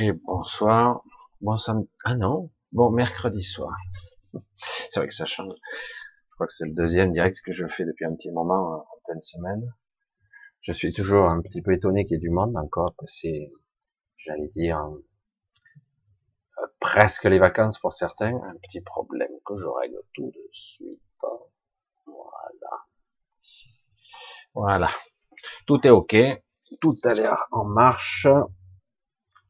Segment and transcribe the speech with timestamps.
[0.00, 1.02] Et bonsoir.
[1.40, 1.90] Bon samedi.
[2.04, 2.52] Ah non.
[2.70, 3.76] Bon mercredi soir.
[4.90, 5.56] C'est vrai que ça change.
[5.56, 8.86] Je crois que c'est le deuxième direct que je fais depuis un petit moment, en
[9.06, 9.74] pleine semaine.
[10.60, 13.50] Je suis toujours un petit peu étonné qu'il y ait du monde encore, que c'est,
[14.18, 18.36] j'allais dire, euh, presque les vacances pour certains.
[18.36, 21.02] Un petit problème que je règle tout de suite.
[22.06, 22.84] Voilà.
[24.54, 24.90] Voilà.
[25.66, 26.14] Tout est ok.
[26.80, 28.28] Tout a l'air en marche.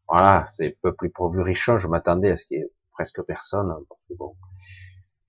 [0.09, 1.77] Voilà, c'est peu plus pourvu richon.
[1.77, 4.37] Je m'attendais à ce qu'il y ait presque personne, parce que bon,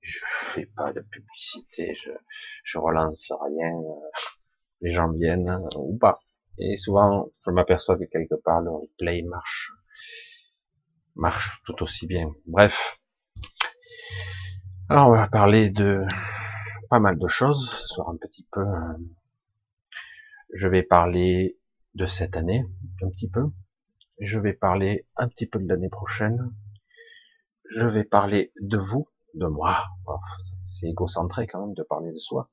[0.02, 2.12] je fais pas de publicité, je,
[2.64, 3.74] je relance rien,
[4.82, 6.18] les gens viennent ou pas.
[6.58, 9.72] Et souvent, je m'aperçois que quelque part le replay marche,
[11.16, 12.32] marche tout aussi bien.
[12.46, 13.00] Bref.
[14.90, 16.04] Alors, on va parler de
[16.90, 18.62] pas mal de choses ce soir un petit peu.
[18.62, 18.98] Euh,
[20.54, 21.60] je vais parler
[21.94, 22.66] de cette année
[23.04, 23.44] un petit peu
[24.20, 26.54] je vais parler un petit peu de l'année prochaine.
[27.72, 29.88] Je vais parler de vous, de moi.
[30.06, 30.18] Oh,
[30.72, 32.50] c'est égocentré quand même de parler de soi.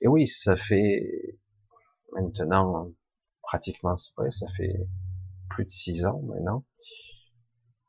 [0.00, 1.38] Et oui, ça fait
[2.12, 2.90] maintenant
[3.42, 4.86] pratiquement, ouais, ça fait
[5.48, 6.64] plus de six ans maintenant.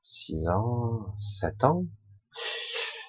[0.03, 1.86] Six ans, sept ans.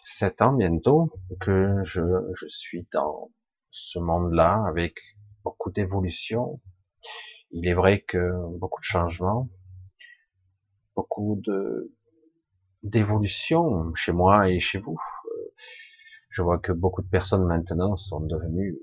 [0.03, 2.03] Sept ans bientôt que je,
[2.35, 3.31] je suis dans
[3.71, 4.99] ce monde-là avec
[5.43, 6.61] beaucoup d'évolution.
[7.51, 8.19] Il est vrai que
[8.59, 9.49] beaucoup de changements,
[10.95, 11.93] beaucoup de
[12.83, 15.01] d'évolution chez moi et chez vous.
[16.29, 18.79] Je vois que beaucoup de personnes maintenant sont devenues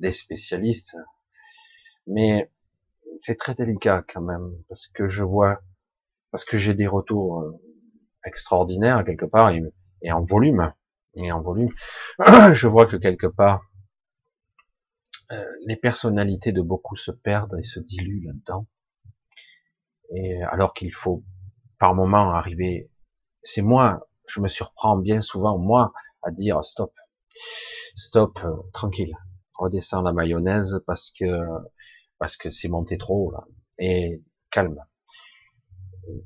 [0.00, 0.96] des spécialistes,
[2.06, 2.50] mais
[3.18, 5.60] c'est très délicat quand même parce que je vois,
[6.30, 7.52] parce que j'ai des retours euh,
[8.24, 10.72] extraordinaires quelque part et, en volume,
[11.16, 11.72] et en volume,
[12.52, 13.62] je vois que quelque part
[15.32, 18.66] euh, les personnalités de beaucoup se perdent et se diluent là-dedans.
[20.14, 21.24] Et alors qu'il faut
[21.78, 22.90] par moment arriver,
[23.42, 25.92] c'est moi, je me surprends bien souvent, moi,
[26.22, 26.92] à dire stop,
[27.94, 29.16] stop, euh, tranquille,
[29.54, 31.46] redescends la mayonnaise parce que,
[32.18, 33.44] parce que c'est monté trop, là,
[33.78, 34.84] et calme.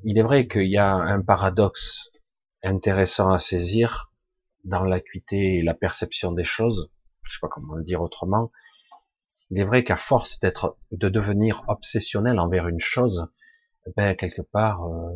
[0.03, 2.11] Il est vrai qu'il y a un paradoxe
[2.63, 4.11] intéressant à saisir
[4.63, 6.91] dans l'acuité et la perception des choses,
[7.23, 8.51] je sais pas comment le dire autrement,
[9.49, 13.27] il est vrai qu'à force d'être, de devenir obsessionnel envers une chose,
[13.95, 15.11] ben quelque part, euh,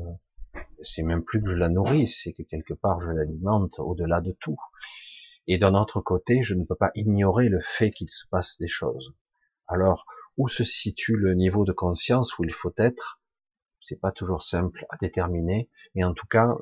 [0.81, 4.31] c'est même plus que je la nourris, c'est que quelque part je l'alimente au-delà de
[4.39, 4.57] tout.
[5.47, 8.67] Et d'un autre côté, je ne peux pas ignorer le fait qu'il se passe des
[8.67, 9.13] choses.
[9.67, 10.05] Alors,
[10.37, 13.21] où se situe le niveau de conscience où il faut être?
[13.79, 16.55] C'est pas toujours simple à déterminer, mais en tout cas,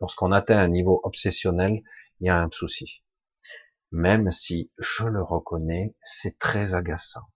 [0.00, 1.82] lorsqu'on atteint un niveau obsessionnel,
[2.20, 3.02] il y a un souci.
[3.90, 7.28] Même si je le reconnais, c'est très agaçant.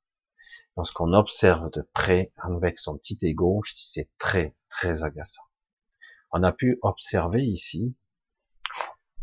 [0.77, 5.45] Lorsqu'on observe de près avec son petit ego, je c'est très très agaçant
[6.37, 7.97] on a pu observer ici,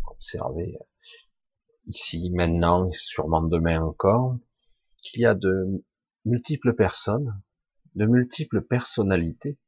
[0.06, 0.80] observer
[1.86, 4.38] ici, maintenant, et sûrement demain encore,
[4.98, 5.86] qu'il y a de
[6.26, 7.40] multiples personnes,
[7.94, 9.60] de multiples personnalités,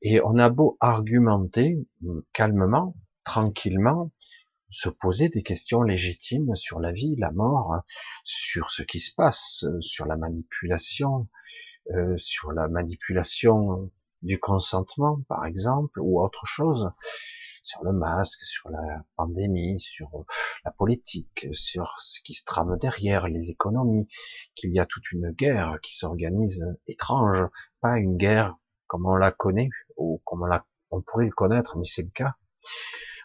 [0.00, 1.86] et on a beau argumenter
[2.32, 4.10] calmement, tranquillement,
[4.68, 7.84] se poser des questions légitimes sur la vie, la mort,
[8.24, 11.28] sur ce qui se passe, sur la manipulation,
[11.92, 13.92] euh, sur la manipulation
[14.22, 16.90] du consentement, par exemple, ou autre chose,
[17.62, 20.24] sur le masque, sur la pandémie, sur
[20.64, 24.08] la politique, sur ce qui se trame derrière, les économies,
[24.54, 27.44] qu'il y a toute une guerre qui s'organise étrange,
[27.80, 28.56] pas une guerre
[28.88, 30.48] comme on la connaît, ou comme
[30.90, 32.34] on pourrait le connaître, mais c'est le cas.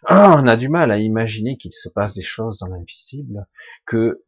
[0.05, 3.47] Ah, on a du mal à imaginer qu'il se passe des choses dans l'invisible,
[3.85, 4.23] que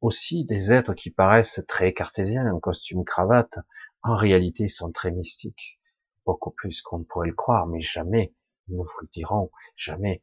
[0.00, 3.58] aussi des êtres qui paraissent très cartésiens, en costume cravate,
[4.02, 5.79] en réalité sont très mystiques
[6.24, 8.34] beaucoup plus qu'on ne pourrait le croire, mais jamais,
[8.68, 10.22] ils ne vous le diront, jamais.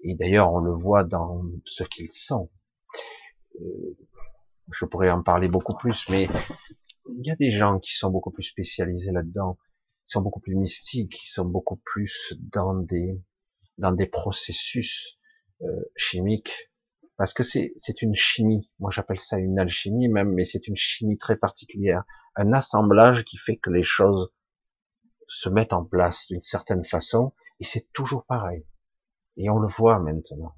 [0.00, 2.50] Et d'ailleurs, on le voit dans ce qu'ils sont.
[3.60, 3.96] Euh,
[4.72, 6.28] je pourrais en parler beaucoup plus, mais
[7.08, 9.58] il y a des gens qui sont beaucoup plus spécialisés là-dedans,
[10.04, 13.20] qui sont beaucoup plus mystiques, qui sont beaucoup plus dans des
[13.78, 15.18] dans des processus
[15.62, 16.70] euh, chimiques,
[17.16, 18.70] parce que c'est c'est une chimie.
[18.78, 22.04] Moi, j'appelle ça une alchimie même, mais c'est une chimie très particulière,
[22.34, 24.32] un assemblage qui fait que les choses
[25.28, 28.64] se mettent en place d'une certaine façon, et c'est toujours pareil.
[29.36, 30.54] Et on le voit maintenant.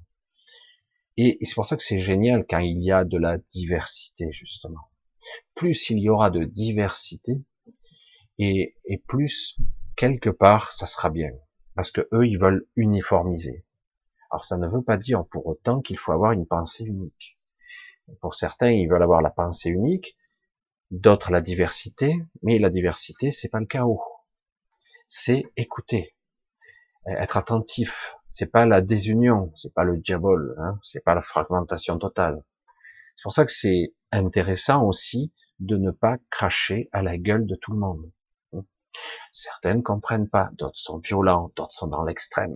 [1.17, 4.89] Et, c'est pour ça que c'est génial quand il y a de la diversité, justement.
[5.55, 7.41] Plus il y aura de diversité,
[8.37, 9.57] et, et plus,
[9.95, 11.31] quelque part, ça sera bien.
[11.75, 13.65] Parce que eux, ils veulent uniformiser.
[14.31, 17.39] Alors ça ne veut pas dire pour autant qu'il faut avoir une pensée unique.
[18.21, 20.15] Pour certains, ils veulent avoir la pensée unique,
[20.91, 24.01] d'autres la diversité, mais la diversité, c'est pas le chaos
[25.09, 26.15] c'est écouter,
[27.05, 28.15] être attentif.
[28.29, 32.45] C'est pas la désunion, c'est pas le diable, hein, c'est pas la fragmentation totale.
[33.15, 37.55] C'est pour ça que c'est intéressant aussi de ne pas cracher à la gueule de
[37.55, 38.11] tout le monde.
[39.33, 42.55] Certaines comprennent pas, d'autres sont violents, d'autres sont dans l'extrême.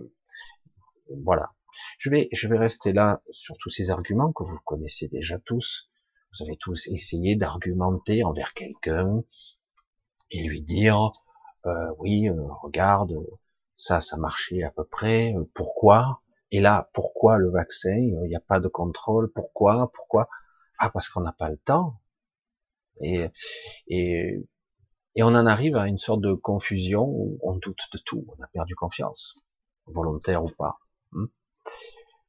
[1.24, 1.52] Voilà.
[1.98, 5.90] Je vais, je vais rester là sur tous ces arguments que vous connaissez déjà tous.
[6.32, 9.22] Vous avez tous essayé d'argumenter envers quelqu'un
[10.30, 11.12] et lui dire,
[11.66, 13.14] euh, oui, euh, regarde,
[13.74, 16.22] ça, ça marchait à peu près, euh, pourquoi?
[16.50, 17.96] Et là, pourquoi le vaccin?
[17.96, 19.90] Il n'y a pas de contrôle, pourquoi?
[19.92, 20.28] Pourquoi?
[20.78, 22.00] Ah, parce qu'on n'a pas le temps.
[23.00, 23.28] Et,
[23.88, 24.40] et,
[25.16, 28.42] et on en arrive à une sorte de confusion où on doute de tout, on
[28.42, 29.36] a perdu confiance,
[29.86, 30.78] volontaire ou pas.
[31.12, 31.26] Hmm?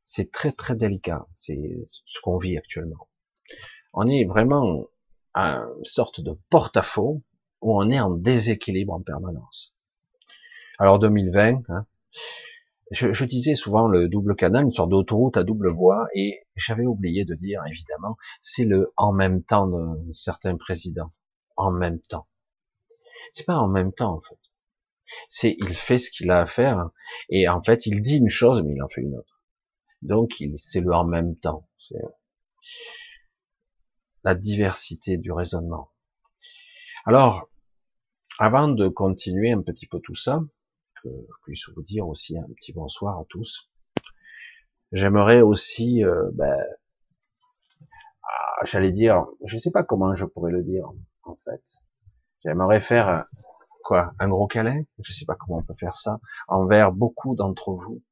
[0.04, 3.10] C'est très très délicat, c'est ce qu'on vit actuellement.
[3.94, 4.86] On est vraiment
[5.34, 7.22] à une sorte de porte-à-faux
[7.66, 9.76] où on est en déséquilibre en permanence.
[10.78, 11.88] Alors 2020, hein,
[12.92, 16.86] je, je, disais souvent le double canal, une sorte d'autoroute à double voie, et j'avais
[16.86, 21.12] oublié de dire, évidemment, c'est le en même temps de certains présidents.
[21.58, 22.28] En même temps.
[23.32, 24.38] C'est pas en même temps, en fait.
[25.30, 26.92] C'est, il fait ce qu'il a à faire,
[27.30, 29.42] et en fait, il dit une chose, mais il en fait une autre.
[30.04, 31.68] Donc, c'est le en même temps.
[31.80, 31.96] C'est
[34.24, 35.90] la diversité du raisonnement.
[37.06, 37.50] Alors,
[38.40, 40.42] avant de continuer un petit peu tout ça,
[41.02, 43.72] que je puisse vous dire aussi un petit bonsoir à tous,
[44.92, 46.58] j'aimerais aussi, euh, ben,
[48.24, 50.90] ah, j'allais dire, je sais pas comment je pourrais le dire,
[51.24, 51.64] en fait.
[52.44, 53.26] J'aimerais faire
[53.84, 57.72] quoi, un gros câlin, je sais pas comment on peut faire ça, envers beaucoup d'entre
[57.74, 58.04] vous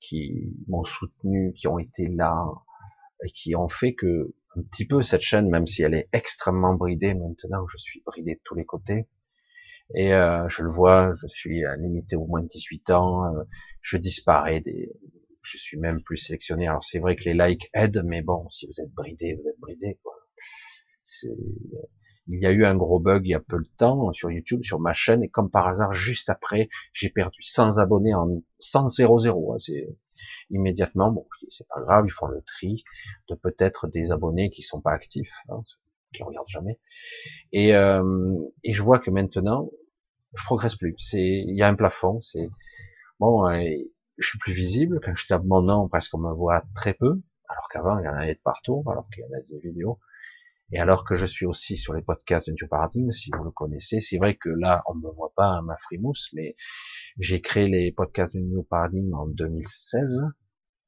[0.00, 2.44] qui m'ont soutenu, qui ont été là
[3.24, 6.74] et qui ont fait que un petit peu cette chaîne, même si elle est extrêmement
[6.74, 9.06] bridée maintenant, je suis bridé de tous les côtés.
[9.94, 13.42] Et euh, je le vois, je suis limité au moins 18 ans, euh,
[13.82, 14.92] je disparais des,
[15.42, 16.68] je suis même plus sélectionné.
[16.68, 19.58] Alors c'est vrai que les likes aident, mais bon, si vous êtes bridé, vous êtes
[19.58, 19.98] bridé.
[20.02, 20.14] Quoi.
[22.28, 24.62] Il y a eu un gros bug il y a peu de temps sur YouTube,
[24.62, 28.88] sur ma chaîne, et comme par hasard, juste après, j'ai perdu 100 abonnés en 100
[28.90, 29.88] 0 hein, C'est
[30.50, 32.84] immédiatement, bon, c'est pas grave, ils font le tri
[33.28, 35.62] de peut-être des abonnés qui sont pas actifs, hein,
[36.14, 36.78] qui regardent jamais.
[37.52, 39.70] Et, euh, et je vois que maintenant,
[40.34, 40.94] je progresse plus.
[40.98, 42.20] C'est, il y a un plafond.
[42.20, 42.48] C'est
[43.18, 46.94] bon, je suis plus visible quand je tape mon nom, parce qu'on me voit très
[46.94, 49.58] peu, alors qu'avant il y en avait de partout, alors qu'il y en a des
[49.58, 49.98] vidéos.
[50.72, 53.50] Et alors que je suis aussi sur les podcasts de New Paradigm, si vous le
[53.50, 56.54] connaissez, c'est vrai que là, on me voit pas à ma frimousse, mais
[57.18, 60.22] j'ai créé les podcasts de New Paradigm en 2016,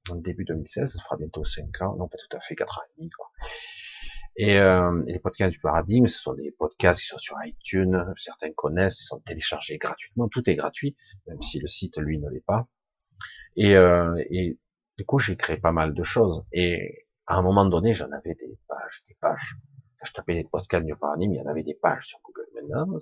[0.09, 2.83] en début 2016, ça fera bientôt 5 ans, non pas tout à fait 4 ans
[2.83, 3.27] et demi, quoi.
[4.37, 8.53] Et, euh, les podcasts du paradigme, ce sont des podcasts qui sont sur iTunes, certains
[8.53, 10.97] connaissent, sont téléchargés gratuitement, tout est gratuit,
[11.27, 12.67] même si le site lui ne l'est pas.
[13.57, 14.59] Et, euh, et
[14.97, 16.45] du coup, j'ai créé pas mal de choses.
[16.53, 19.57] Et à un moment donné, j'en avais des pages, des pages.
[19.99, 22.47] Quand je tapais les podcasts du paradigme, il y en avait des pages sur Google.
[22.55, 22.99] Maintenant,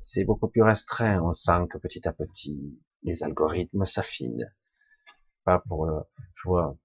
[0.00, 1.20] c'est beaucoup plus restreint.
[1.22, 4.50] On sent que petit à petit, les algorithmes s'affinent.
[5.44, 6.00] Pas pour, euh,
[6.34, 6.76] je vois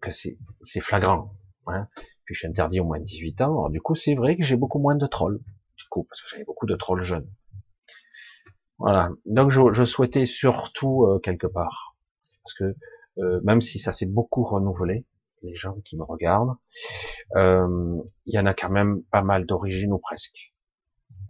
[0.00, 0.36] que c'est
[0.80, 1.34] flagrant.
[2.24, 3.52] Puis je suis interdit au moins de 18 ans.
[3.52, 5.40] Alors, du coup, c'est vrai que j'ai beaucoup moins de trolls.
[5.76, 7.28] Du coup, parce que j'avais beaucoup de trolls jeunes.
[8.82, 9.10] Voilà.
[9.26, 11.96] Donc je, souhaitais surtout euh, quelque part,
[12.42, 12.76] parce que
[13.18, 15.06] euh, même si ça s'est beaucoup renouvelé,
[15.42, 16.56] les gens qui me regardent,
[17.36, 20.52] euh, il y en a quand même pas mal d'origines ou presque.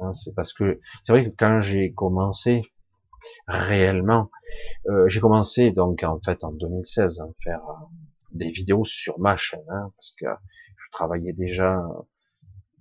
[0.00, 2.62] Hein, c'est parce que c'est vrai que quand j'ai commencé
[3.46, 4.30] réellement,
[5.06, 7.60] j'ai commencé donc en fait en 2016 à faire
[8.32, 11.82] des vidéos sur ma chaîne, hein, parce que je travaillais déjà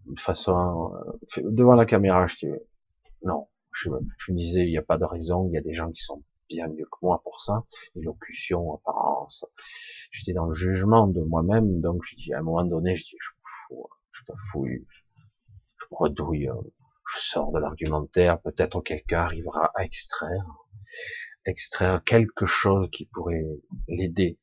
[0.05, 0.93] de façon
[1.37, 2.27] devant la caméra.
[2.27, 2.53] Je dis
[3.23, 5.91] non, je, me disais il n'y a pas de raison, il y a des gens
[5.91, 7.63] qui sont bien mieux que moi pour ça,
[7.95, 9.45] élocution, apparence.
[10.11, 13.17] J'étais dans le jugement de moi-même, donc je dis à un moment donné, je dis
[13.19, 14.85] je me fous, je me fouille,
[15.77, 16.49] je me redouille,
[17.13, 20.45] je sors de l'argumentaire, peut-être quelqu'un arrivera à extraire,
[21.45, 23.45] extraire quelque chose qui pourrait
[23.87, 24.37] l'aider.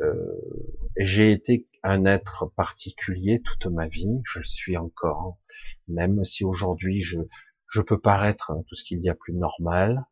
[0.00, 0.40] Euh,
[0.96, 5.38] j'ai été un être particulier toute ma vie, je le suis encore,
[5.88, 7.20] même si aujourd'hui je
[7.68, 10.04] je peux paraître tout ce qu'il y a plus normal,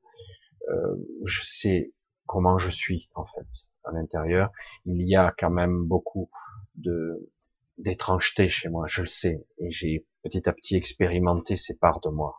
[0.68, 1.92] euh, je sais
[2.26, 3.46] comment je suis en fait
[3.84, 4.50] à l'intérieur.
[4.84, 6.30] Il y a quand même beaucoup
[6.76, 7.30] de
[7.78, 12.10] d'étrangeté chez moi, je le sais, et j'ai petit à petit expérimenté ces parts de
[12.10, 12.36] moi.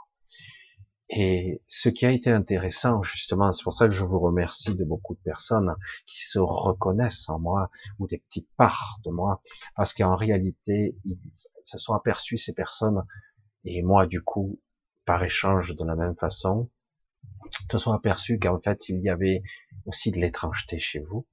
[1.10, 4.84] Et ce qui a été intéressant, justement, c'est pour ça que je vous remercie de
[4.84, 5.74] beaucoup de personnes
[6.06, 9.42] qui se reconnaissent en moi, ou des petites parts de moi,
[9.76, 11.18] parce qu'en réalité, ils
[11.64, 13.04] se sont aperçus, ces personnes,
[13.66, 14.60] et moi, du coup,
[15.06, 16.70] par échange de la même façon,
[17.68, 19.42] te sont aperçus qu'en fait il y avait
[19.86, 21.28] aussi de l'étrangeté chez vous.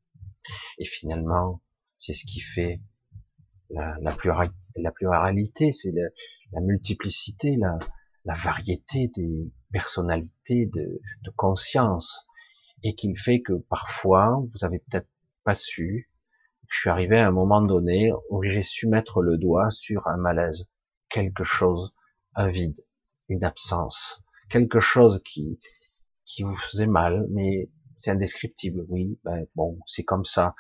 [0.79, 1.63] Et finalement,
[1.99, 2.81] c'est ce qui fait
[3.71, 6.09] la, la pluralité, c'est la,
[6.53, 7.79] la, multiplicité, la,
[8.27, 12.29] la, variété des personnalités, de, de conscience,
[12.83, 15.09] et qui fait que parfois, vous avez peut-être
[15.45, 16.11] pas su,
[16.69, 20.17] je suis arrivé à un moment donné où j'ai su mettre le doigt sur un
[20.17, 20.69] malaise,
[21.09, 21.95] quelque chose,
[22.35, 22.85] un vide,
[23.29, 25.59] une absence, quelque chose qui,
[26.25, 30.55] qui vous faisait mal, mais c'est indescriptible, oui, ben bon, c'est comme ça.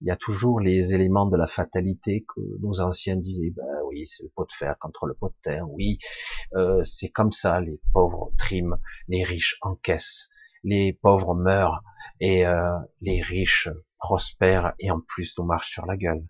[0.00, 4.06] Il y a toujours les éléments de la fatalité que nos anciens disaient, ben oui,
[4.06, 5.98] c'est le pot de fer contre le pot de terre, oui,
[6.54, 10.28] euh, c'est comme ça, les pauvres triment, les riches encaissent,
[10.62, 11.82] les pauvres meurent,
[12.20, 16.26] et euh, les riches prospèrent, et en plus nous marchent sur la gueule.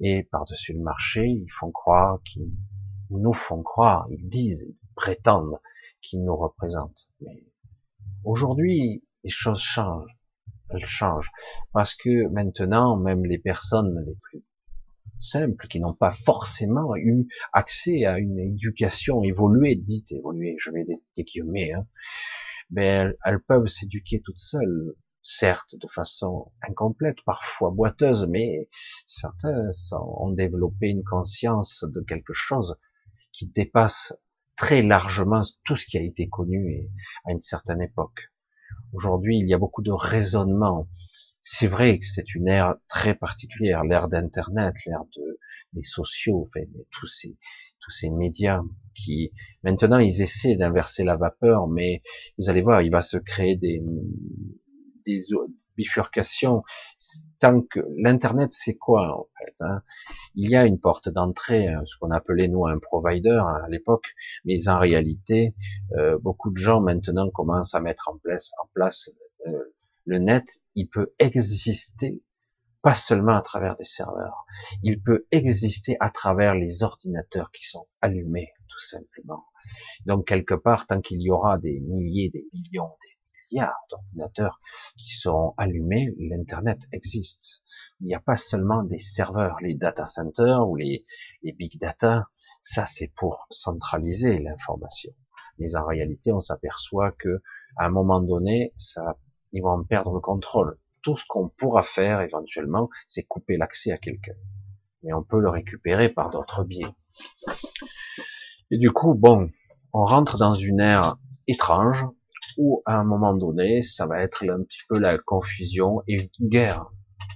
[0.00, 2.52] Et par-dessus le marché, ils font croire qu'ils
[3.10, 5.58] nous font croire, ils disent, ils prétendent
[6.00, 7.08] qu'ils nous représentent.
[7.20, 7.44] Mais
[8.24, 10.17] aujourd'hui, les choses changent.
[10.70, 11.30] Elles changent.
[11.72, 14.42] Parce que maintenant, même les personnes les plus
[15.18, 20.84] simples, qui n'ont pas forcément eu accès à une éducation évoluée, dite évoluée, je vais
[20.84, 21.86] des guillemets, hein,
[22.70, 28.68] ben, elles, peuvent s'éduquer toutes seules, certes de façon incomplète, parfois boiteuse, mais
[29.06, 32.76] certains ont développé une conscience de quelque chose
[33.32, 34.14] qui dépasse
[34.56, 36.88] très largement tout ce qui a été connu
[37.24, 38.30] à une certaine époque.
[38.92, 40.88] Aujourd'hui, il y a beaucoup de raisonnement.
[41.42, 45.38] C'est vrai que c'est une ère très particulière, l'ère d'Internet, l'ère de,
[45.72, 47.36] des sociaux, enfin, tous ces,
[47.80, 48.62] tous ces médias
[48.94, 49.32] qui,
[49.62, 52.02] maintenant, ils essaient d'inverser la vapeur, mais
[52.38, 53.82] vous allez voir, il va se créer des,
[55.06, 55.32] des
[55.78, 56.62] bifurcations.
[57.38, 59.82] Tant que l'internet, c'est quoi en fait hein?
[60.34, 63.68] Il y a une porte d'entrée, hein, ce qu'on appelait nous un provider hein, à
[63.68, 65.54] l'époque, mais en réalité,
[65.96, 69.10] euh, beaucoup de gens maintenant commencent à mettre en place, en place
[69.46, 70.60] euh, le net.
[70.74, 72.22] Il peut exister
[72.82, 74.46] pas seulement à travers des serveurs,
[74.82, 79.44] il peut exister à travers les ordinateurs qui sont allumés, tout simplement.
[80.06, 83.17] Donc quelque part, tant qu'il y aura des milliers, des millions, des
[83.50, 84.60] milliards d'ordinateurs
[84.96, 87.64] qui seront allumés, l'Internet existe.
[88.00, 91.04] Il n'y a pas seulement des serveurs, les data centers ou les,
[91.42, 92.28] les big data,
[92.62, 95.12] ça c'est pour centraliser l'information.
[95.58, 97.42] Mais en réalité, on s'aperçoit que
[97.76, 99.18] à un moment donné, ça,
[99.52, 100.78] ils vont perdre le contrôle.
[101.02, 104.34] Tout ce qu'on pourra faire éventuellement, c'est couper l'accès à quelqu'un.
[105.02, 106.94] Mais on peut le récupérer par d'autres biais.
[108.70, 109.50] Et du coup, bon,
[109.92, 112.06] on rentre dans une ère étrange
[112.56, 116.48] où à un moment donné, ça va être un petit peu la confusion et une
[116.48, 116.86] guerre.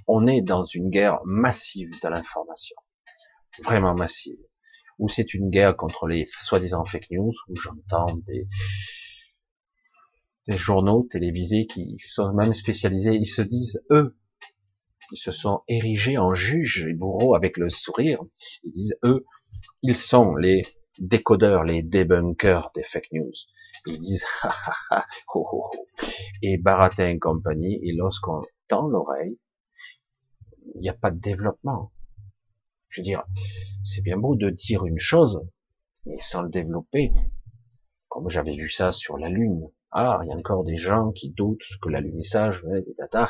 [0.07, 2.77] On est dans une guerre massive de l'information,
[3.63, 4.39] vraiment massive,
[4.99, 8.49] où c'est une guerre contre les soi-disant fake news, où j'entends des,
[10.49, 14.17] des journaux télévisés qui sont même spécialisés, ils se disent, eux,
[15.13, 18.19] ils se sont érigés en juges et bourreaux avec le sourire,
[18.65, 19.25] ils disent, eux,
[19.83, 20.63] ils sont les
[20.99, 23.33] décodeurs, les débunkers des fake news.
[23.87, 24.25] Ils disent,
[26.43, 29.39] et Baratin et compagnie, et lorsqu'on tend l'oreille,
[30.75, 31.93] il n'y a pas de développement.
[32.89, 33.25] Je veux dire,
[33.83, 35.45] c'est bien beau de dire une chose,
[36.07, 37.13] mais sans le développer.
[38.09, 39.69] Comme j'avais vu ça sur la Lune.
[39.91, 43.29] Ah, il y a encore des gens qui doutent que l'alunissage, des data,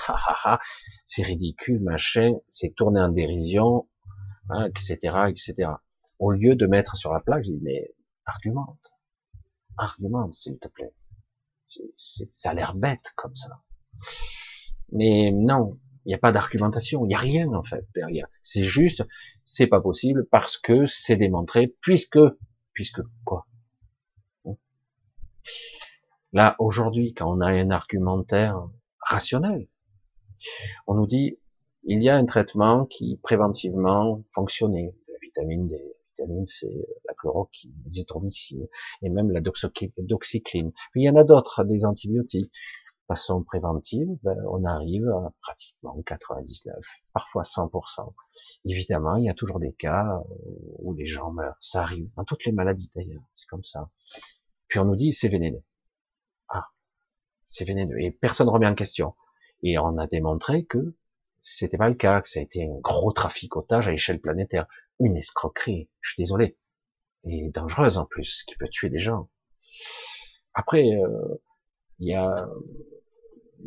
[1.04, 3.88] c'est ridicule, machin, c'est tourné en dérision,
[4.50, 5.71] hein, etc., etc.
[6.18, 7.94] Au lieu de mettre sur la plaque, je dis, mais
[8.26, 8.91] argumente
[9.76, 10.95] argumente, s'il te plaît.
[12.33, 13.62] ça a l'air bête comme ça.
[14.91, 18.26] Mais non, il n'y a pas d'argumentation, il n'y a rien en fait derrière.
[18.43, 19.05] C'est juste,
[19.45, 22.19] c'est pas possible parce que c'est démontré, puisque,
[22.73, 23.47] puisque quoi?
[26.33, 29.69] Là, aujourd'hui, quand on a un argumentaire rationnel,
[30.87, 31.38] on nous dit,
[31.85, 36.69] il y a un traitement qui préventivement fonctionnait, la vitamine D, vitamine C,
[37.07, 38.69] la chloroquine, l'azithromycine,
[39.02, 40.73] et même la doxycline.
[40.95, 42.52] il y en a d'autres, des antibiotiques.
[43.09, 46.75] Façon préventive, ben, on arrive à pratiquement 99,
[47.12, 48.14] parfois 100%.
[48.64, 50.23] Évidemment, il y a toujours des cas
[50.78, 51.57] où les gens meurent.
[51.61, 53.90] Ça arrive dans toutes les maladies d'ailleurs, c'est comme ça.
[54.69, 55.64] Puis on nous dit c'est vénéneux.
[56.49, 56.69] Ah,
[57.49, 58.00] c'est vénéneux.
[58.00, 59.14] Et personne ne remet en question.
[59.62, 60.95] Et on a démontré que
[61.42, 64.66] c'était pas le cas, que ça a été un gros traficotage à échelle planétaire
[65.00, 66.56] une escroquerie, je suis désolé,
[67.25, 69.28] et dangereuse en plus, qui peut tuer des gens.
[70.54, 71.42] Après, euh,
[71.99, 72.49] il y a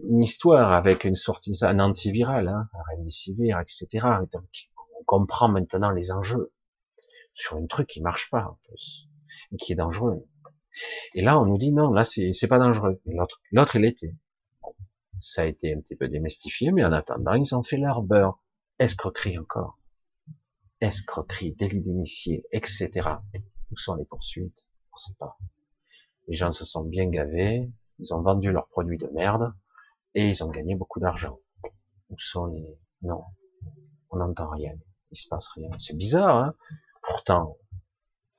[0.03, 4.07] une histoire avec une sortie, un antiviral, hein, un remdesivir, etc.
[4.33, 6.53] on comprend maintenant les enjeux
[7.33, 9.07] sur un truc qui marche pas, en plus,
[9.51, 10.25] et qui est dangereux.
[11.13, 13.01] Et là, on nous dit non, là, c'est pas dangereux.
[13.05, 14.13] L'autre, l'autre, il était.
[15.19, 18.41] Ça a été un petit peu démystifié, mais en attendant, ils ont fait leur beurre.
[18.79, 19.79] Escroquerie encore.
[20.81, 22.91] Escroquerie, délit d'initié, etc.
[23.71, 24.67] Où sont les poursuites?
[24.93, 25.37] On sait pas.
[26.27, 29.53] Les gens se sont bien gavés, ils ont vendu leurs produits de merde,
[30.13, 31.39] et ils ont gagné beaucoup d'argent.
[32.09, 32.77] Où sont les...
[33.01, 33.23] Non,
[34.09, 34.73] on n'entend rien,
[35.11, 35.69] il se passe rien.
[35.79, 36.55] C'est bizarre, hein?
[37.01, 37.57] Pourtant,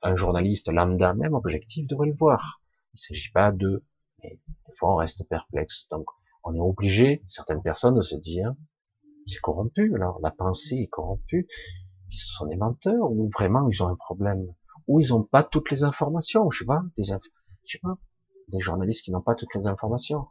[0.01, 2.61] un journaliste lambda, même objectif, devrait le voir.
[2.93, 3.83] Il ne s'agit pas de...
[4.21, 5.87] Mais des fois, on reste perplexe.
[5.89, 6.05] Donc,
[6.47, 8.53] on est obligé, certaines personnes, de se dire,
[9.27, 11.47] c'est corrompu, alors la pensée est corrompue,
[12.09, 14.47] ils sont des menteurs, ou vraiment ils ont un problème,
[14.87, 17.17] ou ils n'ont pas toutes les informations, je sais pas, des, je
[17.65, 17.97] sais pas,
[18.47, 20.27] des journalistes qui n'ont pas toutes les informations.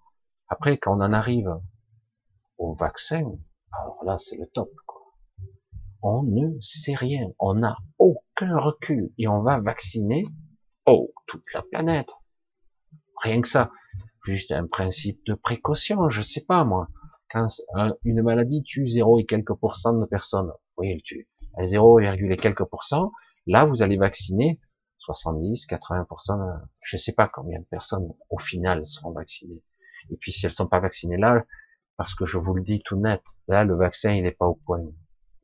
[0.49, 1.55] Après, quand on en arrive
[2.57, 3.31] au vaccin,
[3.73, 5.03] alors là, c'est le top, quoi.
[6.01, 10.27] On ne sait rien, on n'a aucun recul, et on va vacciner,
[10.87, 12.14] oh, toute la planète.
[13.23, 13.71] Rien que ça.
[14.27, 16.89] Juste un principe de précaution, je sais pas, moi.
[17.31, 17.47] Quand
[18.05, 22.37] une maladie tue 0 et quelques pourcents de personnes, oui, elle tue, elle 0, et
[22.37, 23.12] quelques pourcents,
[23.47, 24.61] là, vous allez vacciner
[24.99, 29.62] 70, 80%, je sais pas combien de personnes au final seront vaccinées.
[30.11, 31.45] Et puis si elles sont pas vaccinées là,
[31.97, 34.57] parce que je vous le dis tout net, là le vaccin il n'est pas au
[34.57, 34.83] point,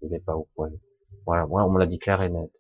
[0.03, 0.71] il n'est pas au point.
[1.27, 2.51] Voilà, moi on me l'a dit clair et net.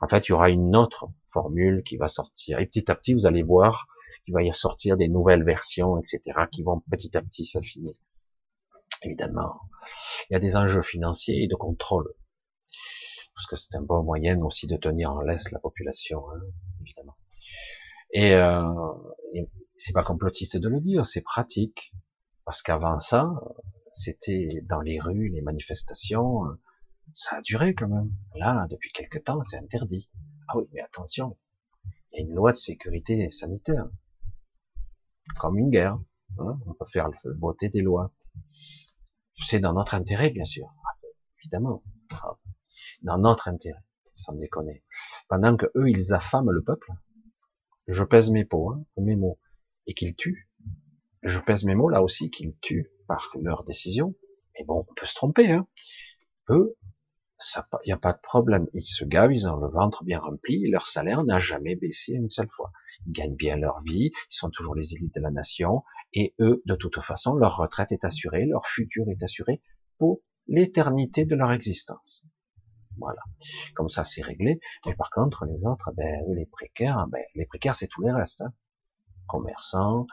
[0.00, 2.60] En fait, il y aura une autre formule qui va sortir.
[2.60, 3.88] Et petit à petit, vous allez voir
[4.24, 7.94] qu'il va y sortir des nouvelles versions, etc., qui vont petit à petit s'affiner.
[9.02, 9.60] Évidemment,
[10.30, 12.14] il y a des enjeux financiers et de contrôle
[13.34, 16.40] parce que c'est un bon moyen aussi de tenir en laisse la population, hein,
[16.80, 17.16] évidemment.
[18.12, 18.72] Et, euh,
[19.76, 21.92] c'est pas complotiste de le dire, c'est pratique,
[22.44, 23.32] parce qu'avant ça,
[23.92, 26.42] c'était dans les rues, les manifestations,
[27.14, 28.12] ça a duré quand même.
[28.36, 30.08] Là, depuis quelque temps, c'est interdit.
[30.46, 31.36] Ah oui, mais attention,
[32.12, 33.88] il y a une loi de sécurité sanitaire,
[35.38, 35.98] comme une guerre.
[36.38, 38.12] Hein, on peut faire voter des lois.
[39.44, 40.66] C'est dans notre intérêt, bien sûr,
[41.40, 41.82] évidemment
[43.02, 43.82] dans notre intérêt,
[44.14, 44.84] sans déconner.
[45.28, 46.90] Pendant que eux, ils affament le peuple,
[47.88, 49.38] je pèse mes mots, hein, mes mots,
[49.86, 50.48] et qu'ils tuent.
[51.22, 54.14] Je pèse mes mots là aussi qu'ils tuent par leur décision.
[54.54, 55.50] Mais bon, on peut se tromper.
[55.50, 55.66] Hein.
[56.48, 56.76] Eux,
[57.84, 58.66] il n'y a pas de problème.
[58.74, 62.30] Ils se gavent, ils ont le ventre bien rempli, leur salaire n'a jamais baissé une
[62.30, 62.72] seule fois.
[63.06, 66.62] Ils gagnent bien leur vie, ils sont toujours les élites de la nation, et eux,
[66.66, 69.62] de toute façon, leur retraite est assurée, leur futur est assuré
[69.98, 72.26] pour l'éternité de leur existence.
[72.98, 73.22] Voilà.
[73.74, 74.60] Comme ça, c'est réglé.
[74.86, 78.42] Mais par contre, les autres, ben, les précaires, ben, les précaires, c'est tous les restes.
[78.42, 78.52] Hein.
[79.26, 80.06] Commerçants,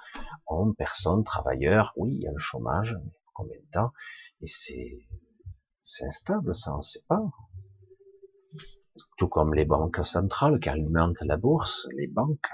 [0.47, 1.93] hommes, personnes, travailleurs.
[1.97, 3.91] Oui, il y a le chômage, mais combien de temps?
[4.41, 5.05] Et c'est,
[5.81, 7.23] c'est instable, ça, on sait pas.
[9.17, 12.49] Tout comme les banques centrales qui alimentent la bourse, les banques.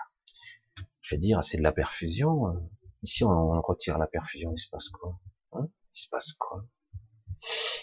[1.02, 2.70] Je veux dire, c'est de la perfusion.
[3.04, 5.20] Ici, on retire la perfusion, il se passe quoi
[5.54, 5.68] hein?
[5.94, 6.66] Il se passe quoi?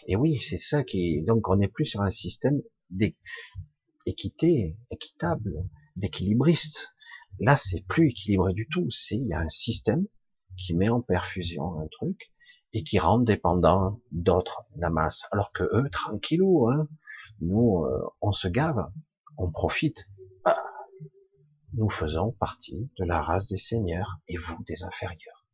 [0.07, 6.93] Et oui, c'est ça qui donc on n'est plus sur un système d'équité, équitable, d'équilibriste.
[7.39, 8.91] Là, c'est plus équilibré du tout.
[8.91, 10.07] C'est il y a un système
[10.57, 12.32] qui met en perfusion un truc
[12.73, 15.27] et qui rend dépendant d'autres la masse.
[15.33, 16.89] Alors que eux, tranquillou, hein,
[17.41, 18.91] nous, euh, on se gave,
[19.37, 20.09] on profite.
[20.45, 20.63] Ah,
[21.75, 25.47] nous faisons partie de la race des seigneurs et vous des inférieurs.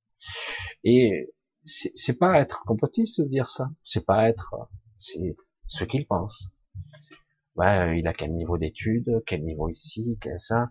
[0.84, 1.32] Et
[1.64, 3.70] c'est pas être complotiste de dire ça.
[3.84, 4.54] C'est pas être,
[4.98, 6.48] c'est ce qu'il pense.
[7.56, 10.70] Ouais, il a quel niveau d'études, quel niveau ici, quel ça.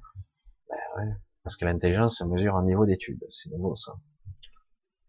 [0.70, 1.12] Ben ouais,
[1.44, 3.26] parce que l'intelligence se mesure en niveau d'études.
[3.30, 3.94] C'est nouveau ça.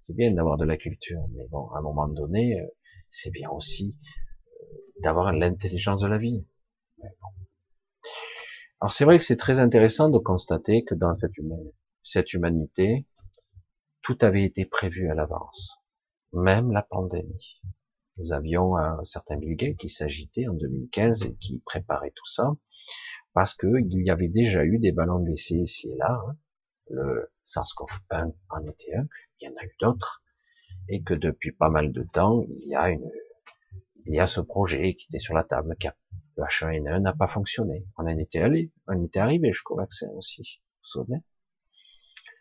[0.09, 2.67] C'est bien d'avoir de la culture, mais bon, à un moment donné, euh,
[3.11, 3.99] c'est bien aussi
[4.47, 6.47] euh, d'avoir l'intelligence de la vie.
[8.81, 11.33] Alors c'est vrai que c'est très intéressant de constater que dans cette,
[12.05, 13.07] cette humanité,
[14.01, 15.79] tout avait été prévu à l'avance
[16.33, 17.61] même la pandémie.
[18.17, 22.57] Nous avions un certain Bill Gates qui s'agitait en 2015 et qui préparait tout ça,
[23.35, 26.37] parce qu'il y avait déjà eu des ballons d'essai ici et là, hein.
[26.91, 29.07] Le SARS-CoV-1 en était un,
[29.41, 30.23] il y en a eu d'autres,
[30.89, 33.11] et que depuis pas mal de temps, il y a une,
[34.07, 35.77] il y a ce projet qui était sur la table,
[36.37, 37.87] le H1N1 n'a pas fonctionné.
[37.99, 41.23] On en était allé, on était arrivé jusqu'au vaccin aussi, vous vous souvenez?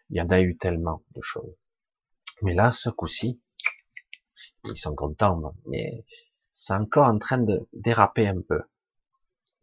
[0.09, 1.55] Il y en a eu tellement de choses.
[2.41, 3.41] Mais là, ce coup-ci,
[4.63, 6.05] ils sont contents, mais
[6.51, 8.61] c'est encore en train de déraper un peu.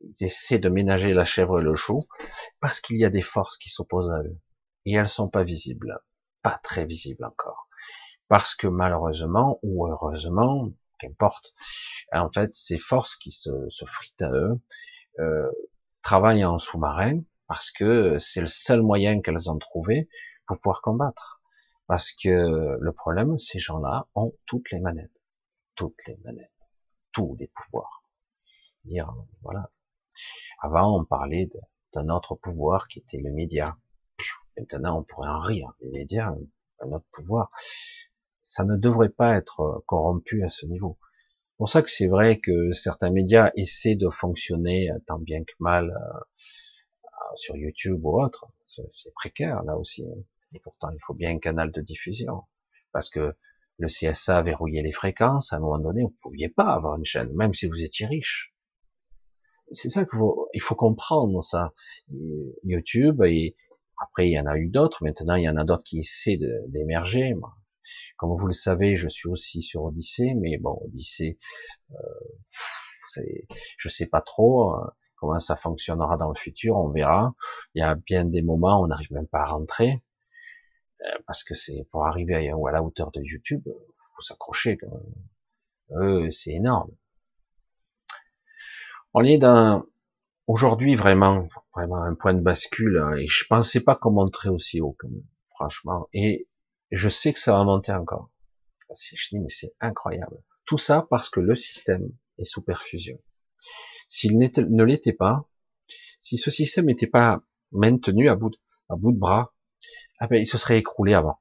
[0.00, 2.06] Ils essaient de ménager la chèvre et le chou
[2.60, 4.38] parce qu'il y a des forces qui s'opposent à eux
[4.84, 5.98] et elles sont pas visibles,
[6.42, 7.68] pas très visibles encore,
[8.28, 11.54] parce que malheureusement ou heureusement, qu'importe,
[12.12, 14.60] en fait ces forces qui se, se fritent à eux
[15.18, 15.50] euh,
[16.02, 20.08] travaillent en sous-marin parce que c'est le seul moyen qu'elles ont trouvé
[20.46, 21.40] pour pouvoir combattre.
[21.86, 25.20] Parce que le problème, ces gens-là ont toutes les manettes,
[25.74, 26.50] toutes les manettes,
[27.12, 28.02] tous les pouvoirs.
[29.42, 29.70] Voilà.
[30.60, 31.50] Avant, on parlait
[31.92, 33.76] d'un autre pouvoir qui était le média.
[34.56, 35.72] Maintenant, on pourrait en rire.
[35.80, 36.32] Les médias,
[36.80, 37.48] un autre pouvoir.
[38.42, 40.98] Ça ne devrait pas être corrompu à ce niveau.
[41.54, 45.52] C'est pour ça que c'est vrai que certains médias essaient de fonctionner tant bien que
[45.60, 48.46] mal euh, sur YouTube ou autre.
[48.62, 50.04] C'est précaire là aussi.
[50.04, 50.22] Hein.
[50.52, 52.42] Et pourtant, il faut bien un canal de diffusion.
[52.92, 53.36] Parce que
[53.78, 57.04] le CSA verrouillait les fréquences, à un moment donné, vous ne pouviez pas avoir une
[57.04, 58.54] chaîne, même si vous étiez riche.
[59.72, 61.72] C'est ça qu'il faut, il faut comprendre ça.
[62.62, 63.22] YouTube,
[63.98, 66.38] après il y en a eu d'autres, maintenant il y en a d'autres qui essaient
[66.68, 67.34] d'émerger.
[68.16, 71.38] Comme vous le savez, je suis aussi sur Odyssée, mais bon, Odyssée,
[71.92, 73.22] euh,
[73.78, 77.34] je sais pas trop euh, comment ça fonctionnera dans le futur, on verra.
[77.74, 80.02] Il y a bien des moments où on n'arrive même pas à rentrer.
[81.02, 83.62] Euh, parce que c'est pour arriver à, la hauteur de YouTube,
[84.14, 86.02] faut s'accrocher quand même.
[86.02, 86.90] Euh, c'est énorme.
[89.12, 89.84] On est dans
[90.46, 94.80] aujourd'hui vraiment vraiment un point de bascule hein, et je pensais pas qu'on monterait aussi
[94.80, 96.08] haut quand même, franchement.
[96.12, 96.48] Et
[96.90, 98.30] je sais que ça va monter encore.
[98.94, 100.42] Je dis mais c'est incroyable.
[100.66, 103.18] Tout ça parce que le système est sous perfusion.
[104.06, 105.48] S'il ne l'était pas,
[106.20, 109.54] si ce système n'était pas maintenu à bout de, bras,
[110.18, 111.40] ah ben, il se serait écroulé avant.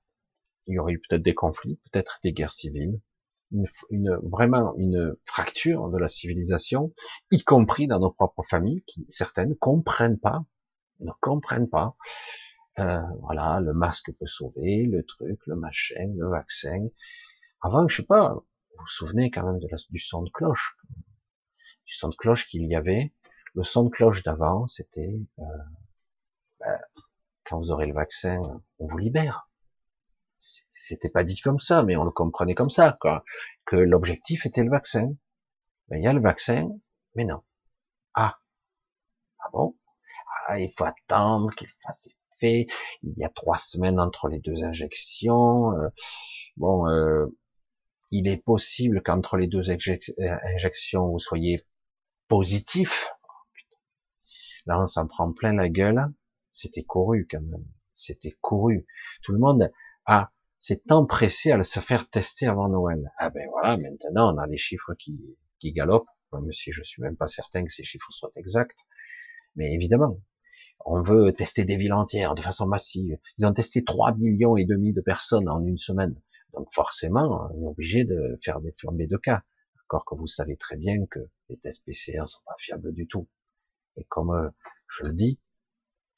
[0.68, 3.02] Il y aurait eu peut-être des conflits, peut-être des guerres civiles,
[3.90, 6.94] une, vraiment une fracture de la civilisation,
[7.32, 10.46] y compris dans nos propres familles, qui certaines comprennent pas,
[11.00, 11.96] ne comprennent pas.
[12.80, 16.88] Euh, voilà, le masque peut sauver, le truc, le machin, le vaccin.
[17.62, 18.44] Avant, je sais pas, vous
[18.80, 20.76] vous souvenez quand même de la, du son de cloche,
[21.86, 23.14] du son de cloche qu'il y avait.
[23.54, 25.44] Le son de cloche d'avant, c'était euh,
[26.60, 26.80] ben,
[27.44, 28.42] quand vous aurez le vaccin,
[28.80, 29.48] on vous libère.
[30.72, 33.24] C'était pas dit comme ça, mais on le comprenait comme ça, quoi.
[33.66, 35.16] Que l'objectif était le vaccin.
[35.90, 36.70] Mais il y a le vaccin,
[37.16, 37.42] mais non.
[38.14, 38.40] Ah.
[39.40, 39.78] Ah bon?
[40.48, 42.68] Ah, il faut attendre qu'il fasse effet.
[43.04, 45.72] Il y a trois semaines entre les deux injections.
[45.74, 45.90] Euh,
[46.58, 47.28] bon, euh,
[48.12, 51.66] il est possible qu'entre les deux injections, vous soyez
[52.28, 53.10] positif.
[54.66, 56.14] Là, on s'en prend plein la gueule
[56.54, 57.66] c'était couru quand même.
[57.94, 58.86] C'était couru.
[59.24, 59.72] Tout le monde
[60.06, 63.12] a s'est empressé à se faire tester avant Noël.
[63.18, 65.20] Ah ben voilà, maintenant on a les chiffres qui,
[65.60, 68.80] qui galopent, même si je suis même pas certain que ces chiffres soient exacts.
[69.56, 70.20] Mais évidemment,
[70.86, 73.18] on veut tester des villes entières de façon massive.
[73.38, 76.16] Ils ont testé 3 millions et demi de personnes en une semaine.
[76.54, 79.44] Donc forcément, on est obligé de faire des flambées de cas.
[79.86, 83.28] Encore que vous savez très bien que les tests PCR sont pas fiables du tout.
[83.98, 84.50] Et comme euh,
[84.88, 85.40] je le dis,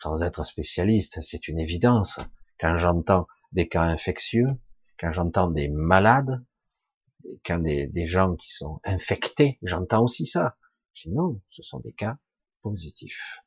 [0.02, 2.20] sans être spécialiste, c'est une évidence.
[2.60, 4.48] Quand j'entends des cas infectieux,
[5.00, 6.46] quand j'entends des malades,
[7.46, 10.58] quand des, gens qui sont infectés, j'entends aussi ça.
[10.94, 12.18] Je dis non, ce sont des cas
[12.62, 13.40] positifs.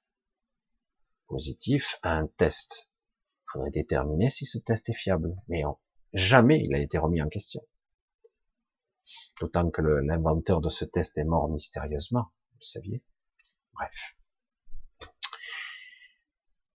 [1.26, 2.90] Positifs à un test.
[2.90, 5.36] Il faudrait déterminer si ce test est fiable.
[5.48, 5.62] Mais
[6.14, 7.62] jamais il a été remis en question.
[9.40, 13.04] D'autant que l'inventeur de ce test est mort mystérieusement, vous le saviez.
[13.74, 14.16] Bref.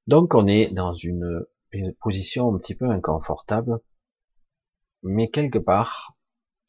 [0.08, 1.46] Donc on est dans une,
[2.00, 3.80] position un petit peu inconfortable,
[5.04, 6.16] mais quelque part,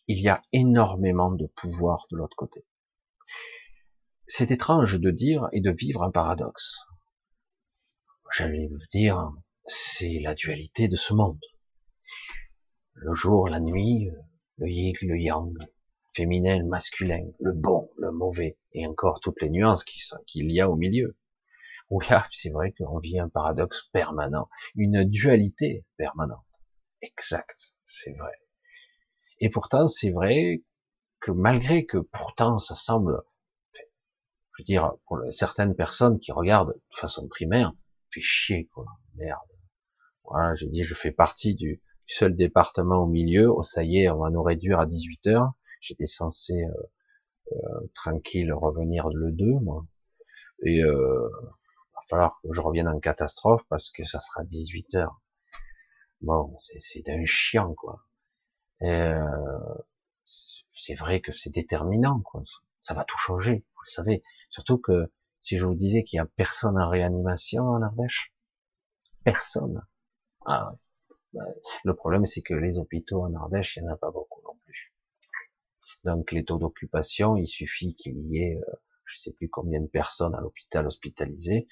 [0.06, 2.64] il y a énormément de pouvoir de l'autre côté.
[4.26, 6.80] C'est étrange de dire et de vivre un paradoxe.
[8.32, 9.30] J'allais vous dire,
[9.66, 11.40] c'est la dualité de ce monde.
[12.94, 14.10] Le jour, la nuit,
[14.56, 15.52] le yin, le yang,
[16.14, 20.76] féminin, masculin, le bon, le mauvais, et encore toutes les nuances qu'il y a au
[20.76, 21.16] milieu.
[21.90, 26.40] Oui, c'est vrai qu'on vit un paradoxe permanent, une dualité permanente.
[27.02, 28.32] Exact, c'est vrai.
[29.38, 30.64] Et pourtant, c'est vrai
[31.20, 33.22] que malgré que pourtant ça semble,
[33.74, 33.82] je
[34.58, 37.72] veux dire, pour certaines personnes qui regardent de façon primaire,
[38.10, 39.40] fait chier quoi, merde.
[40.24, 43.50] Voilà, j'ai dit, je fais partie du, seul département au milieu.
[43.50, 45.52] Oh, ça y est, on va nous réduire à 18 heures.
[45.80, 49.86] J'étais censé euh, euh, tranquille revenir le 2, moi.
[50.62, 51.28] Et euh,
[52.08, 55.20] falloir que je revienne en catastrophe parce que ça sera 18 heures.
[56.20, 58.06] Bon, c'est d'un chiant, quoi.
[58.82, 59.18] Euh,
[60.24, 62.42] c'est vrai que c'est déterminant, quoi.
[62.80, 64.22] Ça va tout changer, vous le savez.
[64.50, 65.12] Surtout que
[65.42, 68.34] si je vous disais qu'il y a personne en réanimation en Ardèche,
[69.24, 69.86] personne.
[70.46, 70.74] Ah,
[71.84, 74.56] le problème, c'est que les hôpitaux en Ardèche, il n'y en a pas beaucoup non
[74.64, 74.94] plus.
[76.04, 78.72] Donc les taux d'occupation, il suffit qu'il y ait, euh,
[79.04, 81.66] je sais plus combien de personnes à l'hôpital hospitalisées,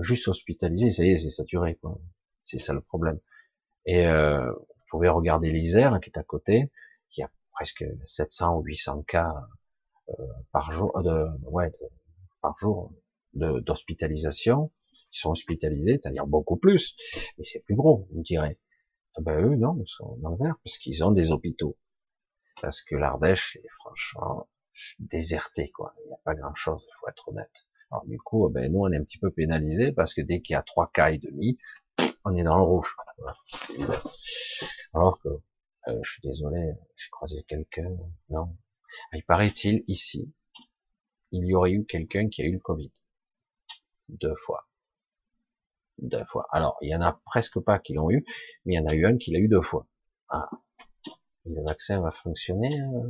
[0.00, 1.98] juste hospitalisé, ça y est, c'est saturé, quoi.
[2.42, 3.18] C'est ça le problème.
[3.86, 6.70] Et euh, vous pouvez regarder l'Isère qui est à côté,
[7.08, 9.32] qui a presque 700 ou 800 cas
[10.08, 10.12] euh,
[10.52, 11.72] par jour, de, ouais,
[12.40, 12.92] par jour
[13.34, 14.72] d'hospitalisation,
[15.10, 16.96] qui sont hospitalisés, c'est-à-dire beaucoup plus,
[17.38, 18.58] mais c'est plus gros, on dirait.
[19.16, 21.76] Ah ben eux, non, ils sont dans le vert, parce qu'ils ont des hôpitaux.
[22.60, 24.48] Parce que l'Ardèche est franchement
[24.98, 25.94] déserté, quoi.
[26.04, 27.66] Il n'y a pas grand-chose, il faut être honnête.
[27.96, 30.52] Alors du coup, ben, nous, on est un petit peu pénalisé parce que dès qu'il
[30.52, 31.56] y a trois cas et demi,
[32.26, 32.94] on est dans le rouge.
[34.92, 37.88] Alors que, euh, je suis désolé, j'ai croisé quelqu'un,
[38.28, 38.54] non.
[39.14, 40.30] Il paraît-il, ici,
[41.32, 42.92] il y aurait eu quelqu'un qui a eu le Covid.
[44.10, 44.68] Deux fois.
[45.96, 46.48] Deux fois.
[46.52, 48.26] Alors, il y en a presque pas qui l'ont eu,
[48.66, 49.86] mais il y en a eu un qui l'a eu deux fois.
[50.28, 50.50] Ah.
[51.46, 53.08] le vaccin va fonctionner euh,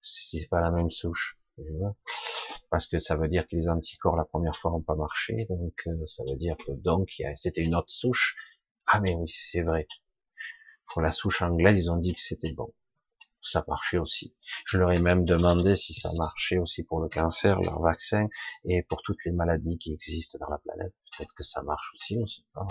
[0.00, 1.36] si c'est pas la même souche
[2.74, 5.74] parce que ça veut dire que les anticorps la première fois n'ont pas marché, donc
[5.86, 8.34] euh, ça veut dire que donc c'était une autre souche.
[8.88, 9.86] Ah mais oui, c'est vrai.
[10.88, 12.74] Pour la souche anglaise, ils ont dit que c'était bon.
[13.42, 14.34] Ça marchait aussi.
[14.66, 18.26] Je leur ai même demandé si ça marchait aussi pour le cancer, leur vaccin,
[18.64, 20.94] et pour toutes les maladies qui existent dans la planète.
[21.16, 22.66] Peut-être que ça marche aussi, on sait pas.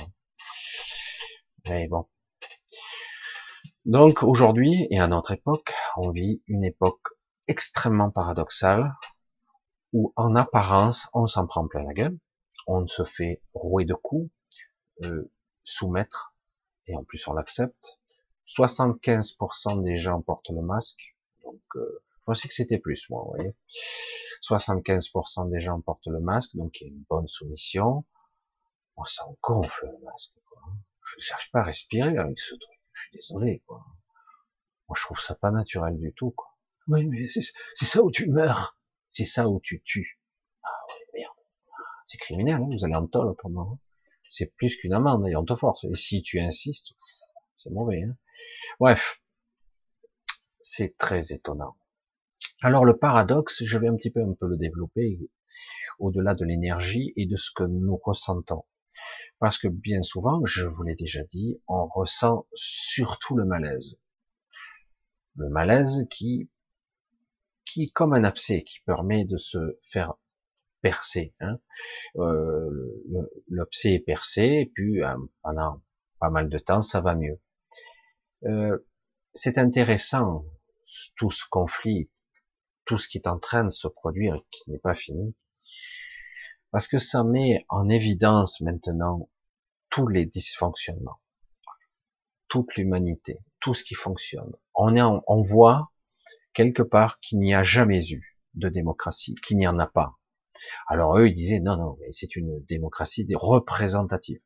[1.70, 2.10] Mais bon.
[3.86, 7.08] Donc aujourd'hui et à notre époque, on vit une époque
[7.48, 8.92] extrêmement paradoxale
[9.93, 12.17] où en apparence on s'en prend plein la gueule,
[12.67, 14.29] on se fait rouer de coups,
[15.03, 15.32] euh,
[15.63, 16.36] soumettre,
[16.88, 17.99] et en plus on l'accepte.
[18.47, 23.34] 75% des gens portent le masque, donc euh, je pensais que c'était plus moi, vous
[23.36, 23.56] voyez.
[24.43, 28.06] 75% des gens portent le masque, donc il y a une bonne soumission.
[28.97, 30.34] Moi, ça me gonfle le masque.
[30.45, 30.62] Quoi.
[31.01, 32.79] Je cherche pas à respirer avec ce truc.
[32.91, 33.63] Je suis désolé.
[33.65, 33.86] Quoi.
[34.88, 36.32] Moi, je trouve ça pas naturel du tout.
[36.32, 36.56] Quoi.
[36.88, 38.77] Oui, mais c'est ça où tu meurs.
[39.13, 40.19] C'est ça où tu tues.
[40.63, 41.36] Ah ouais, merde.
[42.08, 43.80] C'est criminel, hein, vous allez en tôle autrement.
[44.23, 45.84] C'est plus qu'une amende, et on te force.
[45.84, 46.95] Et si tu insistes,
[47.56, 48.02] c'est mauvais.
[48.02, 48.17] Hein.
[48.80, 49.21] Bref,
[50.62, 51.76] c'est très étonnant.
[52.63, 55.19] Alors le paradoxe, je vais un petit peu un peu le développer
[55.99, 58.65] au-delà de l'énergie et de ce que nous ressentons.
[59.38, 63.99] Parce que bien souvent, je vous l'ai déjà dit, on ressent surtout le malaise.
[65.36, 66.49] Le malaise qui
[67.74, 70.14] qui comme un abcès qui permet de se faire
[70.82, 71.34] percer.
[71.40, 71.60] Hein.
[72.18, 73.02] Euh,
[73.50, 75.82] L'abcès est percé et puis euh, pendant
[76.20, 77.42] pas mal de temps ça va mieux.
[78.44, 78.78] Euh,
[79.34, 80.46] c'est intéressant
[81.16, 82.12] tout ce conflit,
[82.86, 85.36] tout ce qui est en train de se produire qui n'est pas fini,
[86.70, 89.30] parce que ça met en évidence maintenant
[89.90, 91.22] tous les dysfonctionnements,
[92.50, 94.54] toute l'humanité, tout ce qui fonctionne.
[94.76, 95.92] On est, on voit
[96.54, 100.18] quelque part qu'il n'y a jamais eu de démocratie, qu'il n'y en a pas.
[100.88, 104.39] Alors eux, ils disaient non, non, mais c'est une démocratie représentative.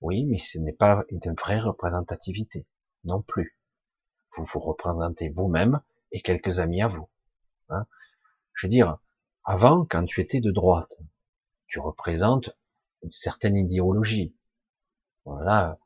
[0.00, 2.66] Oui, mais ce n'est pas une vraie représentativité
[3.04, 3.58] non plus.
[4.36, 5.80] Vous vous représentez vous-même
[6.12, 7.08] et quelques amis à vous.
[7.70, 7.86] Hein.
[8.54, 8.98] Je veux dire,
[9.44, 10.98] avant, quand tu étais de droite,
[11.66, 12.56] tu représentes
[13.02, 14.36] une certaine idéologie.
[15.24, 15.78] Voilà,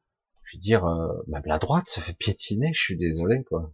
[0.44, 3.72] je veux dire, euh, même la droite se fait piétiner, je suis désolé, quoi.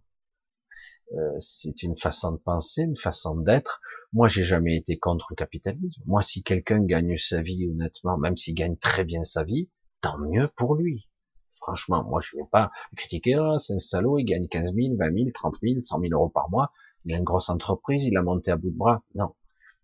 [1.13, 3.79] Euh, c'est une façon de penser, une façon d'être.
[4.11, 6.01] Moi, j'ai jamais été contre le capitalisme.
[6.05, 9.69] Moi, si quelqu'un gagne sa vie honnêtement, même s'il gagne très bien sa vie,
[10.01, 11.07] tant mieux pour lui.
[11.55, 14.95] Franchement, moi, je ne vais pas critiquer, ah, c'est un salaud, il gagne 15 000,
[14.97, 16.71] 20 000, 30 000, 100 000 euros par mois,
[17.05, 19.03] il a une grosse entreprise, il a monté à bout de bras.
[19.15, 19.33] Non.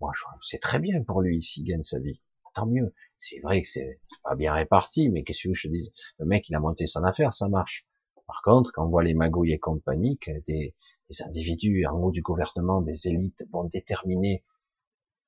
[0.01, 2.21] Moi, c'est très bien pour lui s'il gagne sa vie.
[2.53, 2.93] Tant mieux.
[3.17, 5.91] C'est vrai que c'est pas bien réparti, mais qu'est-ce que je te dis?
[6.19, 7.87] Le mec, il a monté son affaire, ça marche.
[8.27, 10.75] Par contre, quand on voit les magouilles et compagnie, des,
[11.09, 14.43] des individus en haut du gouvernement, des élites vont déterminer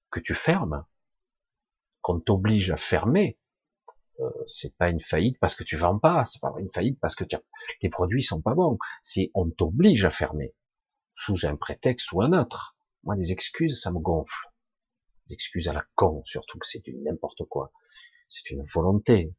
[0.09, 0.85] que tu fermes,
[2.01, 3.37] qu'on t'oblige à fermer,
[4.21, 7.15] euh, c'est pas une faillite parce que tu vends pas, c'est pas une faillite parce
[7.15, 7.25] que
[7.79, 10.53] tes produits sont pas bons, c'est on t'oblige à fermer
[11.15, 12.77] sous un prétexte ou un autre.
[13.03, 14.51] Moi, les excuses, ça me gonfle.
[15.27, 17.71] Les excuses à la con, surtout que c'est du n'importe quoi.
[18.29, 19.33] C'est une volonté.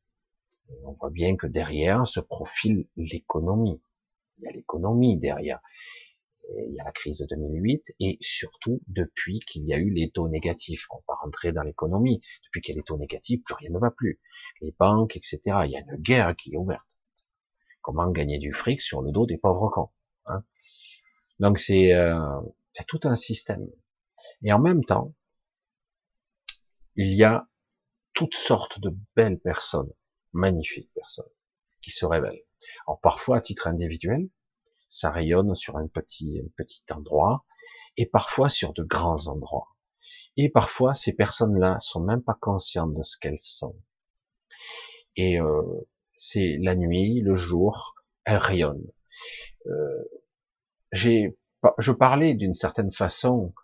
[0.85, 3.81] on voit bien que derrière se profile l'économie.
[4.39, 5.61] Il y a l'économie derrière
[6.49, 10.11] il y a la crise de 2008 et surtout depuis qu'il y a eu les
[10.11, 10.87] taux négatifs.
[10.91, 12.21] On va rentrer dans l'économie.
[12.45, 14.21] Depuis qu'il y a les taux négatifs, plus rien ne va plus.
[14.61, 15.41] Les banques, etc.
[15.65, 16.89] Il y a une guerre qui est ouverte.
[17.83, 19.91] Comment gagner du fric sur le dos des pauvres cons
[20.27, 20.45] hein?
[21.39, 22.41] Donc c'est euh,
[22.89, 23.69] tout un système.
[24.43, 25.15] Et en même temps,
[26.95, 27.49] il y a
[28.15, 29.93] toutes sortes de belles personnes,
[30.33, 31.31] magnifiques personnes,
[31.83, 32.43] qui se révèlent.
[32.87, 34.29] Alors parfois à titre individuel,
[34.89, 37.45] ça rayonne sur un petit, petit endroit,
[37.97, 39.69] et parfois sur de grands endroits.
[40.37, 43.77] Et parfois, ces personnes-là sont même pas conscientes de ce qu'elles sont.
[45.17, 45.63] Et euh,
[46.15, 47.95] c'est la nuit, le jour,
[48.25, 48.91] elles rayonnent.
[49.67, 50.05] Euh,
[50.93, 51.39] j'ai,
[51.79, 53.55] je parlais d'une certaine façon,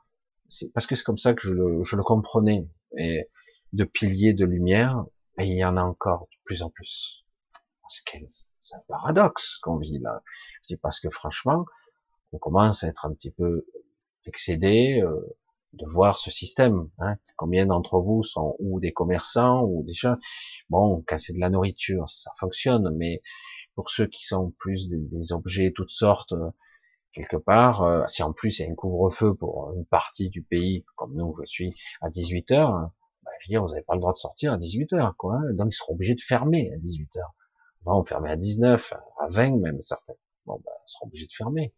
[0.74, 3.28] parce que c'est comme ça que je le, je le comprenais, et
[3.72, 5.04] de piliers de lumière,
[5.38, 7.21] et il y en a encore de plus en plus.
[8.60, 10.22] C'est un paradoxe qu'on vit là.
[10.62, 11.64] Je dis parce que franchement,
[12.32, 13.66] on commence à être un petit peu
[14.26, 15.36] excédé euh,
[15.74, 16.88] de voir ce système.
[16.98, 17.16] Hein.
[17.36, 20.16] Combien d'entre vous sont ou des commerçants ou des gens
[20.70, 23.22] Bon, casser de la nourriture, ça fonctionne, mais
[23.74, 26.34] pour ceux qui sont plus des, objets toutes sortes,
[27.12, 30.42] quelque part, euh, si en plus il y a un couvre-feu pour une partie du
[30.42, 32.90] pays, comme nous, je suis, à 18 heures,
[33.22, 35.36] bah, je veux dire, vous n'avez pas le droit de sortir à 18 heures, quoi.
[35.36, 35.54] Hein.
[35.54, 37.34] donc ils seront obligés de fermer à 18 heures.
[37.84, 40.14] Avant, on fermait à 19, à 20 même, certains.
[40.46, 41.74] Bon, bah, ils seront obligés de fermer.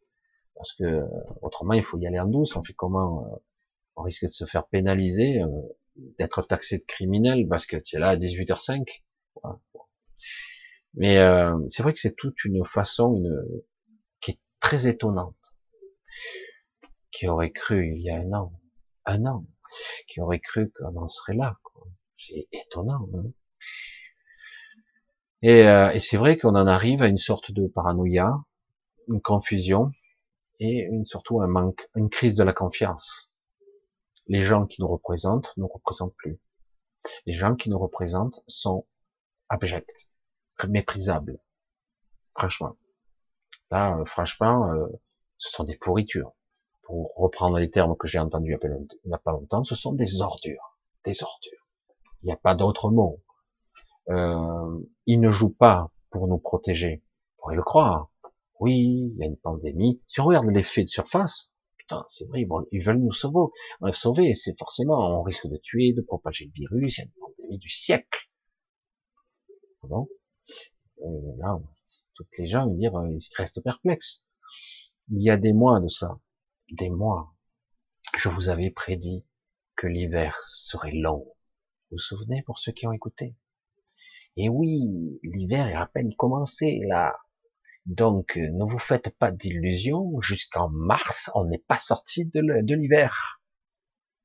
[0.55, 1.05] Parce que,
[1.43, 2.57] autrement, il faut y aller en douce.
[2.57, 3.37] On fait comment euh,
[3.97, 5.49] On risque de se faire pénaliser, euh,
[6.19, 9.03] d'être taxé de criminel parce que tu es là à 18h05.
[10.95, 13.45] Mais euh, c'est vrai que c'est toute une façon une,
[14.21, 15.35] qui est très étonnante.
[17.11, 18.53] Qui aurait cru il y a un an,
[19.07, 19.47] un an,
[20.07, 21.59] qui aurait cru qu'on en serait là.
[22.13, 23.09] C'est étonnant.
[23.15, 23.33] Hein
[25.45, 28.33] et, euh, et c'est vrai qu'on en arrive à une sorte de paranoïa,
[29.09, 29.93] une confusion
[30.59, 33.31] et une, surtout un manque, une crise de la confiance.
[34.27, 36.41] Les gens qui nous représentent ne nous représentent plus.
[37.27, 38.87] Les gens qui nous représentent sont
[39.51, 40.09] abjects,
[40.67, 41.39] méprisables.
[42.31, 42.79] Franchement.
[43.71, 44.87] Là, euh, franchement, euh,
[45.37, 46.33] ce sont des pourritures.
[46.85, 50.23] Pour reprendre les termes que j'ai entendus il n'y a pas longtemps, ce sont des
[50.23, 50.79] ordures.
[51.05, 51.69] Des ordures.
[52.23, 53.21] Il n'y a pas d'autre mot.
[54.11, 57.03] Euh, il ne joue pas pour nous protéger.
[57.05, 58.11] Vous pourrez le croire.
[58.61, 60.03] Oui, il y a une pandémie.
[60.07, 63.53] Si on regarde l'effet de surface, putain, c'est vrai, ils veulent nous sauver.
[63.81, 66.99] On sauver, c'est forcément, on risque de tuer, de propager le virus.
[66.99, 68.31] Il y a une pandémie du siècle.
[69.83, 70.09] Bon?
[70.99, 71.59] Et là,
[72.15, 74.25] toutes les gens dire, euh, ils restent perplexes.
[75.11, 76.19] Il y a des mois de ça,
[76.71, 77.35] des mois,
[78.17, 79.27] je vous avais prédit
[79.77, 81.25] que l'hiver serait long.
[81.91, 83.35] Vous vous souvenez pour ceux qui ont écouté?
[84.37, 87.17] Et oui, l'hiver est à peine commencé là.
[87.87, 90.21] Donc, euh, ne vous faites pas d'illusions.
[90.21, 93.41] Jusqu'en mars, on n'est pas sorti de l'hiver.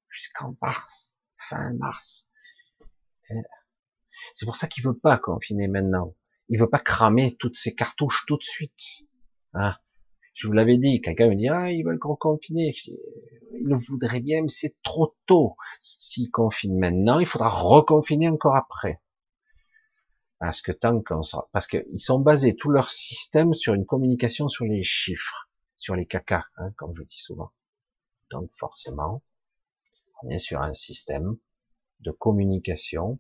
[0.08, 2.30] Jusqu'en mars, fin mars.
[3.32, 3.36] Euh,
[4.34, 6.16] c'est pour ça qu'il veut pas confiner maintenant.
[6.48, 9.08] Il veut pas cramer toutes ses cartouches tout de suite.
[9.54, 9.76] Hein
[10.40, 12.60] je vous l'avais dit, quelqu'un me dit, ah, ils veulent qu'on confine.
[12.60, 12.98] Ils
[13.62, 15.58] le voudraient bien, mais c'est trop tôt.
[15.82, 19.02] S'ils confinent maintenant, il faudra reconfiner encore après.
[20.40, 21.22] Parce que tant qu'on
[21.52, 26.06] parce qu'ils sont basés tout leur système sur une communication sur les chiffres, sur les
[26.06, 27.52] caca, hein, comme je dis souvent.
[28.32, 29.22] Donc forcément,
[30.24, 31.38] on est sur un système
[32.00, 33.20] de communication,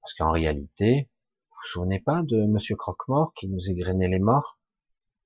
[0.00, 1.10] parce qu'en réalité,
[1.50, 4.58] vous vous souvenez pas de Monsieur Croque-Mort qui nous égrenait les morts?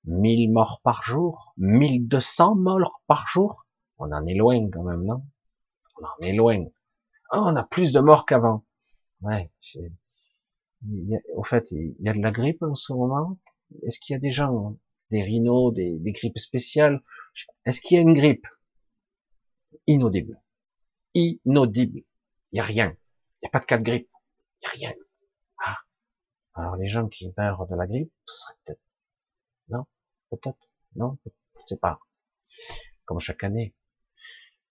[0.05, 1.53] 1000 morts par jour?
[1.59, 3.67] 1200 morts par jour?
[3.99, 5.23] On en est loin quand même, non?
[5.97, 6.65] On en est loin.
[7.31, 8.65] Ah, on a plus de morts qu'avant.
[9.21, 9.53] Ouais,
[11.35, 13.39] au fait, il y a de la grippe en ce moment.
[13.87, 14.77] Est-ce qu'il y a des gens,
[15.11, 17.03] des rhinos, des, des grippes spéciales?
[17.65, 18.47] Est-ce qu'il y a une grippe?
[19.87, 20.41] Inaudible.
[21.15, 22.03] Inaudible.
[22.53, 22.97] Il n'y a rien.
[23.43, 24.11] Il n'y a pas de cas de grippe.
[24.75, 24.99] Il n'y a rien.
[25.65, 25.77] Ah.
[26.55, 28.81] Alors les gens qui meurent de la grippe, ce serait peut-être...
[29.69, 29.85] Non?
[30.31, 30.69] Peut-être?
[30.97, 31.19] Non?
[31.25, 32.01] Je sais pas.
[33.05, 33.75] Comme chaque année.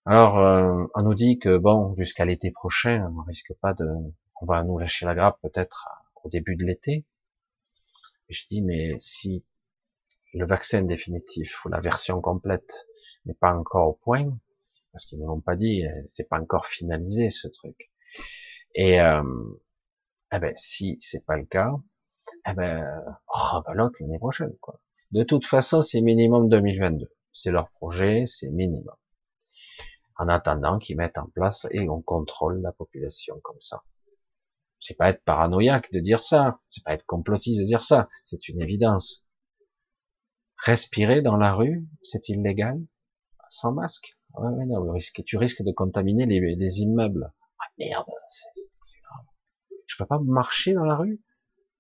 [0.05, 3.85] Alors, euh, on nous dit que bon, jusqu'à l'été prochain, on risque pas de,
[4.41, 5.87] on va nous lâcher la grappe peut-être
[6.23, 7.05] au début de l'été.
[8.29, 9.43] je dis, mais si
[10.33, 12.87] le vaccin définitif ou la version complète
[13.25, 14.37] n'est pas encore au point,
[14.91, 17.91] parce qu'ils ne l'ont pas dit, euh, c'est pas encore finalisé ce truc.
[18.75, 19.23] Et euh,
[20.31, 21.73] eh ben si c'est pas le cas,
[22.47, 22.85] eh ben
[23.27, 24.79] oh, l'autre l'année prochaine quoi.
[25.11, 27.11] De toute façon, c'est minimum 2022.
[27.33, 28.95] C'est leur projet, c'est minimum.
[30.17, 33.81] En attendant qu'ils mettent en place et on contrôle la population comme ça.
[34.79, 38.47] C'est pas être paranoïaque de dire ça, c'est pas être complotiste de dire ça, c'est
[38.47, 39.25] une évidence.
[40.57, 42.79] Respirer dans la rue, c'est illégal?
[43.49, 44.17] Sans masque?
[44.35, 47.33] Ouais, non, tu risques de contaminer les, immeubles.
[47.59, 48.61] Ah merde, c'est
[49.01, 49.25] grave.
[49.87, 51.21] Je peux pas marcher dans la rue?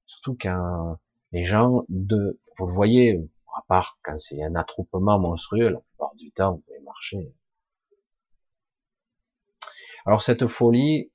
[0.05, 0.97] Surtout quand
[1.31, 2.39] les gens de...
[2.57, 6.61] Vous le voyez, à part quand c'est un attroupement monstrueux, la plupart du temps, vous
[6.61, 7.33] pouvez marcher.
[10.05, 11.11] Alors cette folie,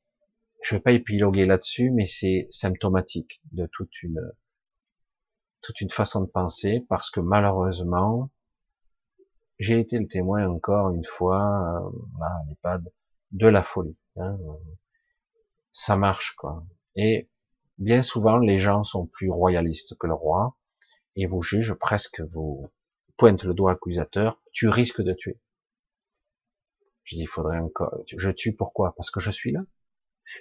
[0.65, 4.21] je vais pas épiloguer là-dessus, mais c'est symptomatique de toute une
[5.61, 8.31] toute une façon de penser, parce que malheureusement,
[9.59, 12.93] j'ai été le témoin encore une fois, euh, à l'EHPAD,
[13.33, 13.97] de la folie.
[14.17, 14.37] Hein.
[15.73, 16.65] Ça marche, quoi.
[16.97, 17.31] Et
[17.79, 20.57] bien souvent, les gens sont plus royalistes que le roi
[21.17, 22.71] et vous jugent presque, vous
[23.17, 25.41] pointent le doigt accusateur, tu risques de tuer.
[27.05, 28.95] Je dis, il faudrait encore, je tue pourquoi?
[28.97, 29.61] Parce que je suis là.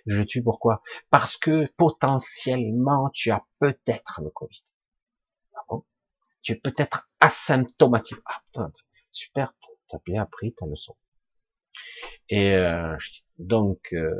[0.05, 0.81] Je tue pourquoi?
[1.09, 4.63] Parce que potentiellement tu as peut-être le Covid.
[5.55, 5.75] Ah?
[6.41, 8.19] Tu es peut-être asymptomatique.
[8.25, 8.69] Ah,
[9.11, 9.53] super,
[9.87, 10.95] t'as bien appris ta leçon.
[12.29, 12.97] Et euh,
[13.37, 14.13] donc, euh,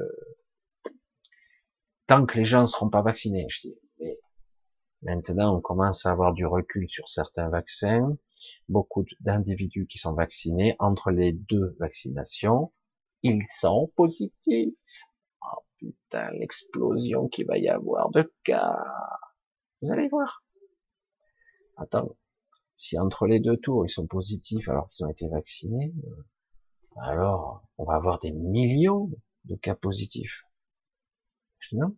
[2.07, 4.19] tant que les gens ne seront pas vaccinés, je dis, mais
[5.01, 8.17] maintenant on commence à avoir du recul sur certains vaccins,
[8.69, 12.71] beaucoup d'individus qui sont vaccinés, entre les deux vaccinations,
[13.21, 14.73] ils sont positifs.
[15.83, 18.77] Putain, l'explosion qu'il va y avoir de cas.
[19.81, 20.43] Vous allez voir.
[21.75, 22.15] Attends,
[22.75, 26.23] si entre les deux tours ils sont positifs alors qu'ils ont été vaccinés, euh,
[27.01, 29.09] alors on va avoir des millions
[29.45, 30.43] de cas positifs.
[31.71, 31.97] Non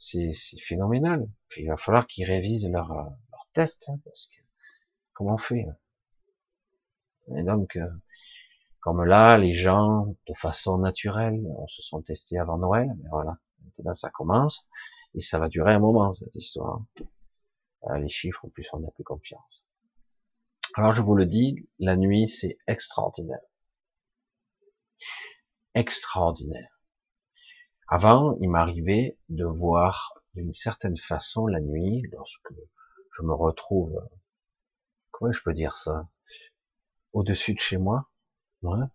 [0.00, 0.32] c'est
[0.62, 1.28] phénoménal.
[1.58, 4.40] il va falloir qu'ils révisent leurs leur tests, hein, parce que
[5.12, 5.76] comment on fait hein
[7.36, 7.86] Et donc, euh,
[8.80, 13.38] comme là, les gens, de façon naturelle, on se sont testés avant Noël, mais voilà,
[13.64, 14.68] maintenant ça commence,
[15.14, 16.82] et ça va durer un moment, cette histoire.
[17.84, 19.66] Euh, les chiffres, plus, on n'a plus confiance.
[20.74, 23.40] Alors, je vous le dis, la nuit, c'est extraordinaire.
[25.74, 26.80] Extraordinaire.
[27.88, 32.52] Avant, il m'arrivait de voir d'une certaine façon la nuit, lorsque
[33.12, 34.00] je me retrouve,
[35.10, 36.08] comment je peux dire ça,
[37.12, 38.09] au-dessus de chez moi.
[38.62, 38.86] Ouais.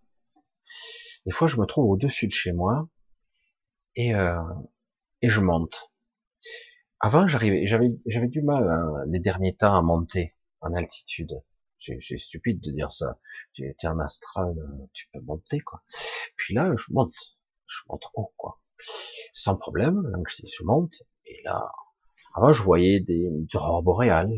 [1.25, 2.87] Des fois, je me trouve au-dessus de chez moi
[3.95, 4.41] et euh,
[5.21, 5.91] et je monte.
[6.99, 11.41] Avant, j'arrivais, j'avais j'avais du mal hein, les derniers temps à monter en altitude.
[11.79, 13.19] C'est stupide de dire ça.
[13.57, 14.55] Été en astral,
[14.93, 15.83] tu peux monter quoi.
[16.35, 17.13] Puis là, je monte,
[17.67, 18.59] je monte haut quoi
[19.33, 21.71] sans problème, donc je monte, et là,
[22.33, 24.33] avant je voyais des, aurores boréales,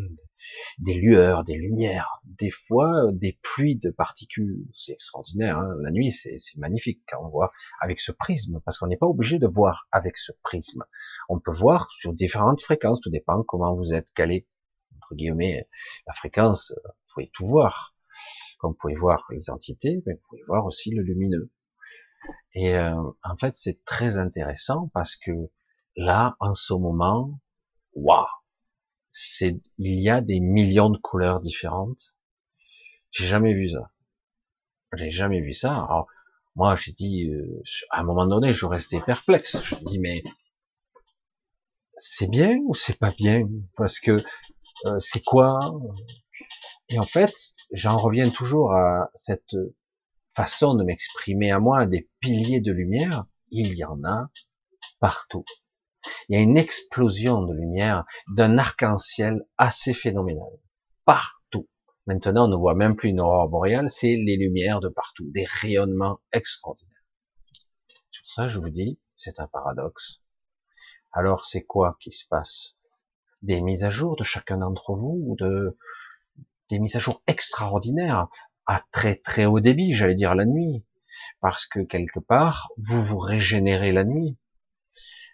[0.79, 5.75] des lueurs, des lumières, des fois des pluies de particules, c'est extraordinaire, hein.
[5.81, 9.39] la nuit c'est magnifique quand on voit avec ce prisme, parce qu'on n'est pas obligé
[9.39, 10.83] de voir avec ce prisme,
[11.29, 14.47] on peut voir sur différentes fréquences, tout dépend comment vous êtes calé,
[14.95, 15.67] entre guillemets,
[16.05, 17.95] la fréquence, vous pouvez tout voir,
[18.59, 21.51] comme vous pouvez voir les entités, mais vous pouvez voir aussi le lumineux.
[22.53, 25.31] Et euh, en fait, c'est très intéressant parce que
[25.95, 27.39] là, en ce moment,
[27.93, 28.25] waouh,
[29.20, 32.13] c'est il y a des millions de couleurs différentes.
[33.09, 33.89] J'ai jamais vu ça.
[34.93, 35.74] J'ai jamais vu ça.
[35.74, 36.07] Alors,
[36.55, 39.59] moi, j'ai dit, euh, à un moment donné, je restais perplexe.
[39.63, 40.24] Je dis, mais
[41.95, 43.41] c'est bien ou c'est pas bien?
[43.76, 44.24] Parce que
[44.86, 45.59] euh, c'est quoi?
[46.89, 47.34] Et en fait,
[47.72, 49.55] j'en reviens toujours à cette
[50.36, 54.30] façon de m'exprimer à moi, des piliers de lumière, il y en a
[54.99, 55.43] partout.
[56.29, 58.05] Il y a une explosion de lumière
[58.35, 60.51] d'un arc-en-ciel assez phénoménal.
[61.05, 61.67] Partout.
[62.05, 65.45] Maintenant, on ne voit même plus une aurore boréale, c'est les lumières de partout, des
[65.45, 66.93] rayonnements extraordinaires.
[68.11, 70.21] Sur ça, je vous dis, c'est un paradoxe.
[71.11, 72.75] Alors, c'est quoi qui se passe?
[73.41, 75.77] Des mises à jour de chacun d'entre vous, ou de
[76.69, 78.27] des mises à jour extraordinaires
[78.65, 80.85] à très très haut débit, j'allais dire la nuit,
[81.39, 84.37] parce que quelque part, vous vous régénérez la nuit,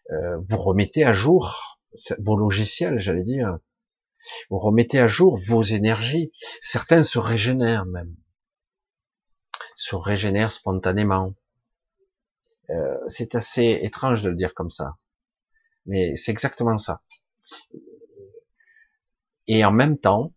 [0.09, 1.79] vous remettez à jour
[2.19, 3.57] vos logiciels, j'allais dire,
[4.49, 6.31] vous remettez à jour vos énergies,
[6.61, 8.15] certains se régénèrent même,
[9.75, 11.33] se régénèrent spontanément.
[12.69, 14.97] Euh, c'est assez étrange de le dire comme ça,
[15.85, 17.01] mais c'est exactement ça.
[19.47, 20.33] Et en même temps,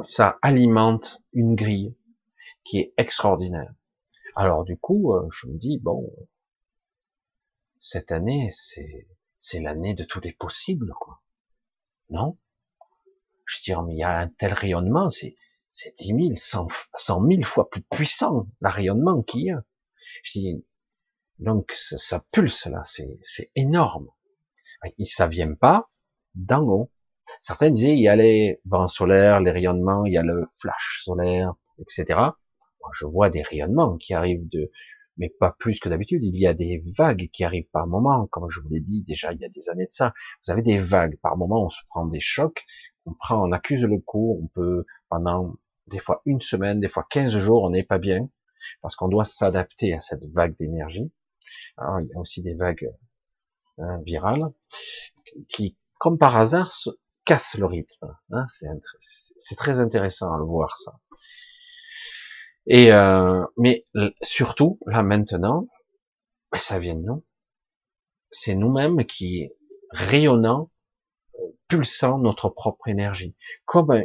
[0.00, 1.94] ça alimente une grille
[2.64, 3.74] qui est extraordinaire.
[4.34, 6.10] Alors du coup, euh, je me dis bon,
[7.82, 9.08] cette année, c'est
[9.38, 11.20] c'est l'année de tous les possibles, quoi.
[12.10, 12.38] Non?
[13.44, 15.36] Je veux mais il y a un tel rayonnement, c'est
[15.70, 19.64] c'est dix mille, cent, cent mille fois plus puissant, le rayonnement qu'il y a.
[20.22, 20.64] Je dis,
[21.40, 24.08] donc ça, ça pulse là, c'est c'est énorme.
[24.98, 25.90] Et ça vient pas
[26.34, 26.92] d'en haut,
[27.40, 31.02] Certains disaient il y a les vents solaires, les rayonnements, il y a le flash
[31.04, 32.04] solaire, etc.
[32.80, 34.70] Moi, je vois des rayonnements qui arrivent de,
[35.16, 36.22] mais pas plus que d'habitude.
[36.24, 39.32] Il y a des vagues qui arrivent par moment, comme je vous l'ai dit déjà
[39.32, 40.12] il y a des années de ça.
[40.44, 42.64] Vous avez des vagues par moment, on se prend des chocs,
[43.06, 45.54] on prend, on accuse le coup, on peut pendant
[45.86, 48.28] des fois une semaine, des fois 15 jours, on n'est pas bien
[48.80, 51.12] parce qu'on doit s'adapter à cette vague d'énergie.
[51.76, 52.90] Alors, il y a aussi des vagues
[53.78, 54.52] hein, virales
[55.48, 56.70] qui, comme par hasard,
[57.24, 58.16] casse le rythme.
[58.30, 58.46] Hein,
[58.98, 60.98] c'est très intéressant à le voir ça.
[62.66, 63.86] Et euh, mais
[64.22, 65.68] surtout là maintenant,
[66.52, 67.24] ben, ça vient de nous.
[68.30, 69.50] C'est nous-mêmes qui
[69.90, 70.70] rayonnant,
[71.68, 73.34] pulsant notre propre énergie,
[73.64, 74.04] comme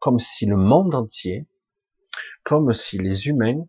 [0.00, 1.46] comme si le monde entier,
[2.44, 3.66] comme si les humains,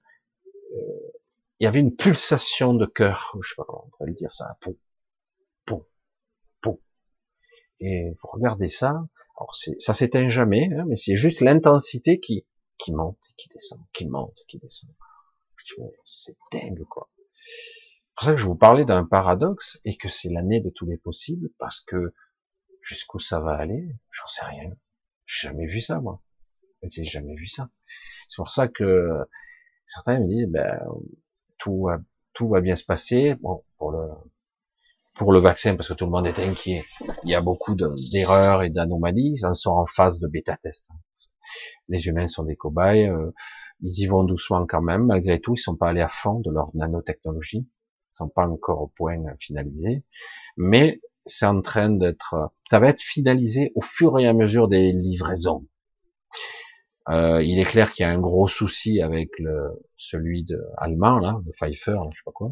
[0.74, 1.12] euh,
[1.60, 4.34] il y avait une pulsation de cœur, je sais pas comment on pourrait le dire
[4.34, 4.78] ça, pou,
[5.66, 5.86] pou,
[6.62, 6.82] pou.
[7.80, 8.90] Et vous regardez ça,
[9.38, 12.46] alors ça s'éteint jamais, hein, mais c'est juste l'intensité qui
[12.80, 14.90] qui monte, qui descend, qui monte, qui descend.
[16.06, 17.10] C'est dingue quoi.
[17.16, 20.88] C'est pour ça que je vous parlais d'un paradoxe et que c'est l'année de tous
[20.88, 22.14] les possibles parce que
[22.82, 24.72] jusqu'où ça va aller, j'en sais rien.
[25.26, 26.24] J'ai jamais vu ça moi.
[26.84, 27.70] J'ai jamais vu ça.
[28.30, 29.20] C'est pour ça que
[29.86, 30.80] certains me disent ben
[31.58, 32.00] tout va,
[32.34, 33.36] tout va bien se passer.
[33.36, 34.08] Bon pour le
[35.16, 36.86] pour le vaccin parce que tout le monde est inquiet.
[37.24, 39.34] Il y a beaucoup d'erreurs et d'anomalies.
[39.36, 40.90] Ils en sont en phase de bêta test.
[41.88, 43.08] Les humains sont des cobayes.
[43.08, 43.32] Euh,
[43.82, 45.06] ils y vont doucement quand même.
[45.06, 47.68] Malgré tout, ils sont pas allés à fond de leur nanotechnologie.
[47.68, 50.04] Ils sont pas encore au point finalisé.
[50.58, 54.92] Mais c'est en train d'être, ça va être finalisé au fur et à mesure des
[54.92, 55.66] livraisons.
[57.10, 59.32] Euh, il est clair qu'il y a un gros souci avec
[59.98, 62.52] celui de allemand là, de Pfeiffer, je sais pas quoi,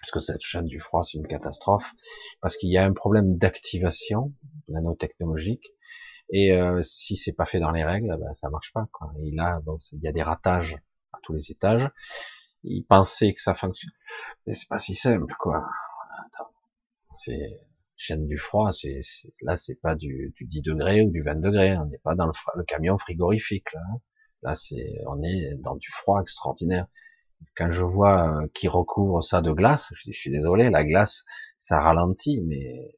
[0.00, 1.92] parce que cette chaîne du froid c'est une catastrophe,
[2.40, 4.32] parce qu'il y a un problème d'activation
[4.68, 5.68] nanotechnologique
[6.32, 8.86] et euh, si c'est pas fait dans les règles, ben, ça marche pas.
[8.92, 9.12] Quoi.
[9.22, 10.76] Et là, bon, il y a des ratages
[11.12, 11.88] à tous les étages.
[12.62, 13.92] Il pensait que ça fonctionne,
[14.46, 15.64] mais c'est pas si simple, quoi.
[17.14, 17.60] C'est
[17.96, 19.00] chaîne du froid, c'est
[19.42, 21.76] là, c'est pas du, du, 10 degrés ou du 20 degrés.
[21.76, 23.72] On n'est pas dans le, camion frigorifique.
[23.74, 23.80] Là,
[24.42, 26.86] là c'est, on est dans du froid extraordinaire.
[27.56, 31.24] Quand je vois euh, qui recouvre ça de glace, je, je suis désolé, la glace,
[31.56, 32.94] ça ralentit, mais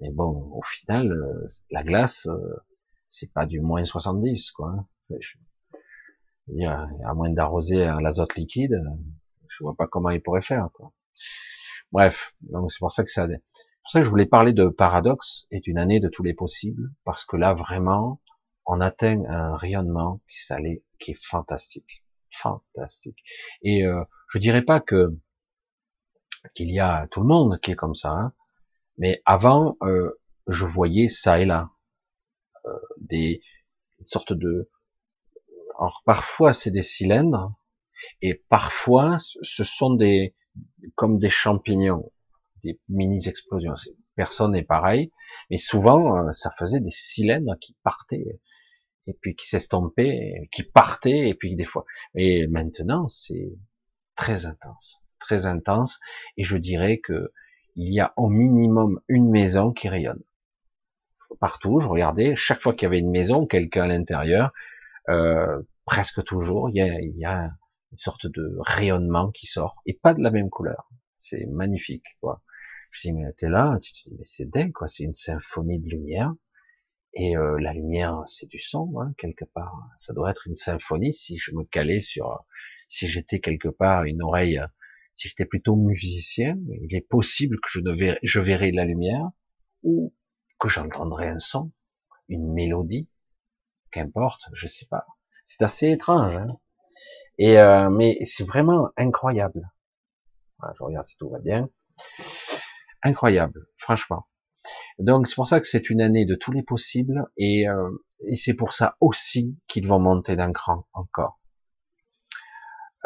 [0.00, 2.56] mais bon, au final, euh, la glace, euh,
[3.08, 4.70] c'est pas du moins 70, quoi.
[4.70, 4.86] Hein.
[5.20, 5.36] Je,
[6.48, 8.80] veux dire, à moins d'arroser l'azote liquide,
[9.48, 10.92] je vois pas comment il pourrait faire, quoi.
[11.92, 13.42] Bref, donc c'est pour ça que ça, c'est
[13.82, 16.90] pour ça que je voulais parler de paradoxe et d'une année de tous les possibles,
[17.04, 18.20] parce que là vraiment,
[18.66, 20.38] on atteint un rayonnement qui
[21.00, 23.24] qui est fantastique, fantastique.
[23.62, 25.18] Et euh, je dirais pas que
[26.54, 28.32] qu'il y a tout le monde qui est comme ça, hein,
[28.98, 31.70] mais avant, euh, je voyais ça et là
[32.66, 33.42] euh, des
[34.04, 34.70] sortes de.
[35.78, 37.52] Alors parfois c'est des cylindres
[38.20, 40.34] et parfois ce sont des
[40.96, 42.12] comme des champignons,
[42.64, 43.74] des mini explosions.
[44.14, 45.10] Personne n'est pareil,
[45.48, 48.40] mais souvent euh, ça faisait des cylindres qui partaient
[49.06, 51.86] et puis qui s'estompaient, qui partaient et puis des fois.
[52.14, 53.54] Et maintenant c'est
[54.16, 55.98] très intense, très intense
[56.36, 57.32] et je dirais que
[57.76, 60.22] il y a au minimum une maison qui rayonne.
[61.40, 64.52] Partout, je regardais, chaque fois qu'il y avait une maison, quelqu'un à l'intérieur,
[65.08, 67.50] euh, presque toujours, il y, a,
[67.92, 70.90] une sorte de rayonnement qui sort, et pas de la même couleur.
[71.18, 72.42] C'est magnifique, quoi.
[72.92, 75.78] Je dis, mais t'es là, tu te dis, mais c'est dingue, quoi, c'est une symphonie
[75.78, 76.34] de lumière,
[77.14, 79.88] et euh, la lumière, c'est du son, hein, quelque part.
[79.96, 82.44] Ça doit être une symphonie si je me calais sur,
[82.88, 84.60] si j'étais quelque part une oreille
[85.14, 89.28] si j'étais plutôt musicien, il est possible que je, ne je verrais la lumière
[89.82, 90.14] ou
[90.58, 91.72] que j'entendrais un son,
[92.28, 93.08] une mélodie,
[93.90, 95.06] qu'importe, je sais pas.
[95.44, 96.58] C'est assez étrange, hein
[97.38, 99.70] et euh, mais c'est vraiment incroyable.
[100.76, 101.70] je regarde si tout va bien.
[103.02, 104.26] Incroyable, franchement.
[104.98, 107.90] Donc c'est pour ça que c'est une année de tous les possibles et, euh,
[108.26, 111.40] et c'est pour ça aussi qu'ils vont monter d'un cran encore.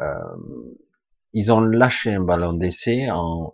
[0.01, 0.37] Euh,
[1.35, 3.09] ils ont lâché un ballon d'essai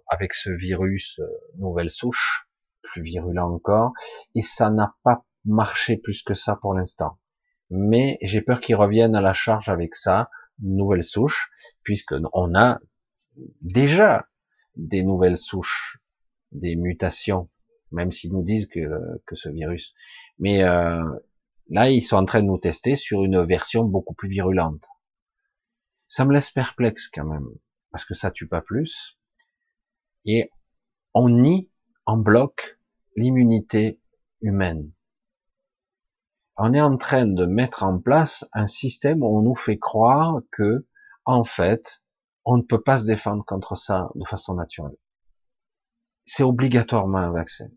[0.07, 1.26] avec ce virus euh,
[1.57, 2.47] nouvelle souche,
[2.83, 3.95] plus virulent encore,
[4.35, 7.18] et ça n'a pas marché plus que ça pour l'instant.
[7.70, 10.28] Mais j'ai peur qu'ils reviennent à la charge avec ça,
[10.61, 11.51] nouvelle souche,
[11.83, 12.81] puisque on a
[13.62, 14.26] déjà
[14.76, 16.03] des nouvelles souches,
[16.53, 17.49] des mutations,
[17.93, 18.91] même s'ils nous disent que,
[19.24, 19.95] que ce virus.
[20.39, 21.03] Mais euh,
[21.70, 24.87] là, ils sont en train de nous tester sur une version beaucoup plus virulente.
[26.09, 27.49] Ça me laisse perplexe quand même
[27.91, 29.18] parce que ça tue pas plus.
[30.24, 30.51] Et
[31.14, 31.70] on nie
[32.07, 32.78] en bloc
[33.16, 34.01] l'immunité
[34.41, 34.93] humaine.
[36.57, 40.41] On est en train de mettre en place un système où on nous fait croire
[40.53, 40.86] que,
[41.24, 42.03] en fait,
[42.45, 44.97] on ne peut pas se défendre contre ça de façon naturelle.
[46.26, 47.68] C'est obligatoirement un vaccin,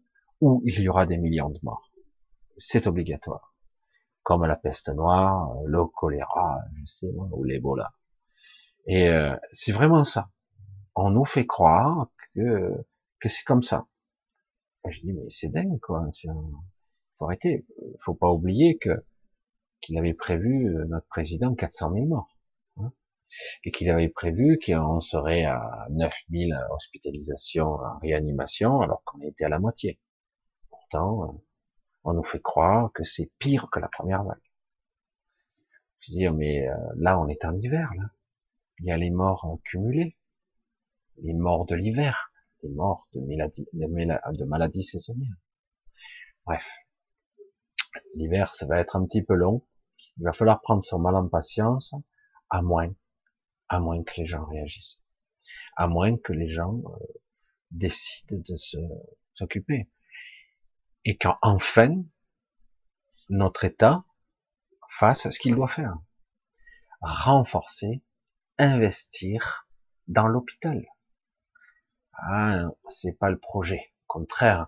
[0.41, 1.91] ou il y aura des millions de morts.
[2.57, 3.55] C'est obligatoire.
[4.21, 7.93] Comme la peste noire, le choléra, je sais, ou l'Ebola.
[8.87, 10.29] Et euh, c'est vraiment ça.
[10.95, 12.85] On nous fait croire que,
[13.19, 13.87] que c'est comme ça.
[14.89, 16.05] je dis, mais c'est dingue, quoi.
[17.17, 17.65] Faut arrêter.
[18.01, 19.03] Faut pas oublier que
[19.81, 22.29] qu'il avait prévu, euh, notre président, 400 000 morts.
[23.65, 29.49] et qu'il avait prévu qu'on serait à 9000 hospitalisations en réanimation alors qu'on était à
[29.49, 29.99] la moitié.
[30.69, 31.41] Pourtant,
[32.03, 34.37] on nous fait croire que c'est pire que la première vague.
[35.99, 38.05] Je veux dire, mais euh, là, on est en hiver, là.
[38.83, 40.17] Il y a les morts cumulés,
[41.21, 45.37] les morts de l'hiver, les morts de maladies, saisonnières.
[46.45, 46.69] Bref,
[48.13, 49.65] l'hiver, ça va être un petit peu long.
[50.17, 51.95] Il va falloir prendre son mal en patience,
[52.49, 52.93] à moins,
[53.69, 54.99] à moins que les gens réagissent,
[55.77, 57.05] à moins que les gens euh,
[57.71, 58.57] décident de
[59.33, 59.89] s'occuper,
[61.05, 62.03] et qu'enfin
[63.29, 64.03] notre État
[64.89, 65.97] fasse ce qu'il doit faire,
[66.99, 68.03] renforcer,
[68.57, 69.67] investir
[70.07, 70.85] dans l'hôpital.
[72.13, 73.93] Ah, c'est pas le projet.
[74.03, 74.67] Au contraire,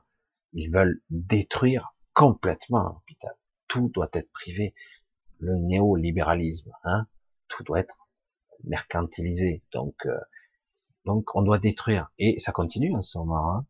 [0.53, 3.35] ils veulent détruire complètement l'hôpital.
[3.67, 4.73] Tout doit être privé.
[5.39, 7.07] Le néolibéralisme, hein,
[7.47, 8.07] tout doit être
[8.63, 9.63] mercantilisé.
[9.73, 10.17] Donc, euh,
[11.05, 12.11] donc on doit détruire.
[12.17, 13.51] Et ça continue en ce moment.
[13.51, 13.65] Hein.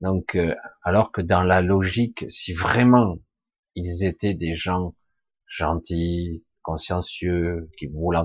[0.00, 3.18] Donc, euh, alors que dans la logique, si vraiment
[3.74, 4.94] ils étaient des gens
[5.46, 8.18] gentils, consciencieux, qui voulaient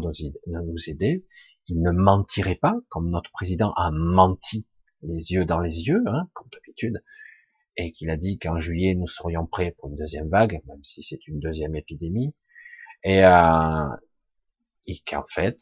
[0.47, 1.25] nous aider,
[1.67, 4.65] ils ne mentiraient pas, comme notre président a menti
[5.03, 7.03] les yeux dans les yeux, hein, comme d'habitude,
[7.77, 11.03] et qu'il a dit qu'en juillet nous serions prêts pour une deuxième vague, même si
[11.03, 12.33] c'est une deuxième épidémie,
[13.03, 13.89] et, euh,
[14.87, 15.59] et qu'en fait,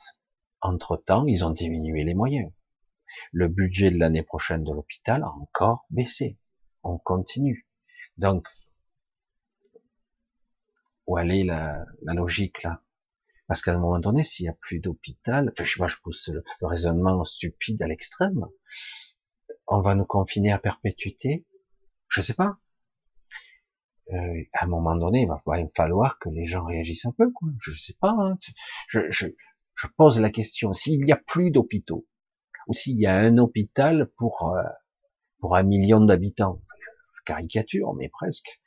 [0.61, 2.51] entre-temps, ils ont diminué les moyens.
[3.32, 6.38] Le budget de l'année prochaine de l'hôpital a encore baissé.
[6.84, 7.67] On continue.
[8.17, 8.47] Donc,
[11.08, 12.84] où est la, la logique là
[13.47, 16.43] Parce qu'à un moment donné, s'il n'y a plus d'hôpital, je sais je pousse le
[16.68, 18.45] raisonnement stupide à l'extrême,
[19.68, 21.45] on va nous confiner à perpétuité,
[22.10, 22.58] je sais pas.
[24.14, 25.41] Euh, à un moment donné, il va
[25.76, 27.49] falloir que les gens réagissent un peu, quoi.
[27.62, 28.16] Je sais pas.
[28.18, 28.38] Hein.
[28.88, 29.28] Je,
[29.97, 32.08] pose la question s'il n'y a plus d'hôpitaux
[32.68, 34.64] ou s'il y a un hôpital pour euh,
[35.39, 36.62] pour un million d'habitants,
[37.26, 38.62] caricature, mais presque.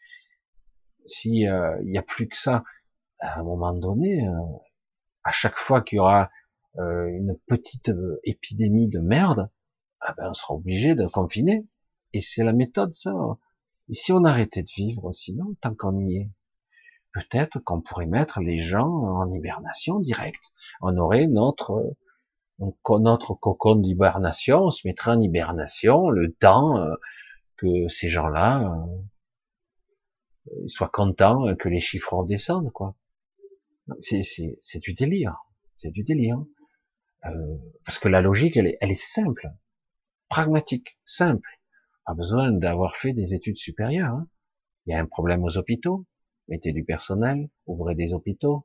[1.07, 2.65] Si euh, il n'y a plus que ça,
[3.21, 4.33] à un moment donné, euh,
[5.25, 6.31] à chaque fois qu'il y aura
[6.77, 7.91] une petite
[8.23, 9.51] épidémie de merde,
[10.01, 11.67] ah ben on sera obligé de confiner.
[12.13, 13.13] Et c'est la méthode, ça.
[13.89, 16.31] Et si on arrêtait de vivre, sinon, tant qu'on y est,
[17.13, 20.53] peut-être qu'on pourrait mettre les gens en hibernation directe.
[20.81, 21.97] On aurait notre
[22.89, 26.95] notre cocon d'hibernation, on se mettrait en hibernation le temps euh,
[27.57, 28.75] que ces gens-là
[30.49, 32.97] euh, soient contents que les chiffres redescendent, quoi.
[34.01, 35.37] C'est du délire,
[35.77, 36.45] c'est du délire.
[37.27, 39.49] Euh, parce que la logique, elle est, simple
[40.29, 41.49] pragmatique, simple.
[42.07, 44.15] Pas besoin d'avoir fait des études supérieures.
[44.15, 44.29] Hein.
[44.87, 46.07] Il y a un problème aux hôpitaux,
[46.49, 48.65] mettez du personnel, ouvrez des hôpitaux,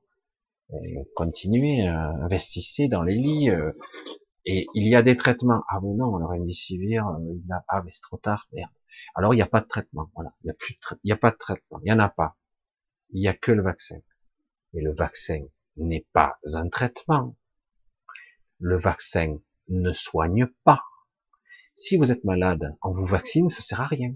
[1.16, 3.50] continuez, euh, investissez dans les lits.
[4.46, 5.64] Et il y a des traitements.
[5.70, 8.72] Ah mais non, une sévère, euh, il a, ah mais c'est trop tard, merde.
[9.16, 11.12] Alors il n'y a pas de traitement, voilà, il n'y a plus de il y
[11.12, 12.38] a pas de traitement, il y en a pas.
[13.12, 14.00] Il n'y a que le vaccin.
[14.74, 15.40] Et le vaccin
[15.78, 17.38] n'est pas un traitement.
[18.60, 19.38] Le vaccin
[19.70, 20.84] ne soigne pas.
[21.74, 24.14] Si vous êtes malade, on vous vaccine, ça sert à rien.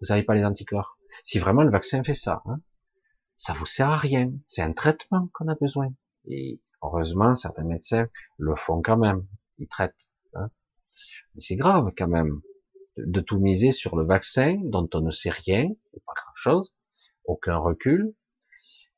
[0.00, 0.98] Vous n'avez pas les anticorps.
[1.22, 2.60] Si vraiment le vaccin fait ça, hein,
[3.36, 4.32] ça vous sert à rien.
[4.46, 5.88] C'est un traitement qu'on a besoin.
[6.26, 8.08] Et heureusement, certains médecins
[8.38, 9.26] le font quand même.
[9.58, 10.10] Ils traitent.
[10.34, 10.50] Hein.
[11.34, 12.40] Mais c'est grave quand même
[12.96, 15.68] de, tout miser sur le vaccin dont on ne sait rien,
[16.06, 16.72] pas grand chose,
[17.24, 18.14] aucun recul,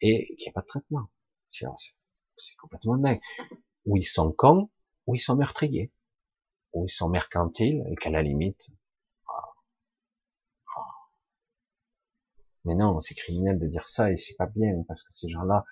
[0.00, 1.08] et qu'il n'y a pas de traitement.
[1.50, 3.20] C'est complètement dingue.
[3.86, 4.70] Ou ils sont cons,
[5.06, 5.92] ou ils sont meurtriers
[6.72, 8.70] ou ils sont mercantiles et qu'à la limite,
[9.28, 9.52] ah,
[10.76, 10.80] ah.
[12.64, 15.64] mais non, c'est criminel de dire ça et c'est pas bien parce que ces gens-là,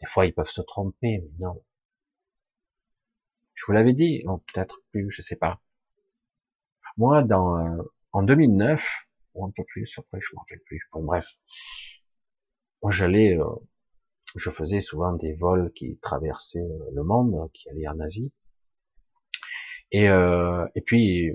[0.00, 1.62] des fois, ils peuvent se tromper, mais non.
[3.54, 5.60] Je vous l'avais dit, peut-être plus, je sais pas.
[6.96, 7.82] Moi, dans euh,
[8.12, 10.80] en 2009 ou un peu plus, après, je m'en rappelle plus.
[10.92, 11.26] bref,
[12.82, 13.44] moi j'allais, euh,
[14.36, 18.32] je faisais souvent des vols qui traversaient euh, le monde, qui allaient en Asie.
[19.90, 21.30] Et, euh, et puis,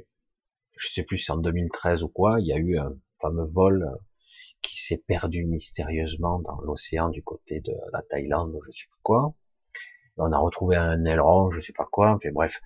[0.78, 3.88] je sais plus si en 2013 ou quoi, il y a eu un fameux vol
[4.64, 9.36] qui s'est perdu mystérieusement dans l'océan du côté de la Thaïlande, je sais pas quoi.
[10.18, 12.12] On a retrouvé un aileron, je sais pas quoi.
[12.14, 12.62] Enfin bref,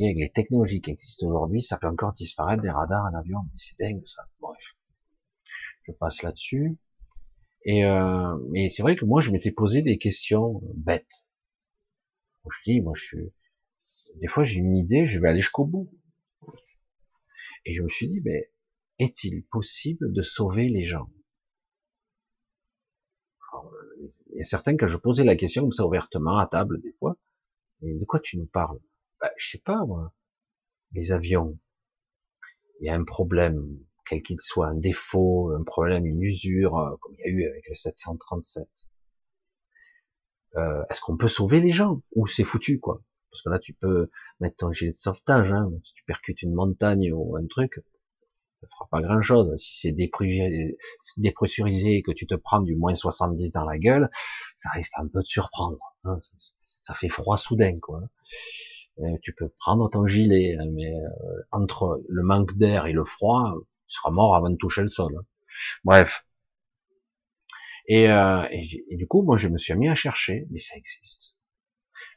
[0.00, 3.58] avec les technologies qui existent aujourd'hui, ça peut encore disparaître des radars en avion, mais
[3.58, 4.26] c'est dingue ça.
[4.40, 4.62] Bref,
[5.86, 6.78] je passe là-dessus.
[7.64, 11.28] Et euh, mais c'est vrai que moi je m'étais posé des questions bêtes.
[12.44, 13.32] Je dis, moi je suis,
[14.16, 15.92] des fois j'ai une idée, je vais aller jusqu'au bout.
[17.64, 18.50] Et je me suis dit, mais
[18.98, 21.08] est-il possible de sauver les gens
[24.31, 27.16] Il a certains, quand je posais la question comme ça ouvertement à table des fois,
[27.82, 28.78] de quoi tu nous parles?
[29.20, 30.12] Bah, Je sais pas, moi.
[30.92, 31.58] Les avions.
[32.80, 36.96] Il y a un problème, quel qu'il soit, un défaut, un problème, une usure, euh,
[37.00, 38.68] comme il y a eu avec le 737.
[40.56, 42.02] Euh, Est-ce qu'on peut sauver les gens?
[42.14, 43.02] Ou c'est foutu, quoi?
[43.30, 45.52] Parce que là, tu peux mettre ton gilet de sauvetage.
[45.52, 45.70] Hein.
[45.84, 47.80] Si tu percutes une montagne ou un truc,
[48.62, 49.54] ça fera pas grand chose.
[49.56, 49.92] Si c'est
[51.16, 54.08] dépressurisé et que tu te prends du moins 70 dans la gueule,
[54.54, 55.78] ça risque un peu de surprendre.
[56.04, 56.20] Hein.
[56.80, 58.02] Ça fait froid soudain, quoi.
[59.00, 63.04] Euh, tu peux prendre ton gilet, hein, mais euh, entre le manque d'air et le
[63.04, 63.54] froid,
[63.88, 65.16] tu seras mort avant de toucher le sol.
[65.18, 65.24] Hein.
[65.82, 66.24] Bref.
[67.88, 71.34] Et, euh, et, du coup, moi, je me suis mis à chercher, mais ça existe.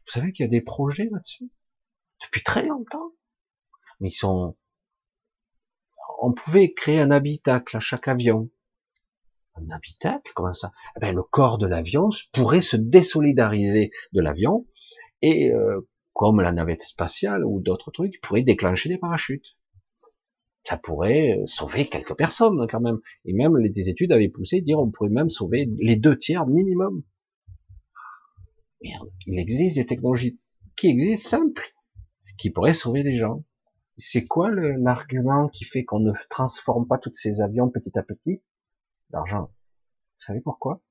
[0.05, 1.49] Vous savez qu'il y a des projets là-dessus?
[2.21, 3.13] Depuis très longtemps,
[3.99, 4.55] mais ils sont
[6.25, 8.49] on pouvait créer un habitacle à chaque avion.
[9.53, 10.71] Un habitacle Comment ça?
[10.97, 14.65] Eh ben, Le corps de l'avion pourrait se désolidariser de l'avion
[15.21, 19.55] et, euh, comme la navette spatiale ou d'autres trucs, pourrait déclencher des parachutes.
[20.63, 22.99] Ça pourrait euh, sauver quelques personnes quand même.
[23.25, 27.03] Et même des études avaient poussé dire on pourrait même sauver les deux tiers minimum.
[28.81, 30.39] Merde, il existe des technologies
[30.75, 31.75] qui existent simples,
[32.39, 33.43] qui pourraient sauver des gens.
[33.97, 38.41] C'est quoi l'argument qui fait qu'on ne transforme pas tous ces avions petit à petit?
[39.11, 39.43] L'argent.
[39.43, 40.81] Vous savez pourquoi?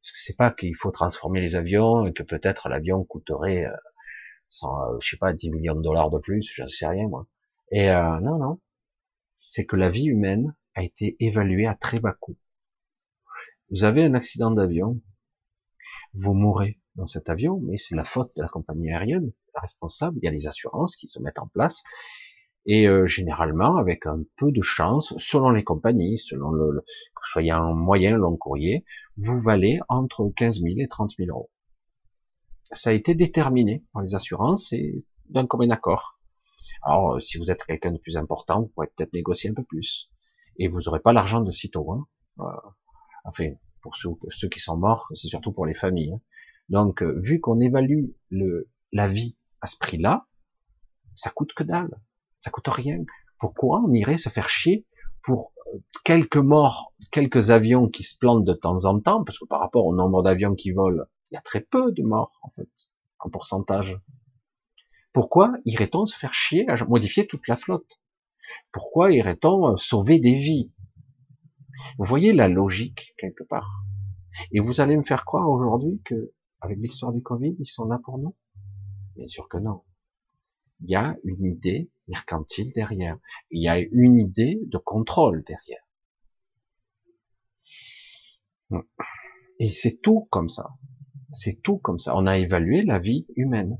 [0.00, 3.76] Parce que c'est pas qu'il faut transformer les avions et que peut-être l'avion coûterait, euh,
[4.64, 7.26] euh, je sais pas, 10 millions de dollars de plus, j'en sais rien moi.
[7.72, 8.60] Et euh, non, non.
[9.38, 12.36] C'est que la vie humaine a été évaluée à très bas coût.
[13.70, 15.00] Vous avez un accident d'avion,
[16.14, 20.18] vous mourrez dans cet avion, mais c'est la faute de la compagnie aérienne, responsable.
[20.22, 21.82] Il y a les assurances qui se mettent en place.
[22.66, 27.30] Et euh, généralement, avec un peu de chance, selon les compagnies, selon le, que ce
[27.30, 28.84] soit en moyen, long courrier,
[29.16, 31.50] vous valez entre 15 000 et 30 000 euros.
[32.72, 36.18] Ça a été déterminé par les assurances et d'un commun accord.
[36.82, 39.62] Alors, euh, si vous êtes quelqu'un de plus important, vous pourrez peut-être négocier un peu
[39.62, 40.10] plus.
[40.58, 41.92] Et vous n'aurez pas l'argent de sitôt.
[41.92, 42.06] Hein.
[43.24, 43.50] Enfin,
[43.80, 46.14] pour ceux, ceux, qui sont morts, c'est surtout pour les familles.
[46.14, 46.20] Hein.
[46.68, 50.26] Donc, euh, vu qu'on évalue le, la vie à ce prix-là,
[51.14, 52.00] ça coûte que dalle,
[52.38, 52.98] ça coûte rien.
[53.38, 54.86] Pourquoi on irait se faire chier
[55.22, 59.44] pour euh, quelques morts, quelques avions qui se plantent de temps en temps, parce que
[59.46, 62.50] par rapport au nombre d'avions qui volent, il y a très peu de morts en
[62.50, 62.70] fait,
[63.18, 63.98] en pourcentage.
[65.12, 68.00] Pourquoi irait-on se faire chier à modifier toute la flotte?
[68.70, 70.72] Pourquoi irait-on euh, sauver des vies?
[71.98, 73.82] Vous voyez la logique quelque part.
[74.52, 77.98] Et vous allez me faire croire aujourd'hui que avec l'histoire du Covid, ils sont là
[78.04, 78.34] pour nous?
[79.16, 79.82] Bien sûr que non.
[80.80, 83.18] Il y a une idée mercantile derrière.
[83.50, 85.82] Il y a une idée de contrôle derrière.
[89.58, 90.68] Et c'est tout comme ça.
[91.32, 92.14] C'est tout comme ça.
[92.14, 93.78] On a évalué la vie humaine.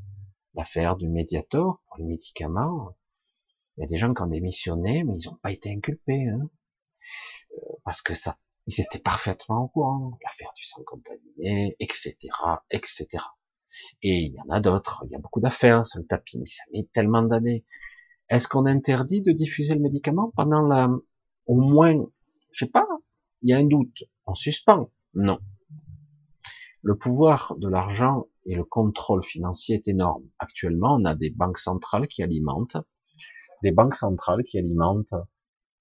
[0.54, 2.96] L'affaire du médiator pour les médicaments.
[3.76, 6.28] Il y a des gens qui ont démissionné, mais ils n'ont pas été inculpés.
[6.28, 6.48] Hein.
[7.52, 10.18] Euh, parce que ça, ils étaient parfaitement au courant.
[10.24, 12.16] L'affaire du sang contaminé, etc.,
[12.70, 13.22] etc.
[14.02, 15.04] Et il y en a d'autres.
[15.06, 17.64] Il y a beaucoup d'affaires sur le tapis, mais ça met tellement d'années.
[18.28, 20.90] Est-ce qu'on interdit de diffuser le médicament pendant la,
[21.46, 21.94] au moins,
[22.52, 22.86] je sais pas,
[23.42, 24.04] il y a un doute.
[24.26, 24.90] On suspend?
[25.14, 25.38] Non.
[26.82, 30.24] Le pouvoir de l'argent et le contrôle financier est énorme.
[30.38, 32.76] Actuellement, on a des banques centrales qui alimentent,
[33.62, 35.14] des banques centrales qui alimentent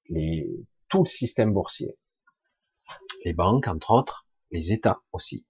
[0.09, 0.47] les,
[0.89, 1.95] tout le système boursier
[3.23, 5.45] les banques, entre autres, les États aussi.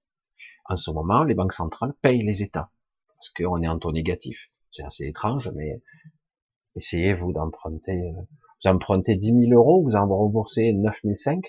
[0.67, 2.71] En ce moment, les banques centrales payent les États,
[3.07, 4.49] parce qu'on est en taux négatif.
[4.71, 5.81] C'est assez étrange, mais
[6.75, 8.21] essayez-vous d'emprunter, euh,
[8.63, 11.41] vous empruntez 10 000 euros, vous en remboursez 9 500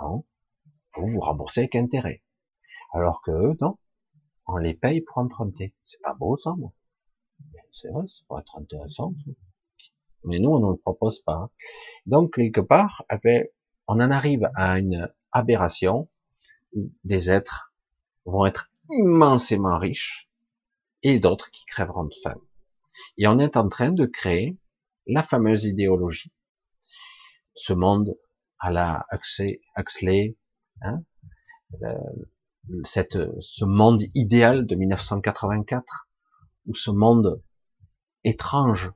[0.00, 0.24] Non.
[0.96, 2.22] Vous vous remboursez avec intérêt.
[2.92, 3.78] Alors que eux, non.
[4.46, 5.74] On les paye pour emprunter.
[5.84, 6.72] C'est pas beau, ça, moi.
[7.70, 9.14] C'est vrai, ça pourrait être intéressant.
[10.24, 11.50] Mais nous, on ne le propose pas.
[12.06, 13.46] Donc, quelque part, eh ben,
[13.86, 16.08] on en arrive à une aberration
[17.04, 17.69] des êtres
[18.30, 20.30] vont être immensément riches
[21.02, 22.36] et d'autres qui crèveront de faim.
[23.16, 24.58] Et on est en train de créer
[25.06, 26.32] la fameuse idéologie,
[27.54, 28.16] ce monde
[28.58, 29.06] à la
[29.76, 30.36] Huxley,
[30.82, 31.02] hein,
[32.84, 36.08] cette, ce monde idéal de 1984,
[36.66, 37.42] ou ce monde
[38.24, 38.92] étrange,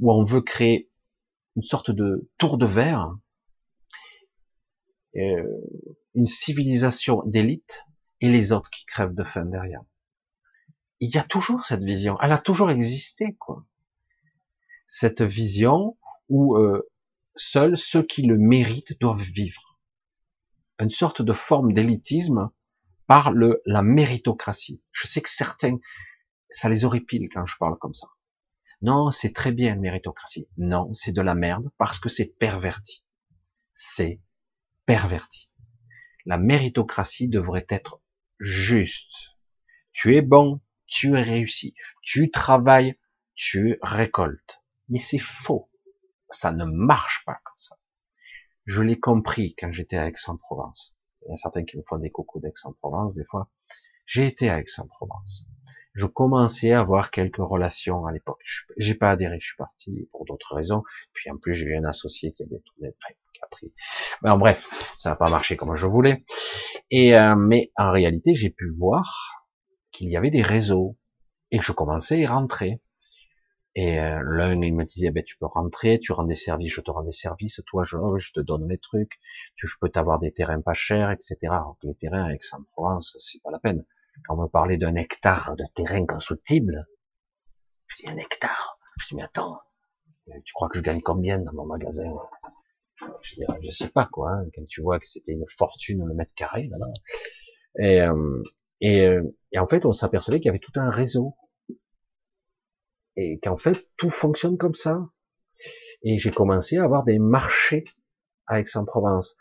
[0.00, 0.90] où on veut créer
[1.56, 3.14] une sorte de tour de verre,
[5.16, 5.42] euh,
[6.14, 7.87] une civilisation d'élite
[8.20, 9.82] et les autres qui crèvent de faim derrière.
[11.00, 13.64] Il y a toujours cette vision, elle a toujours existé, quoi.
[14.86, 15.96] Cette vision
[16.28, 16.90] où euh,
[17.36, 19.78] seuls ceux qui le méritent doivent vivre.
[20.80, 22.50] Une sorte de forme d'élitisme
[23.06, 24.82] par le, la méritocratie.
[24.92, 25.78] Je sais que certains,
[26.50, 28.08] ça les horripile quand je parle comme ça.
[28.80, 30.48] Non, c'est très bien, la méritocratie.
[30.56, 33.04] Non, c'est de la merde parce que c'est perverti.
[33.72, 34.20] C'est
[34.86, 35.50] perverti.
[36.26, 38.00] La méritocratie devrait être
[38.38, 39.36] juste.
[39.92, 41.74] Tu es bon, tu es réussi.
[42.02, 42.98] Tu travailles,
[43.34, 44.62] tu récoltes.
[44.88, 45.70] Mais c'est faux.
[46.30, 47.76] Ça ne marche pas comme ça.
[48.66, 50.94] Je l'ai compris quand j'étais à Aix-en-Provence.
[51.22, 53.50] Il y a certains qui me font des coucous d'Aix-en-Provence des fois.
[54.06, 55.46] J'ai été à Aix-en-Provence.
[55.94, 58.40] Je commençais à avoir quelques relations à l'époque.
[58.76, 60.82] J'ai pas adhéré, je suis parti pour d'autres raisons.
[61.12, 62.94] Puis en plus, j'ai eu un associé qui a détourné
[63.48, 63.72] a pris.
[64.22, 66.24] Mais en bref, ça n'a pas marché comme je voulais.
[66.92, 69.46] Euh, mais en réalité, j'ai pu voir
[69.90, 70.96] qu'il y avait des réseaux
[71.50, 72.80] et que je commençais à y rentrer.
[73.74, 76.80] Et euh, l'un, il me disait, ben, tu peux rentrer, tu rends des services, je
[76.80, 79.20] te rends des services, toi, je, je te donne les trucs,
[79.54, 81.36] tu, je peux t'avoir des terrains pas chers, etc.
[81.82, 83.84] Les terrains avec Aix-en-Provence, c'est pas la peine.
[84.24, 86.86] Quand on me parlait d'un hectare de terrain constructible,
[87.86, 88.78] je dis un hectare.
[88.98, 89.60] Je dis, mais attends,
[90.44, 92.12] tu crois que je gagne combien dans mon magasin?
[93.62, 96.68] Je sais pas quoi, hein, quand tu vois que c'était une fortune le mètre carré,
[96.70, 96.86] là, là.
[97.78, 98.42] Et, euh,
[98.80, 99.22] et, euh,
[99.52, 101.34] et en fait, on s'apercevait qu'il y avait tout un réseau
[103.18, 105.08] et qu'en fait tout fonctionne comme ça.
[106.02, 107.84] Et j'ai commencé à avoir des marchés
[108.46, 109.36] à Aix-en-Provence.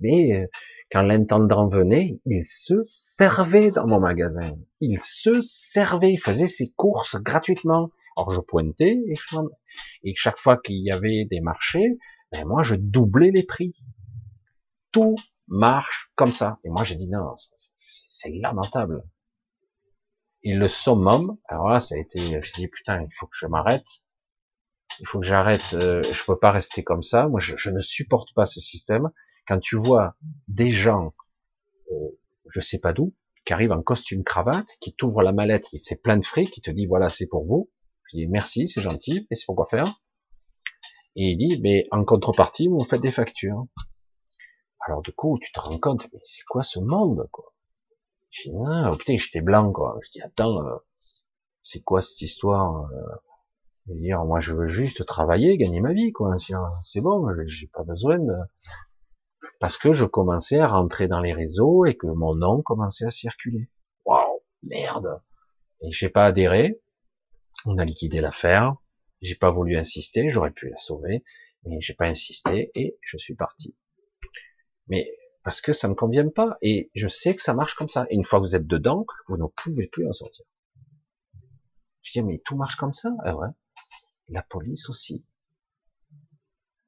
[0.00, 0.46] Mais euh,
[0.90, 4.56] quand l'intendant venait, il se servait dans mon magasin.
[4.80, 7.90] Il se servait, il faisait ses courses gratuitement.
[8.16, 8.98] Alors je pointais
[10.04, 11.96] et chaque fois qu'il y avait des marchés,
[12.32, 13.74] ben moi je doublais les prix.
[14.90, 15.16] Tout
[15.46, 16.58] marche comme ça.
[16.64, 17.34] Et moi j'ai dit non,
[17.76, 19.04] c'est lamentable.
[20.44, 23.46] Et le summum, alors là, ça a été, je dis putain, il faut que je
[23.46, 23.86] m'arrête.
[25.00, 25.74] Il faut que j'arrête.
[25.74, 27.28] Euh, je peux pas rester comme ça.
[27.28, 29.10] Moi, je, ne supporte pas ce système.
[29.46, 30.16] Quand tu vois
[30.48, 31.14] des gens,
[31.92, 32.18] euh,
[32.50, 33.14] je sais pas d'où,
[33.46, 36.70] qui arrivent en costume cravate, qui t'ouvrent la mallette, c'est plein de fric, qui te
[36.70, 37.70] dit voilà, c'est pour vous.
[38.10, 39.86] Je dis merci, c'est gentil, et c'est pour quoi faire?
[41.16, 43.66] Et il dit, mais en contrepartie, vous faites des factures.
[44.86, 47.52] Alors du coup, tu te rends compte, mais c'est quoi ce monde, quoi?
[48.30, 49.98] Je dis, ah, oh, putain, j'étais blanc, quoi.
[50.02, 50.76] Je dis, attends, euh,
[51.62, 56.36] c'est quoi cette histoire euh, dire, moi, je veux juste travailler, gagner ma vie, quoi.
[56.82, 58.34] C'est bon, j'ai pas besoin de...
[59.60, 63.10] Parce que je commençais à rentrer dans les réseaux et que mon nom commençait à
[63.10, 63.68] circuler.
[64.04, 65.20] Waouh, merde.
[65.82, 66.80] Et j'ai pas adhéré.
[67.66, 68.76] On a liquidé l'affaire.
[69.22, 70.28] J'ai pas voulu insister.
[70.28, 71.24] J'aurais pu la sauver,
[71.64, 73.74] mais j'ai pas insisté et je suis parti.
[74.88, 75.10] Mais
[75.44, 78.06] parce que ça me convient pas et je sais que ça marche comme ça.
[78.10, 80.44] Et une fois que vous êtes dedans, vous ne pouvez plus en sortir.
[82.02, 83.48] Je dis mais tout marche comme ça ah ouais.
[84.28, 85.24] La police aussi.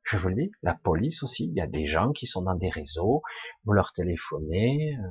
[0.03, 1.47] Je vous le dis, la police aussi.
[1.47, 3.23] Il y a des gens qui sont dans des réseaux,
[3.65, 5.09] vous leur téléphonez, euh,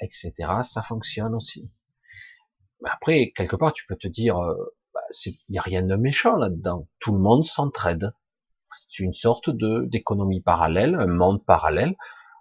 [0.00, 0.32] etc.
[0.62, 1.70] Ça fonctionne aussi.
[2.80, 4.74] Mais après, quelque part, tu peux te dire, euh,
[5.26, 6.88] il n'y a rien de méchant là-dedans.
[7.00, 8.12] Tout le monde s'entraide.
[8.88, 11.96] C'est une sorte de d'économie parallèle, un monde parallèle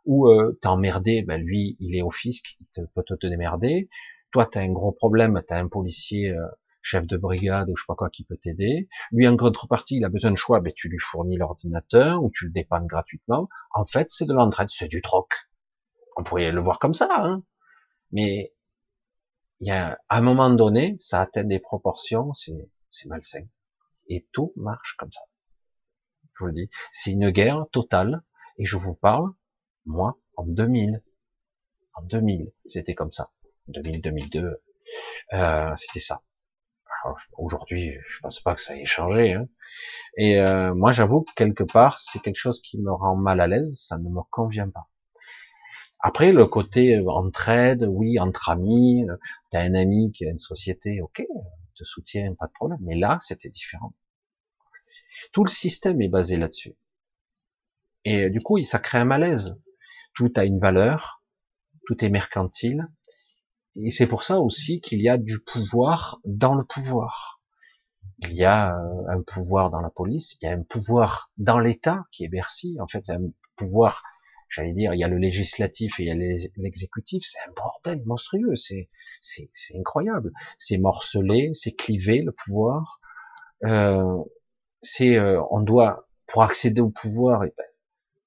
[0.05, 3.89] ou euh, t'es emmerdé, ben lui, il est au fisc, il peut te démerder.
[4.32, 6.47] Toi, t'as un gros problème, t'as un policier, euh,
[6.82, 8.88] chef de brigade ou je sais pas quoi qui peut t'aider.
[9.11, 12.45] Lui, en contrepartie, il a besoin de choix, ben tu lui fournis l'ordinateur ou tu
[12.45, 13.49] le dépannes gratuitement.
[13.74, 15.30] En fait, c'est de l'entraide, c'est du troc.
[16.17, 17.43] On pourrait le voir comme ça, hein.
[18.11, 18.53] Mais
[19.62, 22.51] il y a, à un moment donné, ça atteint des proportions, c'est,
[23.05, 23.45] malsain.
[24.07, 25.22] Et tout marche comme ça.
[26.34, 26.70] Je vous le dis.
[26.91, 28.24] C'est une guerre totale.
[28.57, 29.32] Et je vous parle
[29.86, 31.01] moi, en 2000,
[31.93, 33.32] en 2000, c'était comme ça.
[33.68, 34.62] 2000, 2002,
[35.34, 36.22] euh, c'était ça.
[37.38, 39.34] Aujourd'hui, je pense pas que ça ait changé.
[39.34, 39.47] Hein.
[40.18, 43.47] Et euh, moi, j'avoue que quelque part, c'est quelque chose qui me rend mal à
[43.47, 43.80] l'aise.
[43.80, 44.88] Ça ne me convient pas.
[46.04, 49.18] Après, le côté euh, entraide, oui, entre amis, euh,
[49.49, 51.24] t'as un ami qui a une société, ok,
[51.76, 52.80] te soutient, pas de problème.
[52.82, 53.93] Mais là, c'était différent.
[55.32, 56.76] Tout le système est basé là-dessus.
[58.06, 59.56] Et du coup, ça crée un malaise
[60.14, 61.24] tout a une valeur,
[61.88, 62.88] tout est mercantile,
[63.76, 67.41] et c'est pour ça aussi qu'il y a du pouvoir dans le pouvoir.
[68.20, 71.60] Il y a euh, un pouvoir dans la police, il y a un pouvoir dans
[71.60, 73.22] l'État qui est Bercy, en fait, un
[73.56, 74.04] pouvoir,
[74.52, 78.04] j'allais dire, il y a le législatif et il y a l'exécutif, c'est un bordel
[78.06, 78.89] monstrueux, c'est
[79.76, 82.99] incroyable, c'est morcelé, c'est clivé le pouvoir,
[83.64, 84.18] euh,
[84.82, 87.52] c'est euh, on doit pour accéder au pouvoir, ben,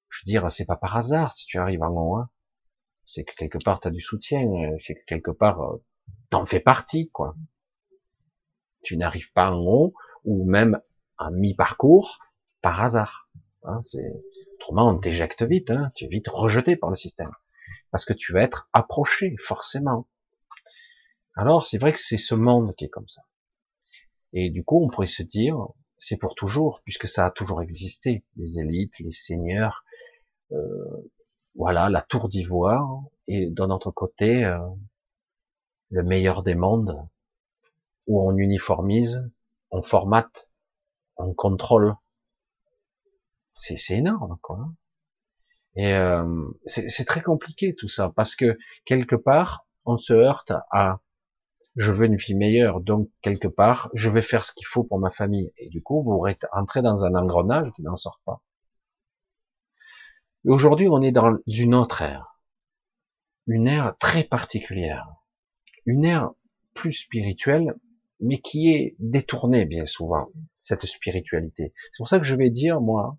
[0.09, 2.15] je veux dire, c'est pas par hasard si tu arrives en haut.
[2.15, 2.29] Hein.
[3.05, 5.83] C'est que quelque part tu du soutien, euh, c'est que quelque part euh,
[6.29, 7.35] t'en fais partie, quoi.
[8.81, 10.79] Tu n'arrives pas en haut ou même
[11.17, 12.19] en mi-parcours
[12.61, 13.29] par hasard.
[13.63, 13.81] Hein,
[14.65, 17.31] autrement on t'éjecte vite, hein, tu es vite rejeté par le système.
[17.91, 20.07] parce que tu vas être approché, forcément.
[21.35, 23.21] Alors, c'est vrai que c'est ce monde qui est comme ça.
[24.33, 25.55] Et du coup, on pourrait se dire,
[25.97, 28.25] c'est pour toujours, puisque ça a toujours existé.
[28.35, 29.85] Les élites, les seigneurs,
[30.51, 31.09] euh,
[31.55, 34.59] voilà, la tour d'ivoire, et d'un autre côté, euh,
[35.89, 37.07] le meilleur des mondes,
[38.07, 39.29] où on uniformise,
[39.71, 40.49] on formate,
[41.15, 41.95] on contrôle.
[43.55, 44.59] C'est énorme, quoi.
[45.75, 50.99] Et euh, c'est très compliqué tout ça, parce que quelque part, on se heurte à
[51.75, 54.99] je veux une vie meilleure, donc quelque part, je vais faire ce qu'il faut pour
[54.99, 55.51] ma famille.
[55.57, 58.41] Et du coup, vous rentrez dans un engrenage qui n'en sort pas.
[60.45, 62.39] Aujourd'hui, on est dans une autre ère.
[63.47, 65.07] Une ère très particulière.
[65.85, 66.31] Une ère
[66.73, 67.75] plus spirituelle,
[68.21, 70.29] mais qui est détournée bien souvent,
[70.59, 71.73] cette spiritualité.
[71.91, 73.17] C'est pour ça que je vais dire, moi,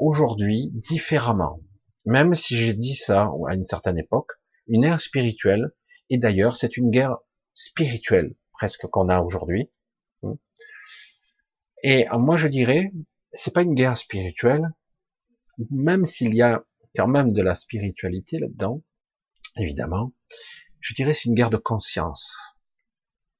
[0.00, 1.60] aujourd'hui, différemment.
[2.06, 4.32] Même si j'ai dit ça à une certaine époque,
[4.66, 5.70] une ère spirituelle,
[6.08, 7.18] et d'ailleurs, c'est une guerre
[7.54, 9.70] spirituelle presque qu'on a aujourd'hui.
[11.82, 12.92] Et moi, je dirais,
[13.32, 14.70] c'est pas une guerre spirituelle,
[15.70, 16.64] même s'il y a
[16.96, 18.82] quand même de la spiritualité là-dedans,
[19.56, 20.12] évidemment.
[20.80, 22.34] Je dirais c'est une guerre de conscience.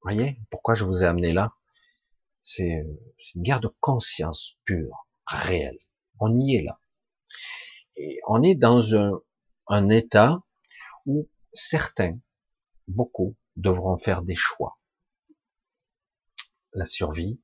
[0.02, 1.52] Vous voyez pourquoi je vous ai amené là?
[2.42, 2.86] C'est
[3.34, 5.78] une guerre de conscience pure, réelle.
[6.20, 6.80] On y est là.
[7.96, 9.20] Et on est dans un,
[9.66, 10.42] un état
[11.06, 12.18] où certains,
[12.88, 14.78] beaucoup, devront faire des choix.
[16.72, 17.40] La survie,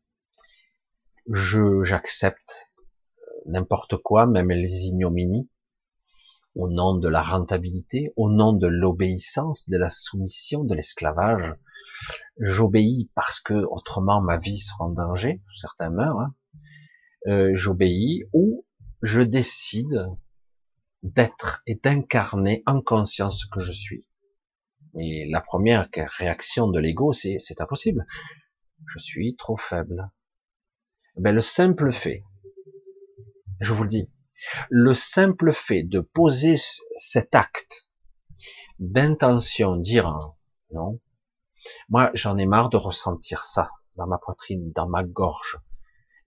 [1.32, 2.70] je j'accepte
[3.18, 5.50] euh, n'importe quoi, même les ignominies,
[6.54, 11.54] au nom de la rentabilité, au nom de l'obéissance, de la soumission, de l'esclavage.
[12.38, 16.20] J'obéis parce que autrement ma vie sera en danger, certains meurent.
[16.20, 16.34] Hein.
[17.26, 18.65] Euh, J'obéis ou
[19.06, 20.10] je décide
[21.04, 24.04] d'être et d'incarner en conscience ce que je suis.
[24.98, 28.04] Et la première réaction de l'ego, c'est c'est impossible.
[28.92, 30.10] Je suis trop faible.
[31.16, 32.24] Ben, le simple fait,
[33.60, 34.10] je vous le dis,
[34.70, 36.56] le simple fait de poser
[36.98, 37.88] cet acte
[38.80, 40.34] d'intention, dire
[40.72, 41.00] non,
[41.88, 45.60] moi j'en ai marre de ressentir ça dans ma poitrine, dans ma gorge.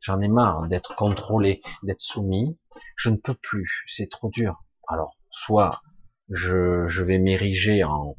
[0.01, 2.57] J'en ai marre d'être contrôlé, d'être soumis.
[2.95, 4.63] Je ne peux plus, c'est trop dur.
[4.87, 5.81] Alors, soit
[6.29, 8.15] je, vais m'ériger en,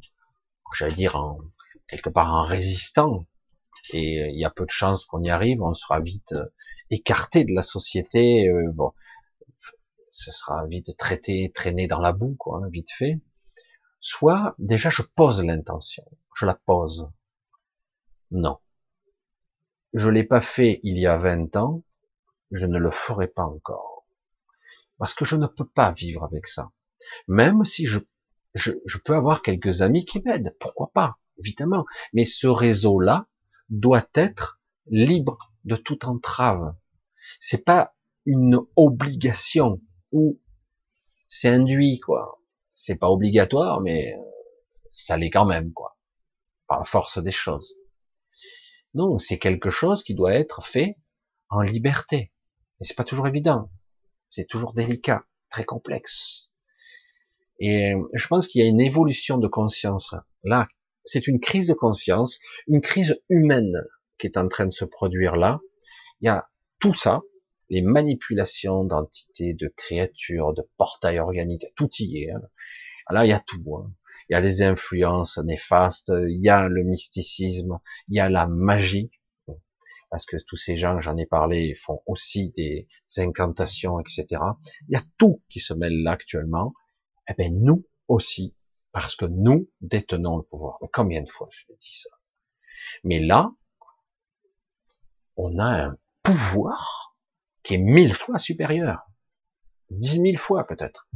[0.74, 1.38] j'allais dire en
[1.88, 3.26] quelque part en résistant,
[3.92, 6.46] et il y a peu de chances qu'on y arrive, on sera vite euh,
[6.90, 8.92] écarté de la société, euh, bon,
[10.10, 13.20] ce sera vite traité, traîné dans la boue, quoi, hein, vite fait.
[14.00, 16.04] Soit, déjà, je pose l'intention,
[16.36, 17.10] je la pose.
[18.30, 18.58] Non.
[19.92, 21.82] Je l'ai pas fait il y a 20 ans,
[22.50, 24.06] je ne le ferai pas encore.
[24.98, 26.70] Parce que je ne peux pas vivre avec ça.
[27.26, 27.98] Même si je
[28.54, 31.86] je, peux avoir quelques amis qui m'aident, pourquoi pas, évidemment.
[32.12, 33.26] Mais ce réseau-là
[33.68, 36.74] doit être libre de toute entrave.
[37.38, 37.94] C'est pas
[38.26, 39.80] une obligation
[40.12, 40.40] ou
[41.28, 42.40] c'est induit, quoi.
[42.74, 44.16] C'est pas obligatoire, mais
[44.90, 45.96] ça l'est quand même, quoi.
[46.66, 47.74] Par la force des choses.
[48.94, 50.96] Non, c'est quelque chose qui doit être fait
[51.48, 52.32] en liberté.
[52.80, 53.70] Et c'est pas toujours évident.
[54.28, 56.50] C'est toujours délicat, très complexe.
[57.58, 60.14] Et je pense qu'il y a une évolution de conscience.
[60.44, 60.68] Là,
[61.04, 63.84] c'est une crise de conscience, une crise humaine
[64.18, 65.60] qui est en train de se produire là.
[66.20, 67.20] Il y a tout ça,
[67.68, 72.30] les manipulations d'entités, de créatures, de portails organiques, tout y est.
[72.30, 72.42] Hein.
[73.10, 73.76] Là, il y a tout.
[73.76, 73.92] Hein.
[74.30, 78.46] Il y a les influences néfastes, il y a le mysticisme, il y a la
[78.46, 79.10] magie,
[80.08, 84.40] parce que tous ces gens, j'en ai parlé, font aussi des incantations, etc.
[84.88, 86.72] Il y a tout qui se mêle là actuellement
[87.28, 88.56] eh bien nous aussi,
[88.92, 90.78] parce que nous détenons le pouvoir.
[90.80, 92.10] Mais combien de fois je l'ai dit ça?
[93.04, 93.52] Mais là,
[95.36, 97.16] on a un pouvoir
[97.62, 99.06] qui est mille fois supérieur,
[99.90, 101.08] dix mille fois peut-être.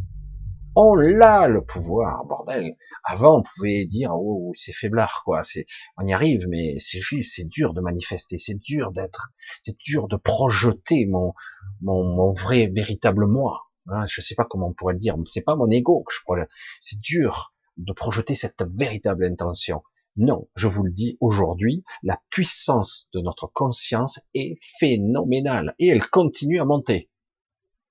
[0.76, 2.76] On l'a le pouvoir, bordel.
[3.04, 5.44] Avant, on pouvait dire oh c'est faiblard quoi.
[5.44, 5.66] C'est
[5.96, 9.28] on y arrive, mais c'est juste, c'est dur de manifester, c'est dur d'être,
[9.62, 11.32] c'est dur de projeter mon
[11.80, 13.70] mon, mon vrai véritable moi.
[13.86, 15.16] Hein, je sais pas comment on pourrait le dire.
[15.28, 16.48] C'est pas mon ego que je pourrais.
[16.80, 19.82] C'est dur de projeter cette véritable intention.
[20.16, 26.08] Non, je vous le dis aujourd'hui, la puissance de notre conscience est phénoménale et elle
[26.08, 27.10] continue à monter.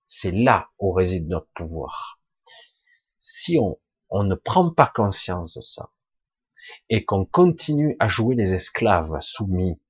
[0.07, 2.21] C'est là où réside notre pouvoir.
[3.25, 3.79] Si on,
[4.23, 5.89] ne prend pas conscience de ça
[6.89, 9.81] et qu'on continue à jouer les esclaves soumis,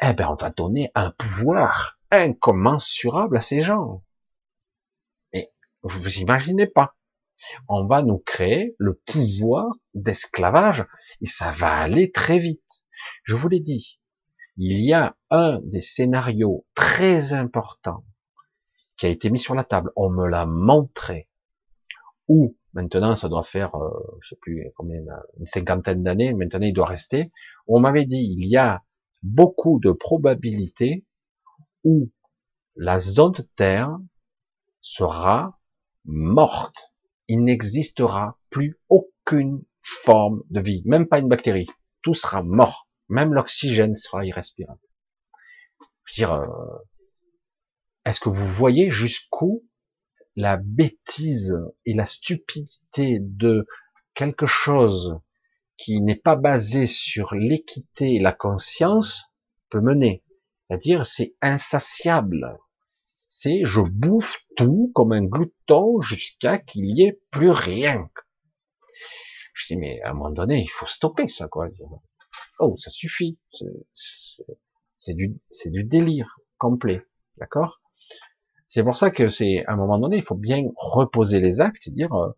[0.00, 4.04] eh ben on va donner un pouvoir incommensurable à ces gens.
[5.82, 6.94] Vous vous imaginez pas.
[7.66, 10.86] On va nous créer le pouvoir d'esclavage
[11.20, 12.86] et ça va aller très vite.
[13.24, 13.98] Je vous l'ai dit,
[14.56, 18.04] il y a un des scénarios très importants
[18.96, 19.90] qui a été mis sur la table.
[19.96, 21.29] On me l'a montré.
[22.30, 23.90] Ou maintenant, ça doit faire, euh,
[24.22, 25.00] je sais plus combien,
[25.40, 26.32] une cinquantaine d'années.
[26.32, 27.32] Maintenant, il doit rester.
[27.66, 28.84] On m'avait dit, il y a
[29.24, 31.04] beaucoup de probabilités
[31.82, 32.12] où
[32.76, 33.98] la zone Terre
[34.80, 35.58] sera
[36.04, 36.92] morte.
[37.26, 41.66] Il n'existera plus aucune forme de vie, même pas une bactérie.
[42.00, 42.86] Tout sera mort.
[43.08, 44.78] Même l'oxygène sera irrespirable.
[46.04, 46.46] Je veux dire, euh,
[48.04, 49.64] est-ce que vous voyez jusqu'où
[50.40, 53.66] la bêtise et la stupidité de
[54.14, 55.20] quelque chose
[55.76, 59.32] qui n'est pas basé sur l'équité et la conscience
[59.68, 60.22] peut mener
[60.68, 62.58] C'est-à-dire, c'est insatiable.
[63.28, 68.10] C'est je bouffe tout comme un glouton jusqu'à qu'il n'y ait plus rien.
[69.54, 71.68] Je dis, mais à un moment donné, il faut stopper ça, quoi.
[72.58, 73.38] Oh, ça suffit.
[73.92, 77.02] C'est du, délire complet.
[77.36, 77.79] D'accord?
[78.70, 81.88] C'est pour ça que c'est, à un moment donné, il faut bien reposer les actes
[81.88, 82.30] et dire, euh,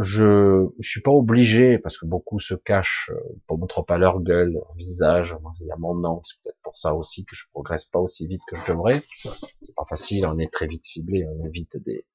[0.00, 4.20] je, je suis pas obligé, parce que beaucoup se cachent, euh, pour montrer pas leur
[4.20, 7.44] gueule, leur visage, il y a mon nom, c'est peut-être pour ça aussi que je
[7.52, 9.02] progresse pas aussi vite que je devrais.
[9.60, 12.06] C'est pas facile, on est très vite ciblé, on évite des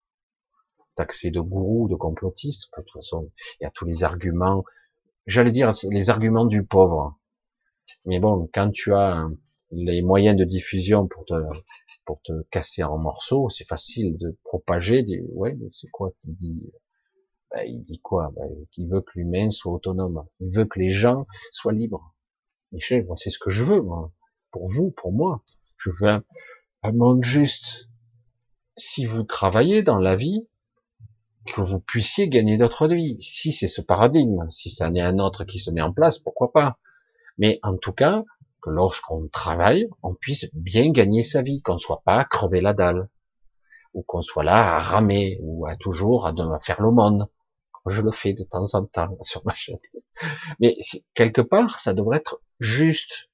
[0.96, 2.72] taxés de gourous, de complotistes.
[2.76, 4.64] De toute façon, il y a tous les arguments
[5.28, 7.20] j'allais dire les arguments du pauvre.
[8.06, 9.28] Mais bon, quand tu as
[9.72, 11.34] les moyens de diffusion pour te
[12.06, 15.04] pour te casser en morceaux, c'est facile de propager.
[15.04, 16.72] Des, ouais, c'est quoi qu'il dit
[17.52, 18.32] ben, Il dit quoi?
[18.36, 20.26] Ben, Qu'il veut que l'humain soit autonome.
[20.40, 22.14] Il veut que les gens soient libres.
[22.72, 24.12] Michel, moi, c'est ce que je veux, moi.
[24.52, 25.44] Pour vous, pour moi.
[25.78, 26.24] Je veux un,
[26.84, 27.90] un monde juste.
[28.78, 30.48] Si vous travaillez dans la vie,
[31.54, 33.18] que vous puissiez gagner d'autres vies.
[33.20, 36.52] Si c'est ce paradigme, si ça n'est un autre qui se met en place, pourquoi
[36.52, 36.78] pas?
[37.38, 38.24] Mais en tout cas,
[38.62, 42.62] que lorsqu'on travaille, on puisse bien gagner sa vie, qu'on ne soit pas à crever
[42.62, 43.10] la dalle,
[43.94, 47.28] ou qu'on soit là à ramer, ou à toujours à faire l'aumône.
[47.88, 49.80] Je le fais de temps en temps sur ma chaîne.
[50.60, 50.78] Mais
[51.14, 53.30] quelque part, ça devrait être juste.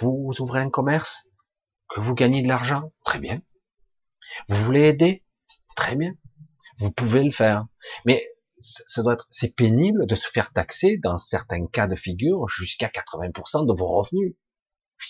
[0.00, 1.28] Vous ouvrez un commerce,
[1.90, 3.40] que vous gagnez de l'argent, très bien.
[4.48, 5.24] Vous voulez aider,
[5.78, 6.12] Très bien.
[6.78, 7.64] Vous pouvez le faire.
[8.04, 8.28] Mais
[8.60, 12.88] ça doit être, c'est pénible de se faire taxer dans certains cas de figure jusqu'à
[12.88, 14.34] 80% de vos revenus.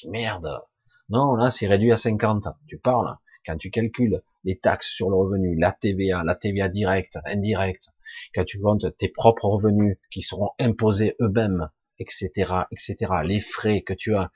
[0.03, 0.61] Dis merde.
[1.09, 2.47] Non, là, c'est réduit à 50.
[2.67, 3.17] Tu parles.
[3.47, 7.91] Quand tu calcules les taxes sur le revenu, la TVA, la TVA directe, indirecte,
[8.35, 12.31] quand tu comptes tes propres revenus qui seront imposés eux-mêmes, etc.,
[12.71, 14.31] etc., les frais que tu as,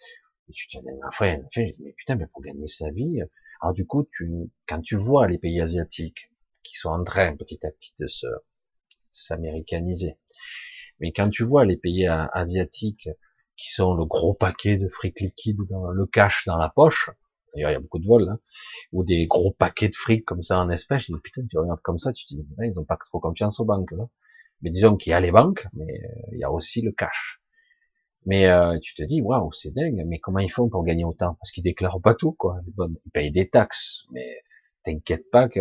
[0.50, 3.20] tu te dis, mais putain, mais pour gagner sa vie,
[3.60, 4.30] alors du coup, tu,
[4.66, 6.30] quand tu vois les pays asiatiques
[6.62, 8.26] qui sont en train petit à petit de se
[9.12, 10.16] s'américaniser,
[11.00, 13.08] mais quand tu vois les pays asiatiques
[13.56, 17.10] qui sont le gros paquet de fric liquide dans le cash dans la poche,
[17.54, 18.38] d'ailleurs il y a beaucoup de vols, hein,
[18.92, 21.98] ou des gros paquets de fric comme ça en espèces, dis, putain, tu regardes comme
[21.98, 23.92] ça, tu te dis, ils ont pas trop confiance aux banques.
[23.92, 24.08] Là.
[24.62, 27.40] Mais disons qu'il y a les banques, mais euh, il y a aussi le cash.
[28.24, 31.34] Mais euh, tu te dis, waouh, c'est dingue, mais comment ils font pour gagner autant?
[31.40, 32.60] Parce qu'ils déclarent pas tout, quoi.
[32.78, 34.24] Ils payent des taxes, mais
[34.84, 35.60] t'inquiète pas que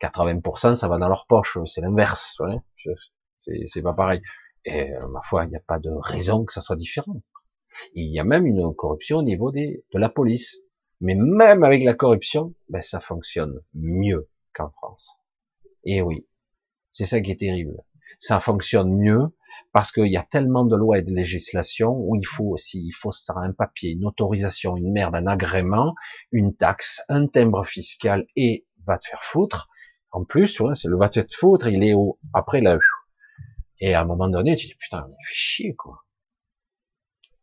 [0.00, 2.40] 80% ça va dans leur poche, c'est l'inverse,
[3.66, 4.20] c'est pas pareil.
[4.64, 7.20] Et euh, ma foi, il n'y a pas de raison que ça soit différent.
[7.94, 10.58] Il y a même une corruption au niveau des, de la police.
[11.00, 15.18] Mais même avec la corruption, ben, ça fonctionne mieux qu'en France.
[15.84, 16.26] Et oui,
[16.92, 17.76] c'est ça qui est terrible.
[18.18, 19.34] Ça fonctionne mieux
[19.72, 22.92] parce qu'il y a tellement de lois et de législations où il faut aussi, il
[22.92, 25.94] faut ça, un papier, une autorisation, une merde, un agrément,
[26.30, 29.68] une taxe, un timbre fiscal et va te faire foutre.
[30.14, 32.78] En plus, c'est le va te foutre, il est au, après là.
[33.80, 36.04] Et à un moment donné, tu dis, putain, mais fais chier, quoi.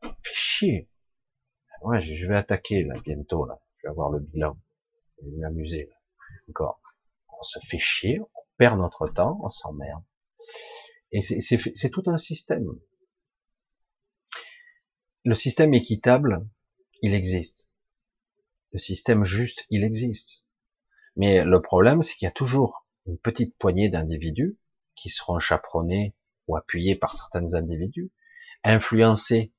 [0.02, 0.89] Fais chier.
[1.99, 3.60] Je vais attaquer, là, bientôt, là.
[3.76, 4.57] Je vais avoir le bilan.
[5.18, 5.95] Je vais m'amuser, là.
[6.48, 6.80] Encore.
[7.38, 10.03] On se fait chier, on perd notre temps, on s'emmerde.
[11.11, 12.80] Et c'est tout un système.
[15.26, 16.48] Le système équitable,
[17.02, 17.69] il existe.
[18.72, 20.45] Le système juste, il existe.
[21.16, 24.58] Mais le problème, c'est qu'il y a toujours une petite poignée d'individus
[24.96, 26.16] qui seront chaperonnés
[26.48, 28.12] ou appuyés par certains individus,
[28.64, 29.54] influencés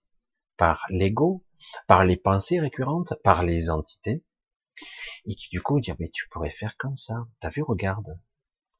[0.56, 1.44] par l'ego,
[1.86, 4.24] par les pensées récurrentes, par les entités,
[5.26, 7.26] et qui du coup disent, mais tu pourrais faire comme ça.
[7.40, 8.18] T'as vu, regarde,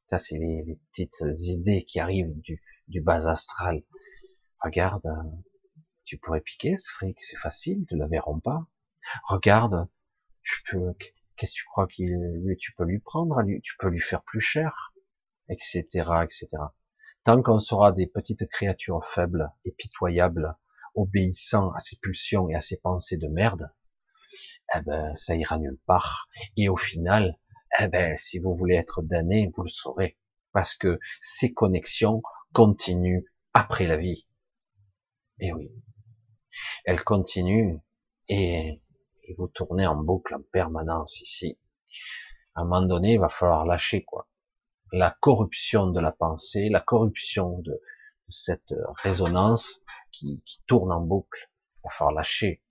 [0.08, 2.34] ça, c'est les, petites idées qui arrivent
[2.88, 3.82] du, bas astral.
[4.60, 5.08] Regarde,
[6.04, 8.66] tu pourrais piquer ce fric, c'est facile, te le verront pas.
[9.28, 9.88] Regarde,
[10.42, 10.92] tu peux
[11.36, 12.14] qu'est-ce que tu crois qu'il,
[12.44, 14.92] lui, tu peux lui prendre, tu peux lui faire plus cher,
[15.48, 15.84] etc.,
[16.22, 16.48] etc.
[17.24, 20.56] Tant qu'on sera des petites créatures faibles et pitoyables,
[20.94, 23.72] obéissant à ses pulsions et à ses pensées de merde,
[24.74, 26.28] eh ben, ça ira nulle part.
[26.56, 27.38] Et au final,
[27.80, 30.18] eh ben, si vous voulez être damné, vous le saurez.
[30.52, 32.22] Parce que ces connexions
[32.52, 34.26] continuent après la vie.
[35.38, 35.72] Et eh oui.
[36.84, 37.78] Elles continuent
[38.28, 38.82] et,
[39.36, 41.58] vous tournez en boucle en permanence ici.
[42.54, 44.28] À un moment donné, il va falloir lâcher quoi.
[44.92, 47.80] La corruption de la pensée, la corruption de,
[48.28, 51.50] cette résonance qui, qui tourne en boucle.
[51.76, 52.62] Il va falloir lâcher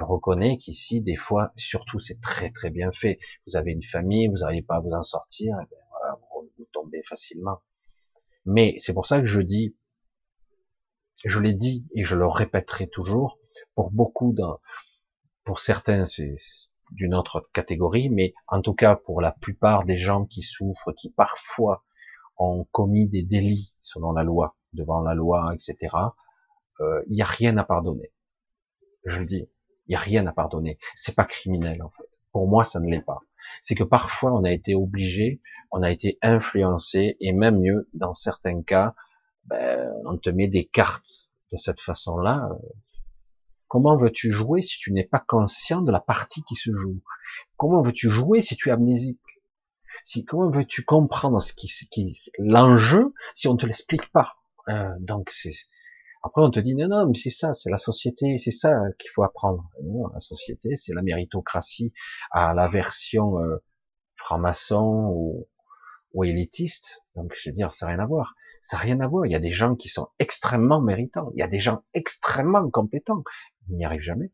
[0.00, 3.18] je reconnais qu'ici, des fois, surtout, c'est très très bien fait.
[3.46, 6.66] Vous avez une famille, vous n'arrivez pas à vous en sortir, et ben voilà, vous
[6.72, 7.60] tombez facilement.
[8.46, 9.76] Mais c'est pour ça que je dis,
[11.24, 13.38] je l'ai dit et je le répéterai toujours,
[13.74, 14.58] pour beaucoup d'un,
[15.44, 16.36] pour certains, c'est
[16.92, 21.10] d'une autre catégorie, mais en tout cas pour la plupart des gens qui souffrent, qui
[21.10, 21.84] parfois
[22.36, 25.96] ont commis des délits selon la loi, devant la loi, etc.,
[26.80, 28.12] euh, il n'y a rien à pardonner.
[29.04, 29.48] Je le dis.
[29.86, 30.78] Il n'y a rien à pardonner.
[30.94, 32.08] C'est pas criminel, en fait.
[32.32, 33.18] Pour moi, ça ne l'est pas.
[33.60, 35.40] C'est que parfois, on a été obligé,
[35.72, 38.94] on a été influencé, et même mieux, dans certains cas,
[39.44, 42.48] ben, on te met des cartes de cette façon-là.
[43.70, 47.00] Comment veux-tu jouer si tu n'es pas conscient de la partie qui se joue?
[47.56, 49.20] Comment veux-tu jouer si tu es amnésique?
[50.04, 54.32] Si, Comment veux-tu comprendre ce qui, qui l'enjeu si on ne te l'explique pas?
[54.68, 55.52] Euh, Donc c'est
[56.22, 59.10] après, on te dit, non, non, mais c'est ça, c'est la société, c'est ça qu'il
[59.10, 59.70] faut apprendre.
[60.12, 61.94] La société, c'est la méritocratie
[62.32, 63.56] à la version euh,
[64.16, 65.48] franc-maçon ou,
[66.12, 67.02] ou, élitiste.
[67.14, 68.34] Donc, je veux dire, ça n'a rien à voir.
[68.60, 69.24] Ça n'a rien à voir.
[69.24, 71.30] Il y a des gens qui sont extrêmement méritants.
[71.34, 73.22] Il y a des gens extrêmement compétents.
[73.70, 74.30] N'y arrivent jamais.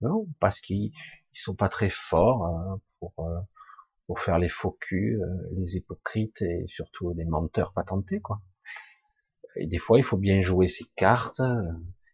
[0.00, 0.92] Non, parce qu'ils
[1.32, 3.40] sont pas très forts hein, pour, euh,
[4.06, 8.42] pour faire les faux culs, euh, les hypocrites et surtout des menteurs patentés, quoi.
[9.56, 11.62] Et des fois, il faut bien jouer ses cartes, euh,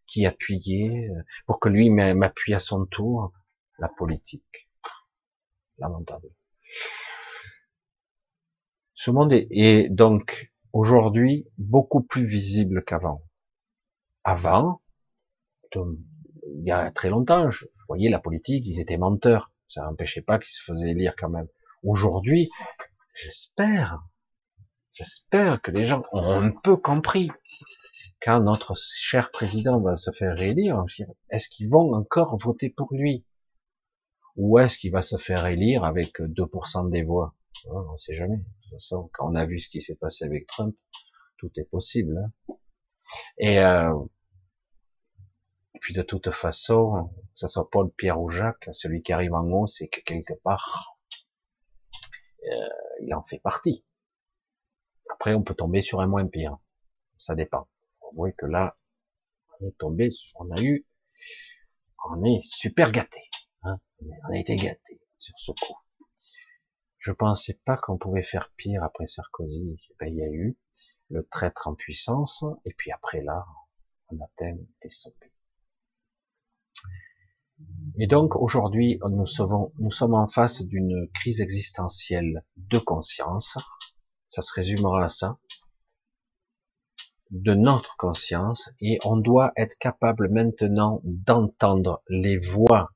[0.06, 3.32] qui appuyer, euh, pour que lui m'appuie à son tour.
[3.78, 4.68] La politique.
[5.78, 6.28] Lamentable.
[8.94, 13.22] Ce monde est, donc aujourd'hui beaucoup plus visible qu'avant.
[14.24, 14.82] Avant,
[16.56, 19.50] il y a très longtemps, je voyais la politique, ils étaient menteurs.
[19.68, 21.48] Ça n'empêchait pas qu'ils se faisaient lire quand même.
[21.82, 22.50] Aujourd'hui,
[23.14, 24.00] j'espère,
[24.98, 27.30] J'espère que les gens ont un peu compris.
[28.20, 30.84] Quand notre cher président va se faire élire,
[31.30, 33.24] est-ce qu'ils vont encore voter pour lui?
[34.34, 37.36] Ou est-ce qu'il va se faire élire avec 2% des voix?
[37.66, 38.38] On ne sait jamais.
[38.38, 40.74] De toute façon, quand on a vu ce qui s'est passé avec Trump,
[41.36, 42.18] tout est possible.
[42.18, 42.54] Hein.
[43.38, 43.94] et, euh,
[45.80, 49.44] puis de toute façon, que ce soit Paul, Pierre ou Jacques, celui qui arrive en
[49.44, 50.98] haut, c'est que quelque part,
[52.44, 52.68] euh,
[53.00, 53.84] il en fait partie.
[55.10, 56.58] Après, on peut tomber sur un moins pire.
[57.18, 57.68] Ça dépend.
[58.00, 58.76] Vous voyez que là,
[59.60, 60.86] on est tombé, on a eu,
[62.10, 63.20] on est super gâté.
[63.62, 65.76] Hein on a été gâté sur ce coup.
[66.98, 69.76] Je pensais pas qu'on pouvait faire pire après Sarkozy.
[69.98, 70.56] Ben, il y a eu
[71.10, 73.46] le traître en puissance, et puis après là,
[74.10, 75.27] on a des sommets.
[77.98, 83.58] Et donc aujourd'hui, nous sommes, en face d'une crise existentielle de conscience,
[84.28, 85.38] ça se résumera à ça,
[87.30, 92.92] de notre conscience, et on doit être capable maintenant d'entendre les voix,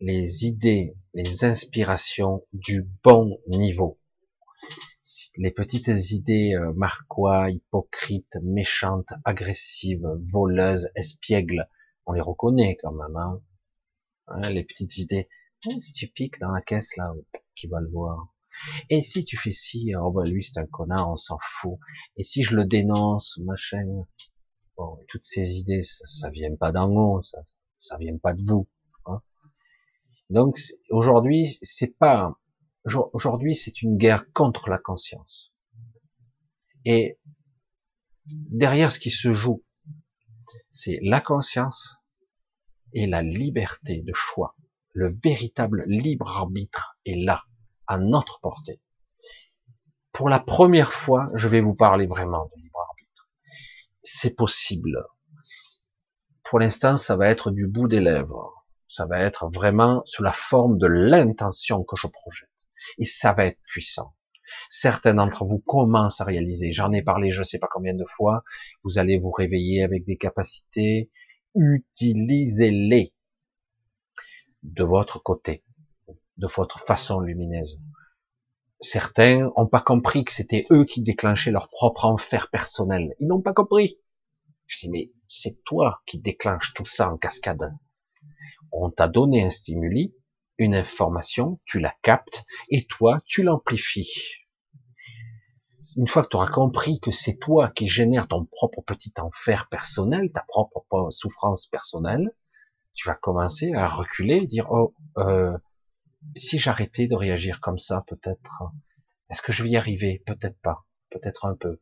[0.00, 3.98] les idées, les inspirations du bon niveau.
[5.38, 11.68] Les petites idées euh, marquois, hypocrites, méchantes, agressives, voleuses, espiègles,
[12.06, 13.16] on les reconnaît quand même.
[13.16, 13.40] Hein.
[14.28, 15.28] hein les petites idées,
[15.78, 17.12] si tu piques dans la caisse là,
[17.54, 18.32] qui va le voir
[18.90, 21.78] et si tu fais ci, oh bah lui c'est un connard, on s'en fout.
[22.16, 24.06] Et si je le dénonce, machin,
[24.76, 27.38] bon, toutes ces idées, ça, vient pas d'en haut, ça,
[27.80, 28.68] ça vient pas de vous.
[29.06, 29.20] Hein.
[30.30, 30.58] Donc
[30.90, 32.38] aujourd'hui, c'est pas,
[33.12, 35.54] aujourd'hui c'est une guerre contre la conscience.
[36.84, 37.18] Et
[38.26, 39.64] derrière ce qui se joue,
[40.70, 41.96] c'est la conscience
[42.92, 44.54] et la liberté de choix.
[44.92, 47.44] Le véritable libre arbitre est là
[47.86, 48.80] à notre portée.
[50.12, 53.28] Pour la première fois, je vais vous parler vraiment de libre arbitre.
[54.00, 55.04] C'est possible.
[56.42, 58.66] Pour l'instant, ça va être du bout des lèvres.
[58.88, 62.48] Ça va être vraiment sous la forme de l'intention que je projette.
[62.98, 64.15] Et ça va être puissant.
[64.68, 66.72] Certains d'entre vous commencent à réaliser.
[66.72, 68.42] J'en ai parlé je ne sais pas combien de fois.
[68.84, 71.10] Vous allez vous réveiller avec des capacités.
[71.54, 73.12] Utilisez-les
[74.62, 75.62] de votre côté
[76.36, 77.80] de votre façon lumineuse.
[78.80, 83.14] Certains n'ont pas compris que c'était eux qui déclenchaient leur propre enfer personnel.
[83.18, 83.96] Ils n'ont pas compris.
[84.66, 87.72] Je dis, mais c'est toi qui déclenche tout ça en cascade.
[88.72, 90.14] On t'a donné un stimuli,
[90.58, 94.45] une information, tu la captes, et toi, tu l'amplifies.
[95.96, 99.68] Une fois que tu auras compris que c'est toi qui génères ton propre petit enfer
[99.68, 102.30] personnel, ta propre souffrance personnelle,
[102.94, 105.56] tu vas commencer à reculer et dire, oh, euh,
[106.36, 108.62] si j'arrêtais de réagir comme ça, peut-être,
[109.30, 110.22] est-ce que je vais y arriver?
[110.26, 111.80] Peut-être pas, peut-être un peu,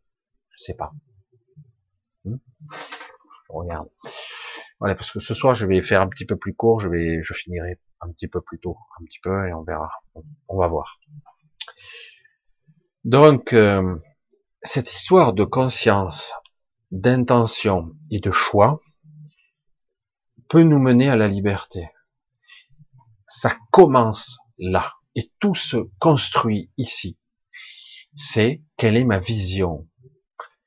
[0.51, 0.93] je sais pas.
[2.24, 2.36] Hmm?
[3.48, 3.89] Regarde.
[4.81, 7.22] Voilà, parce que ce soir je vais faire un petit peu plus court, je vais,
[7.22, 9.89] je finirai un petit peu plus tôt, un petit peu, et on verra.
[10.48, 11.01] On va voir.
[13.05, 13.97] Donc, euh,
[14.62, 16.32] cette histoire de conscience,
[16.90, 18.81] d'intention et de choix
[20.48, 21.89] peut nous mener à la liberté
[23.35, 24.94] ça commence là.
[25.16, 27.18] Et tout se construit ici.
[28.16, 29.89] C'est quelle est ma vision?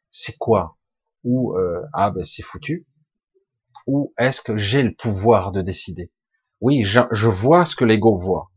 [0.10, 0.78] C'est quoi?
[1.24, 2.88] Ou euh, ah ben c'est foutu.
[3.86, 6.12] Ou est-ce que j'ai le pouvoir de décider?
[6.60, 8.52] Oui, je, vois ce que l'ego voit.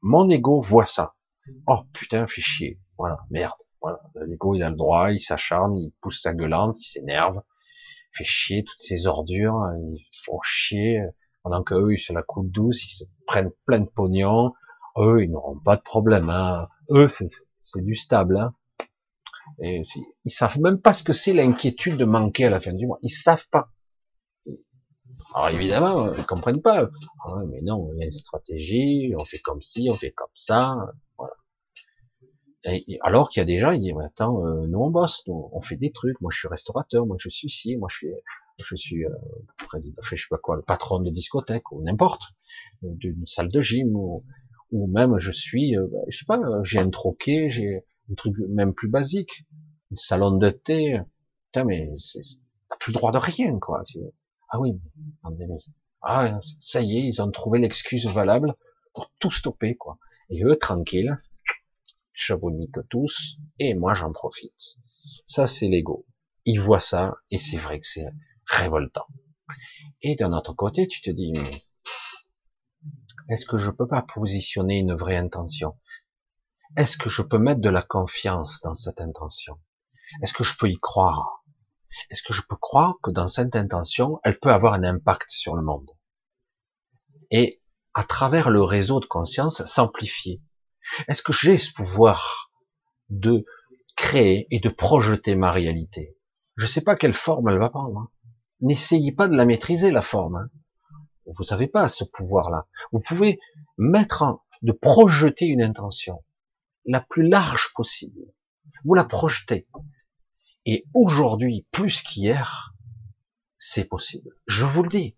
[0.00, 1.14] Mon ego voit ça.
[1.66, 2.78] Oh putain, fait chier.
[2.98, 3.54] Voilà, merde.
[3.82, 7.40] Voilà, il a le droit, il s'acharne, il pousse sa gueulante, il s'énerve,
[8.12, 11.02] fait chier toutes ces ordures, il faut chier
[11.42, 14.52] pendant qu'eux, ils se la coulent douce, ils se prennent plein de pognon,
[14.98, 16.30] eux, ils n'auront pas de problème.
[16.30, 16.68] Hein.
[16.90, 18.38] Eux, c'est du stable.
[18.38, 18.54] Hein.
[19.62, 19.82] Et
[20.24, 22.98] ils savent même pas ce que c'est l'inquiétude de manquer à la fin du mois.
[23.02, 23.68] Ils savent pas.
[25.34, 26.88] Alors évidemment, ils comprennent pas.
[27.26, 30.26] Ah mais non, il y a une stratégie, on fait comme ci, on fait comme
[30.34, 30.76] ça,
[31.16, 31.34] voilà.
[33.00, 35.60] Alors qu'il y a des gens, ils disent, attends, euh, nous on bosse, nous, on
[35.60, 38.08] fait des trucs, moi je suis restaurateur, moi je suis ci, moi je suis,
[38.58, 39.10] je suis euh,
[40.02, 42.22] je sais pas quoi, le patron de discothèque ou n'importe,
[42.82, 44.24] d'une salle de gym ou,
[44.72, 48.34] ou même je suis, euh, bah, je sais pas, j'ai un troquet, j'ai un truc
[48.48, 49.44] même plus basique,
[49.92, 50.98] un salon de thé,
[51.46, 51.88] putain mais
[52.68, 53.82] t'as plus le droit de rien quoi.
[54.50, 54.80] Ah oui,
[55.22, 55.64] pandémie.
[56.02, 58.54] Ah ça y est, ils ont trouvé l'excuse valable
[58.92, 59.98] pour tout stopper quoi.
[60.30, 61.14] Et eux tranquilles,
[62.18, 64.78] que tous, et moi j'en profite.
[65.26, 66.06] Ça c'est l'ego.
[66.44, 68.06] Ils voient ça et c'est vrai que c'est
[68.46, 69.06] révoltant.
[70.02, 71.32] Et d'un autre côté, tu te dis,
[73.28, 75.78] est-ce que je peux pas positionner une vraie intention?
[76.76, 79.58] Est-ce que je peux mettre de la confiance dans cette intention?
[80.22, 81.44] Est-ce que je peux y croire?
[82.10, 85.56] Est-ce que je peux croire que dans cette intention, elle peut avoir un impact sur
[85.56, 85.90] le monde?
[87.30, 87.62] Et
[87.94, 90.42] à travers le réseau de conscience, s'amplifier.
[91.08, 92.50] Est-ce que j'ai ce pouvoir
[93.08, 93.44] de
[93.96, 96.16] créer et de projeter ma réalité?
[96.56, 98.00] Je ne sais pas quelle forme elle va prendre.
[98.00, 98.06] Hein.
[98.60, 100.36] N'essayez pas de la maîtriser, la forme.
[100.36, 100.50] Hein.
[101.26, 102.66] Vous n'avez pas ce pouvoir-là.
[102.92, 103.38] Vous pouvez
[103.76, 106.24] mettre en, de projeter une intention
[106.86, 108.20] la plus large possible.
[108.84, 109.66] Vous la projetez.
[110.64, 112.74] Et aujourd'hui, plus qu'hier,
[113.58, 114.30] c'est possible.
[114.46, 115.16] Je vous le dis.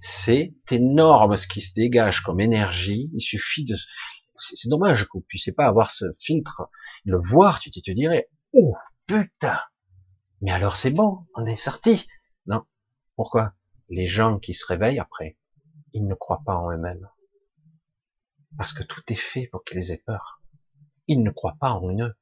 [0.00, 3.10] C'est énorme ce qui se dégage comme énergie.
[3.14, 3.76] Il suffit de,
[4.38, 6.68] c'est dommage que vous puissiez pas avoir ce filtre,
[7.04, 8.74] le voir, tu te dirais, oh,
[9.06, 9.60] putain.
[10.40, 12.06] Mais alors c'est bon, on est sorti.
[12.46, 12.64] Non.
[13.16, 13.54] Pourquoi?
[13.88, 15.38] Les gens qui se réveillent après,
[15.92, 17.08] ils ne croient pas en eux-mêmes.
[18.56, 20.42] Parce que tout est fait pour qu'ils aient peur.
[21.06, 22.14] Ils ne croient pas en eux.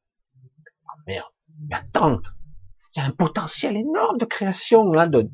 [0.84, 1.28] Oh merde.
[1.68, 2.20] Mais attends,
[2.94, 5.06] il y a un potentiel énorme de création là.
[5.06, 5.28] De,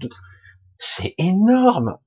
[0.79, 1.99] C'est énorme.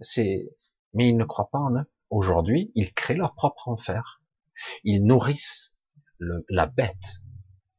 [0.00, 0.48] c'est.
[0.94, 1.86] Mais ils ne croient pas en eux.
[2.10, 4.20] Aujourd'hui, ils créent leur propre enfer.
[4.84, 5.74] Ils nourrissent
[6.18, 7.22] le, la bête.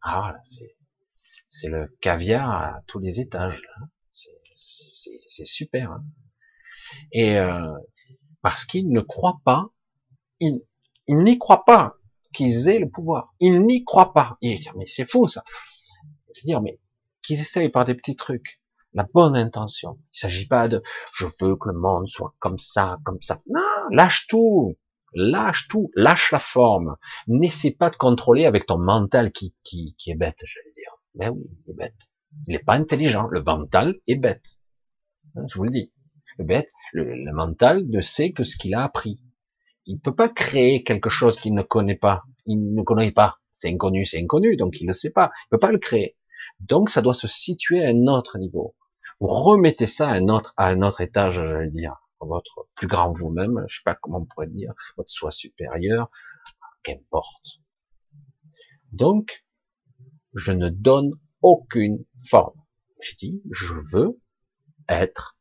[0.02, 0.36] Ah,
[1.48, 3.62] c'est le caviar à tous les étages.
[4.54, 5.92] C'est super.
[5.92, 6.04] Hein.
[7.12, 7.74] Et euh,
[8.42, 9.70] parce qu'ils ne croient pas,
[10.40, 10.62] ils,
[11.08, 11.96] n'y croient pas
[12.34, 13.34] qu'ils aient le pouvoir.
[13.40, 14.38] Ils n'y croient pas.
[14.42, 15.44] Ils disent, mais c'est faux ça.
[16.36, 16.80] Je dire, mais
[17.22, 18.62] qu'ils essayent par des petits trucs,
[18.94, 20.00] la bonne intention.
[20.14, 20.82] Il s'agit pas de
[21.14, 23.42] je veux que le monde soit comme ça, comme ça.
[23.48, 23.62] Non,
[23.92, 24.76] lâche tout.
[25.14, 26.96] Lâche tout, lâche la forme.
[27.28, 30.92] N'essaie pas de contrôler avec ton mental qui, qui, qui est bête, je vais dire.
[31.16, 32.12] Mais oui, il est bête.
[32.48, 33.28] Il n'est pas intelligent.
[33.28, 34.60] Le mental est bête.
[35.36, 35.92] Hein, je vous le dis.
[36.38, 39.20] Le bête, le, mental ne sait que ce qu'il a appris.
[39.86, 42.24] Il ne peut pas créer quelque chose qu'il ne connaît pas.
[42.46, 43.40] Il ne connaît pas.
[43.52, 45.32] C'est inconnu, c'est inconnu, donc il ne sait pas.
[45.34, 46.18] Il ne peut pas le créer.
[46.60, 48.76] Donc ça doit se situer à un autre niveau.
[49.20, 53.12] Vous remettez ça à un autre, à un autre étage, j'allais dire, votre plus grand
[53.12, 56.10] vous-même, je sais pas comment on pourrait dire, votre soi supérieur,
[56.84, 57.62] qu'importe.
[58.92, 59.46] Donc,
[60.34, 62.60] je ne donne aucune forme.
[63.02, 64.20] Je dis, je veux
[64.88, 65.38] être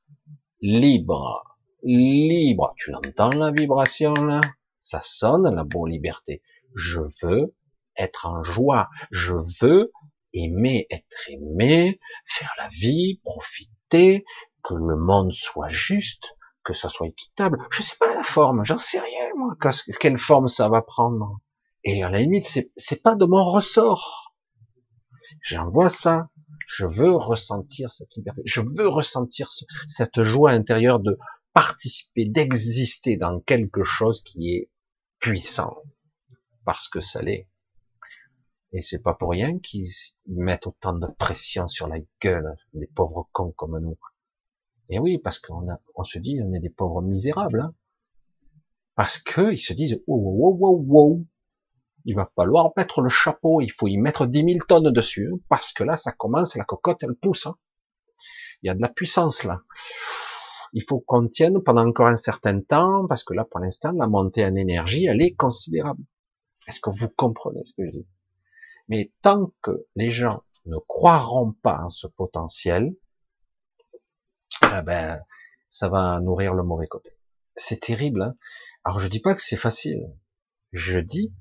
[0.60, 1.44] libre.
[1.82, 2.74] Libre.
[2.76, 4.40] Tu l'entends la vibration là?
[4.80, 6.42] Ça sonne la bonne liberté.
[6.74, 7.54] Je veux
[7.96, 8.88] être en joie.
[9.10, 9.92] Je veux
[10.44, 14.24] aimer, être aimé, faire la vie, profiter,
[14.62, 17.58] que le monde soit juste, que ça soit équitable.
[17.70, 19.56] Je sais pas la forme, j'en sais rien, moi,
[20.00, 21.40] quelle forme ça va prendre.
[21.84, 22.44] Et à la limite,
[22.76, 24.34] c'est, pas de mon ressort.
[25.42, 26.28] J'envoie ça.
[26.66, 28.42] Je veux ressentir cette liberté.
[28.44, 29.50] Je veux ressentir
[29.86, 31.18] cette joie intérieure de
[31.54, 34.70] participer, d'exister dans quelque chose qui est
[35.18, 35.76] puissant.
[36.64, 37.48] Parce que ça l'est.
[38.72, 39.88] Et c'est pas pour rien qu'ils
[40.26, 43.98] mettent autant de pression sur la gueule des pauvres cons comme nous.
[44.90, 47.60] Et oui, parce qu'on on se dit, on est des pauvres misérables.
[47.60, 47.74] Hein.
[48.94, 51.26] Parce que ils se disent, oh, wow, wow, wow,
[52.04, 55.72] il va falloir mettre le chapeau, il faut y mettre 10 000 tonnes dessus, parce
[55.72, 57.46] que là, ça commence, la cocotte, elle pousse.
[57.46, 57.56] Hein.
[58.62, 59.62] Il y a de la puissance là.
[60.72, 64.06] Il faut qu'on tienne pendant encore un certain temps, parce que là, pour l'instant, la
[64.06, 66.02] montée en énergie, elle est considérable.
[66.66, 68.06] Est-ce que vous comprenez ce que je dis?
[68.88, 72.94] Mais tant que les gens ne croiront pas en ce potentiel,
[74.64, 75.20] eh ben,
[75.68, 77.10] ça va nourrir le mauvais côté.
[77.56, 78.22] C'est terrible.
[78.22, 78.34] Hein
[78.84, 80.02] Alors je dis pas que c'est facile.
[80.72, 81.32] Je dis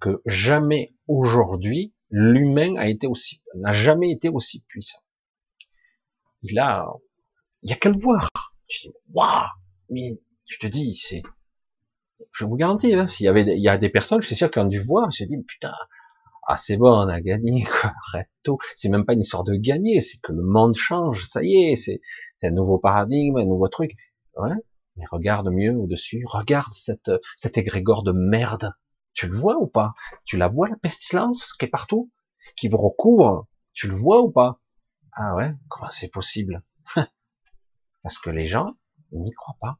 [0.00, 5.00] que jamais aujourd'hui l'humain a été aussi n'a jamais été aussi puissant.
[6.42, 6.86] Il a,
[7.62, 8.28] il y a qu'à le voir.
[8.68, 9.46] Je dis waouh,
[9.88, 11.22] mais je te dis c'est,
[12.32, 14.50] je vous garantis, hein, s'il y avait, il y a des personnes, je suis sûr
[14.50, 15.74] qui ont dû voir, je me dit putain,
[16.46, 18.58] ah c'est bon, on a gagné, quoi, arrête tout.
[18.76, 21.76] C'est même pas une histoire de gagner, c'est que le monde change, ça y est,
[21.76, 22.00] c'est,
[22.36, 23.92] c'est un nouveau paradigme, un nouveau truc.
[24.36, 24.54] Ouais,
[24.96, 28.72] mais regarde mieux au-dessus, regarde cette, cet égrégore de merde.
[29.14, 29.94] Tu le vois ou pas?
[30.24, 32.10] Tu la vois la pestilence qui est partout,
[32.56, 33.46] qui vous recouvre?
[33.74, 34.60] Tu le vois ou pas?
[35.12, 36.62] Ah ouais, comment c'est possible?
[38.02, 38.74] Parce que les gens
[39.12, 39.78] n'y croient pas.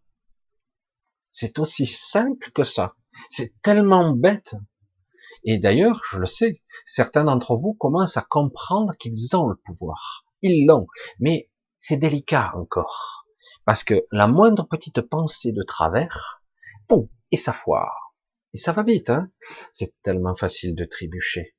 [1.33, 2.95] C'est aussi simple que ça.
[3.31, 4.55] C'est tellement bête.
[5.45, 10.25] Et d'ailleurs, je le sais, certains d'entre vous commencent à comprendre qu'ils ont le pouvoir.
[10.43, 10.87] Ils l'ont.
[11.19, 13.27] Mais c'est délicat encore.
[13.65, 16.43] Parce que la moindre petite pensée de travers,
[16.89, 18.15] boum, et ça foire.
[18.55, 19.31] Et ça va vite, hein.
[19.73, 21.57] C'est tellement facile de trébucher.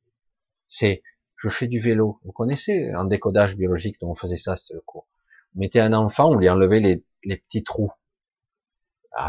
[0.68, 1.01] C'est,
[1.38, 2.19] je fais du vélo.
[2.23, 5.07] Vous connaissez, en décodage biologique, dont on faisait ça, c'était le cours.
[5.55, 7.91] On mettait un enfant, on lui enlevait les, les petits trous.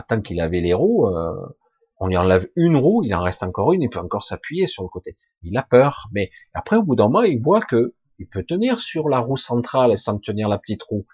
[0.08, 1.46] Tant qu'il avait les roues, euh,
[1.98, 4.82] on lui enlève une roue, il en reste encore une, il peut encore s'appuyer sur
[4.82, 5.16] le côté.
[5.42, 8.80] Il a peur, mais après, au bout d'un moment, il voit que il peut tenir
[8.80, 11.06] sur la roue centrale sans tenir la petite roue.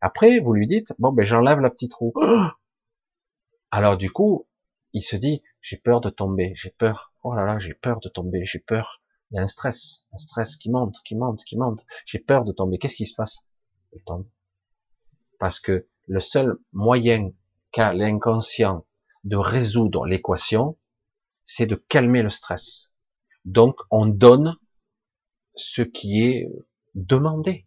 [0.00, 2.12] Après, vous lui dites, bon, ben, j'enlève la petite roue.
[3.70, 4.46] Alors, du coup,
[4.92, 7.12] il se dit, j'ai peur de tomber, j'ai peur.
[7.22, 9.02] Oh là là, j'ai peur de tomber, j'ai peur.
[9.30, 11.84] Il y a un stress, un stress qui monte, qui monte, qui monte.
[12.06, 12.78] J'ai peur de tomber.
[12.78, 13.46] Qu'est-ce qui se passe?
[13.92, 14.26] Il tombe.
[15.38, 17.32] Parce que le seul moyen
[17.70, 18.86] qu'a l'inconscient
[19.24, 20.76] de résoudre l'équation,
[21.44, 22.92] c'est de calmer le stress.
[23.44, 24.56] Donc, on donne
[25.54, 26.48] ce qui est
[26.94, 27.66] demandé.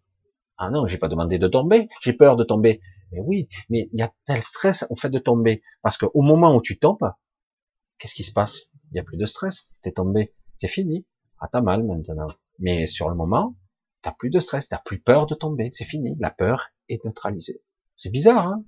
[0.58, 2.82] Ah non, j'ai pas demandé de tomber, j'ai peur de tomber.
[3.12, 5.64] Mais oui, mais il y a tel stress au fait de tomber.
[5.82, 7.12] Parce qu'au moment où tu tombes,
[7.98, 8.70] qu'est-ce qui se passe?
[8.92, 11.06] Il n'y a plus de stress, t'es tombé, c'est fini.
[11.40, 12.28] Ah, t'as mal maintenant.
[12.60, 13.56] Mais sur le moment,
[14.02, 16.16] t'as plus de stress, t'as plus peur de tomber, c'est fini.
[16.20, 17.64] La peur est neutralisée.
[17.98, 18.64] C'est bizarre, hein?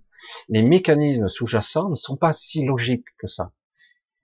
[0.50, 3.52] Les mécanismes sous-jacents ne sont pas si logiques que ça.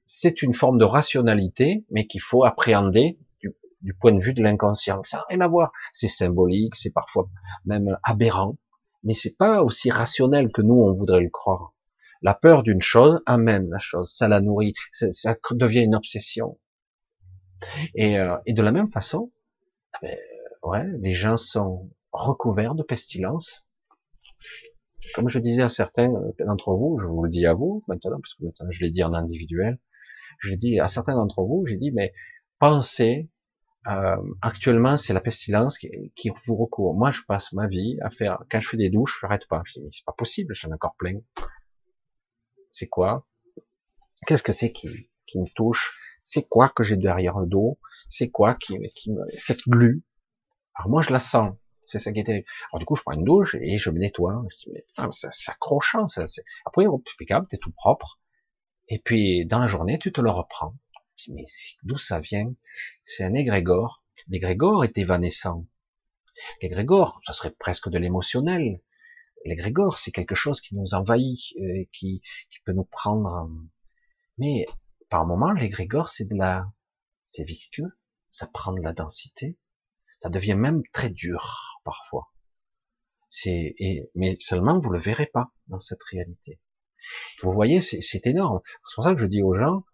[0.05, 3.19] C'est une forme de rationalité, mais qu'il faut appréhender
[3.81, 5.03] du, point de vue de l'inconscient.
[5.03, 5.71] Ça n'a rien à voir.
[5.93, 7.29] C'est symbolique, c'est parfois
[7.65, 8.57] même aberrant,
[9.03, 11.73] mais c'est pas aussi rationnel que nous on voudrait le croire.
[12.21, 16.59] La peur d'une chose amène la chose, ça la nourrit, ça, devient une obsession.
[17.95, 19.31] Et, euh, et de la même façon,
[20.01, 20.17] eh ben,
[20.63, 23.69] ouais, les gens sont recouverts de pestilence,
[25.13, 28.35] comme je disais à certains d'entre vous, je vous le dis à vous maintenant, parce
[28.35, 29.79] que maintenant je l'ai dit en individuel,
[30.39, 32.13] je dis à certains d'entre vous, j'ai dit, mais
[32.59, 33.29] pensez,
[33.87, 36.95] euh, actuellement c'est la pestilence qui, qui, vous recourt.
[36.95, 39.61] Moi je passe ma vie à faire, quand je fais des douches, j'arrête pas.
[39.65, 41.19] Je dis, mais c'est pas possible, j'en ai encore plein.
[42.71, 43.27] C'est quoi?
[44.27, 45.97] Qu'est-ce que c'est qui, qui me touche?
[46.23, 47.79] C'est quoi que j'ai derrière le dos?
[48.09, 49.11] C'est quoi qui, qui.
[49.37, 50.03] Cette glu?
[50.75, 51.55] Alors moi je la sens
[51.89, 52.29] c'est ça qui est.
[52.71, 54.43] Alors du coup, je prends une douche et je me nettoie.
[55.11, 56.25] C'est accrochant, ça.
[56.65, 58.19] Après, impeccable, t'es tout propre.
[58.87, 60.75] Et puis, dans la journée, tu te le reprends.
[61.27, 61.45] Mais
[61.83, 62.53] d'où ça vient?
[63.03, 64.03] C'est un égrégore.
[64.27, 65.65] L'égrégore est évanescent.
[66.61, 68.81] L'égrégore, ça serait presque de l'émotionnel.
[69.45, 73.49] L'égrégore, c'est quelque chose qui nous envahit, euh, qui, qui peut nous prendre.
[74.37, 74.65] Mais
[75.09, 76.71] par moment, l'égrégore, c'est de la,
[77.27, 77.97] c'est visqueux,
[78.29, 79.57] ça prend de la densité,
[80.19, 82.31] ça devient même très dur parfois.
[83.29, 83.75] C'est,
[84.15, 86.59] mais seulement vous le verrez pas dans cette réalité.
[87.41, 88.59] Vous voyez, c'est énorme.
[88.85, 89.85] C'est pour ça que je dis aux gens,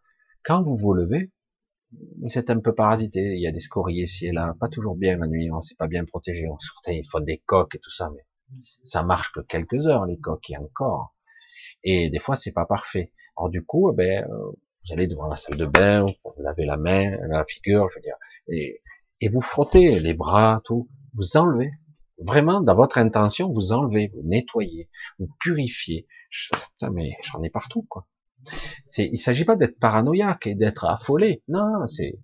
[0.44, 1.32] Quand vous vous levez,
[1.92, 3.20] vous êtes un peu parasité.
[3.20, 5.50] Il y a des scories ici et là, pas toujours bien la nuit.
[5.52, 6.48] On s'est pas bien protégé.
[6.48, 8.26] On sortait, il faut des coques et tout ça, mais
[8.84, 11.16] ça marche que quelques heures les coques et encore.
[11.84, 13.12] Et des fois c'est pas parfait.
[13.38, 14.52] Alors du coup, eh ben, euh,
[14.86, 18.02] vous allez devant la salle de bain, vous lavez la main, la figure, je veux
[18.02, 18.82] dire, et,
[19.26, 20.88] et vous frottez les bras, tout.
[21.16, 21.72] Vous enlevez.
[22.20, 24.88] Vraiment, dans votre intention, vous enlevez, vous nettoyez,
[25.18, 26.06] vous purifiez.
[26.30, 28.08] putain, mais j'en ai partout, quoi.
[28.86, 31.44] C'est, il s'agit pas d'être paranoïaque et d'être affolé.
[31.48, 32.20] Non, c'est,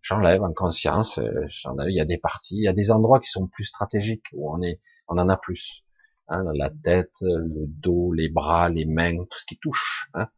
[0.00, 1.18] j'enlève en conscience.
[1.18, 1.90] Euh, j'enlève.
[1.90, 4.50] Il y a des parties, il y a des endroits qui sont plus stratégiques où
[4.50, 5.84] on est, on en a plus.
[6.28, 10.08] Hein, la tête, le dos, les bras, les mains, tout ce qui touche.
[10.14, 10.28] Hein.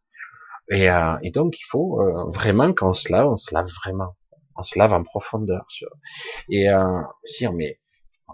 [0.73, 3.69] Et, euh, et, donc il faut euh, vraiment quand on se lave, on se lave
[3.85, 4.17] vraiment,
[4.61, 5.65] on se lave en profondeur.
[5.69, 5.89] Sur...
[6.49, 7.03] Et euh,
[7.39, 7.81] dire mais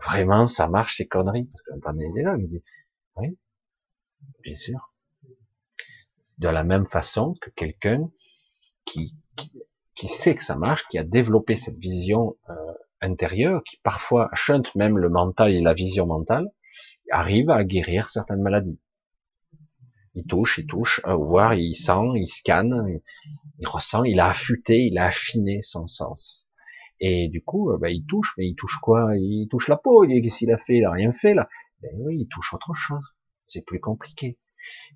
[0.02, 1.44] vraiment ça marche ces conneries?
[1.44, 2.64] Parce que j'entendais des gens qui disent
[3.16, 3.38] oui,
[4.42, 4.92] bien sûr.
[6.38, 8.10] De la même façon que quelqu'un
[8.84, 9.50] qui, qui,
[9.94, 12.54] qui sait que ça marche, qui a développé cette vision euh,
[13.00, 16.46] intérieure, qui parfois chante même le mental et la vision mentale,
[17.10, 18.80] arrive à guérir certaines maladies.
[20.16, 23.00] Il touche, il touche, à voir, il sent, il scanne,
[23.58, 26.48] il, ressent, il a affûté, il a affiné son sens.
[27.00, 29.10] Et du coup, euh, ben, il touche, mais il touche quoi?
[29.14, 30.06] Il touche la peau.
[30.06, 30.78] Qu'est-ce qu'il a fait?
[30.78, 31.48] Il a rien fait là.
[31.82, 33.04] Ben oui, il touche autre chose.
[33.44, 34.38] C'est plus compliqué.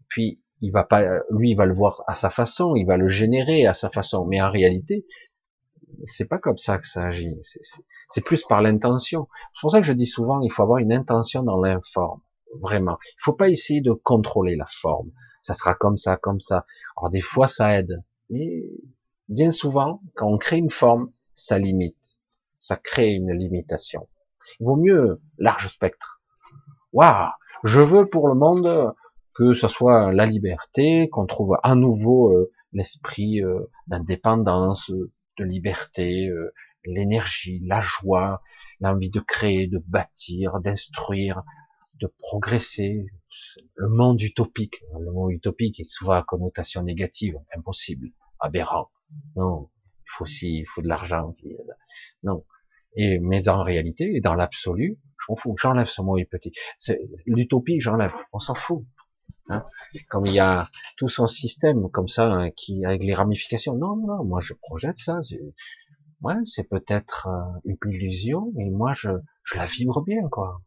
[0.09, 3.11] Puis il va pas, lui, il va le voir à sa façon, il va le
[3.11, 4.25] générer à sa façon.
[4.25, 5.05] Mais en réalité,
[6.05, 7.37] c'est pas comme ça que ça agit.
[8.11, 9.29] C'est plus par l'intention.
[9.55, 12.23] C'est pour ça que je dis souvent, il faut avoir une intention dans l'informe.
[12.61, 12.99] Vraiment.
[13.05, 15.11] Il faut pas essayer de contrôler la forme.
[15.43, 16.67] Ça sera comme ça, comme ça.
[16.97, 18.03] Alors des fois, ça aide.
[18.29, 18.63] Mais
[19.29, 22.19] bien souvent, quand on crée une forme, ça limite.
[22.59, 24.09] Ça crée une limitation.
[24.59, 26.21] Il vaut mieux large spectre.
[26.93, 27.31] Waouh!
[27.63, 28.95] Je veux pour le monde
[29.35, 36.29] que ce soit la liberté, qu'on trouve à nouveau euh, l'esprit euh, d'indépendance, de liberté,
[36.29, 36.53] euh,
[36.85, 38.43] l'énergie, la joie,
[38.81, 41.43] l'envie de créer, de bâtir, d'instruire,
[42.01, 43.07] de progresser.
[43.77, 48.09] Le monde utopique, le monde utopique est souvent à connotation négative, impossible,
[48.39, 48.91] aberrant.
[49.37, 49.71] Non,
[50.05, 51.35] il faut aussi, il faut de l'argent.
[52.23, 52.45] Non.
[52.97, 55.55] Et mais en réalité, dans l'absolu, je m'en fous.
[55.59, 56.53] J'enlève ce mot petit.
[57.27, 58.13] L'utopie, j'enlève.
[58.33, 58.85] On s'en fout.
[59.49, 59.65] Hein
[60.09, 63.77] comme il y a tout son système comme ça hein, qui avec les ramifications.
[63.77, 65.21] Non, non, moi je projette ça.
[66.23, 69.11] Ouais, c'est peut-être euh, une illusion, mais moi je,
[69.45, 70.61] je la vibre bien, quoi.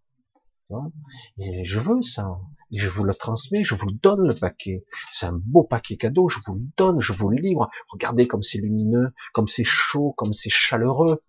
[1.38, 2.40] Et je veux ça.
[2.72, 4.84] Et je vous le transmets, je vous donne le paquet.
[5.12, 7.70] C'est un beau paquet cadeau, je vous le donne, je vous le livre.
[7.90, 11.22] Regardez comme c'est lumineux, comme c'est chaud, comme c'est chaleureux.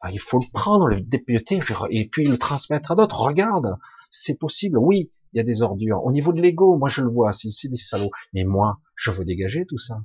[0.00, 3.20] Ah, il faut le prendre, le députer, et puis le transmettre à d'autres.
[3.20, 3.76] Regarde,
[4.10, 4.76] c'est possible.
[4.76, 6.04] Oui, il y a des ordures.
[6.04, 8.10] Au niveau de l'ego, moi je le vois, c'est des salauds.
[8.32, 10.02] Mais moi, je veux dégager tout ça.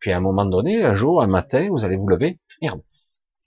[0.00, 2.38] Puis à un moment donné, un jour, un matin, vous allez vous lever.
[2.60, 2.82] Merde.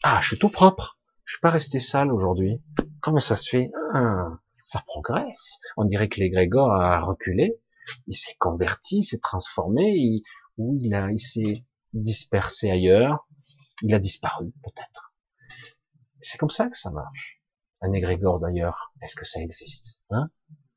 [0.04, 0.98] Ah, je suis tout propre.
[1.26, 2.62] Je suis pas resté sale aujourd'hui.
[3.00, 3.72] Comment ça se fait?
[3.94, 5.58] Ah, ça progresse.
[5.78, 7.60] On dirait que l'égrégore a reculé,
[8.08, 10.24] il s'est converti, il s'est transformé, il,
[10.58, 13.28] il a, il s'est dispersé ailleurs,
[13.82, 15.14] il a disparu peut-être.
[16.20, 17.42] C'est comme ça que ça marche.
[17.82, 20.30] Un égrégore d'ailleurs, est-ce que ça existe hein?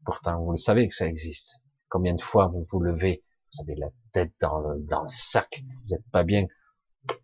[0.05, 1.62] Pourtant, vous le savez que ça existe.
[1.89, 5.62] Combien de fois vous vous levez, vous avez la tête dans le, dans le sac,
[5.62, 6.47] vous n'êtes pas bien,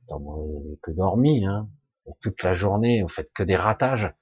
[0.09, 1.69] vous n'avez que dormi, hein
[2.21, 4.13] toute la journée, vous faites que des ratages,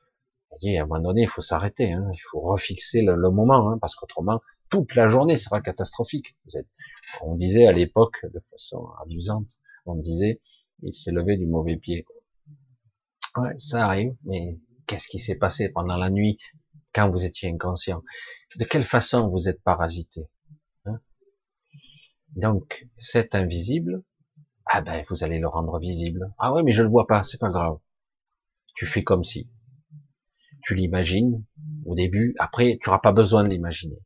[0.65, 2.09] à un moment donné, il faut s'arrêter, hein.
[2.13, 4.41] il faut refixer le, moment, hein, parce qu'autrement,
[4.71, 6.37] toute la journée sera catastrophique.
[7.23, 10.41] On disait à l'époque, de façon amusante, on disait,
[10.83, 12.07] il s'est levé du mauvais pied.
[13.37, 16.39] Ouais, ça arrive, mais qu'est-ce qui s'est passé pendant la nuit
[16.93, 18.03] quand vous étiez inconscient?
[18.59, 20.29] De quelle façon vous êtes parasité
[20.87, 21.01] hein?
[22.37, 24.03] Donc, cet invisible,
[24.67, 26.33] ah ben, vous allez le rendre visible.
[26.39, 27.79] Ah ouais, mais je le vois pas, c'est pas grave.
[28.75, 29.49] Tu fais comme si
[30.63, 31.45] tu l'imagines
[31.87, 33.99] au début, après tu n'auras pas besoin de l'imaginer.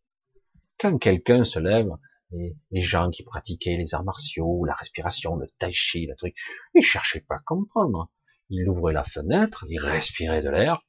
[0.78, 1.90] Quand quelqu'un se lève,
[2.30, 6.34] les, les, gens qui pratiquaient les arts martiaux, la respiration, le tai chi, le truc,
[6.74, 8.10] ils cherchaient pas à comprendre.
[8.48, 10.82] Ils ouvraient la fenêtre, ils respiraient de l'air,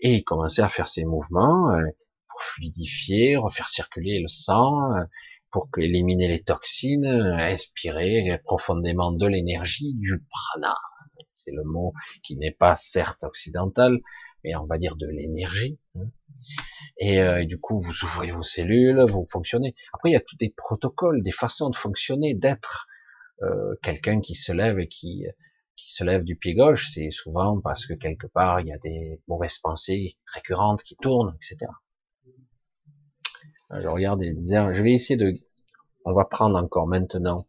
[0.00, 1.84] et ils commençaient à faire ces mouvements euh,
[2.28, 5.04] pour fluidifier, refaire circuler le sang, euh,
[5.50, 10.74] pour éliminer les toxines, inspirer profondément de l'énergie, du prana.
[11.32, 11.92] C'est le mot
[12.22, 14.00] qui n'est pas certes occidental,
[14.46, 15.78] mais on va dire de l'énergie.
[15.96, 16.08] Hein.
[17.02, 19.74] Euh, et, du coup, vous ouvrez vos cellules, vous fonctionnez.
[19.92, 22.86] Après, il y a tous des protocoles, des façons de fonctionner, d'être
[23.42, 25.26] euh, quelqu'un qui se lève et qui
[25.76, 28.78] qui se lève du pied gauche, c'est souvent parce que quelque part il y a
[28.78, 31.70] des mauvaises pensées récurrentes qui tournent, etc.
[33.70, 35.34] Je regarde et disais, je vais essayer de,
[36.06, 37.46] on va prendre encore maintenant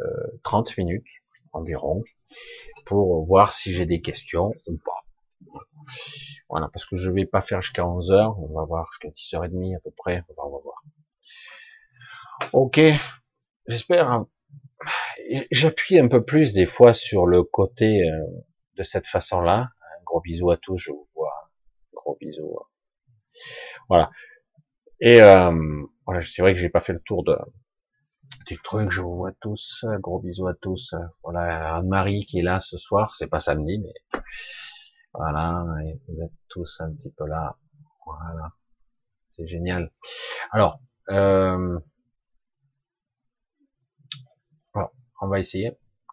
[0.00, 1.06] euh, 30 minutes
[1.52, 2.02] environ
[2.86, 5.03] pour voir si j'ai des questions ou pas.
[6.48, 9.76] Voilà, parce que je vais pas faire jusqu'à 11 heures, on va voir jusqu'à 10h30
[9.76, 10.82] à peu près, on va, voir.
[12.52, 12.80] Ok,
[13.66, 14.10] j'espère.
[14.10, 14.28] Hein.
[15.50, 18.26] J'appuie un peu plus des fois sur le côté euh,
[18.76, 19.70] de cette façon-là.
[19.80, 21.50] Un gros bisou à tous, je vous vois.
[21.92, 22.56] gros bisou.
[23.88, 24.10] Voilà.
[25.00, 27.36] Et euh, voilà, c'est vrai que j'ai pas fait le tour de,
[28.46, 28.90] du truc.
[28.90, 29.84] Je vous vois tous.
[30.00, 30.94] Gros bisous à tous.
[31.22, 33.14] Voilà, Anne-Marie qui est là ce soir.
[33.16, 34.20] C'est pas samedi, mais
[35.14, 35.64] voilà.
[36.08, 37.56] vous êtes tous un petit peu là.
[38.06, 38.52] Voilà.
[39.36, 39.90] C'est génial.
[40.50, 40.80] Alors,
[41.10, 41.78] euh,
[45.20, 45.72] on va essayer.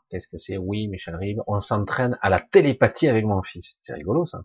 [0.10, 0.58] Qu'est-ce que c'est?
[0.58, 1.42] Oui, Michel Rive.
[1.48, 3.78] On s'entraîne à la télépathie avec mon fils.
[3.82, 4.44] C'est rigolo ça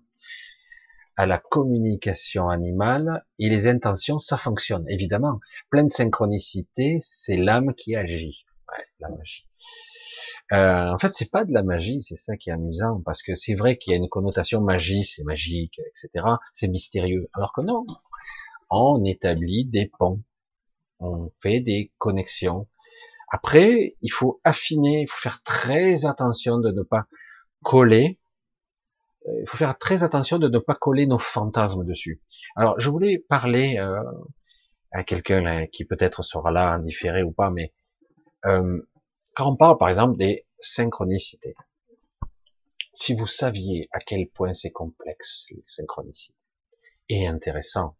[1.16, 5.40] à la communication animale et les intentions, ça fonctionne, évidemment.
[5.70, 8.44] Pleine synchronicité, c'est l'âme qui agit.
[8.70, 9.48] Ouais, la magie.
[10.52, 13.34] Euh, en fait, c'est pas de la magie, c'est ça qui est amusant, parce que
[13.34, 16.24] c'est vrai qu'il y a une connotation magie, c'est magique, etc.
[16.52, 17.28] C'est mystérieux.
[17.34, 17.84] Alors que non,
[18.70, 20.22] on établit des ponts,
[21.00, 22.68] on fait des connexions.
[23.32, 27.06] Après, il faut affiner, il faut faire très attention de ne pas
[27.62, 28.20] coller
[29.28, 32.20] euh, il faut faire très attention de ne pas coller nos fantasmes dessus.
[32.54, 34.02] Alors, je voulais parler euh,
[34.92, 37.72] à quelqu'un qui peut-être sera là, indifféré ou pas, mais
[38.46, 38.80] euh,
[39.36, 41.54] quand on parle par exemple des synchronicités,
[42.94, 46.46] si vous saviez à quel point c'est complexe les synchronicités
[47.10, 47.96] et intéressant,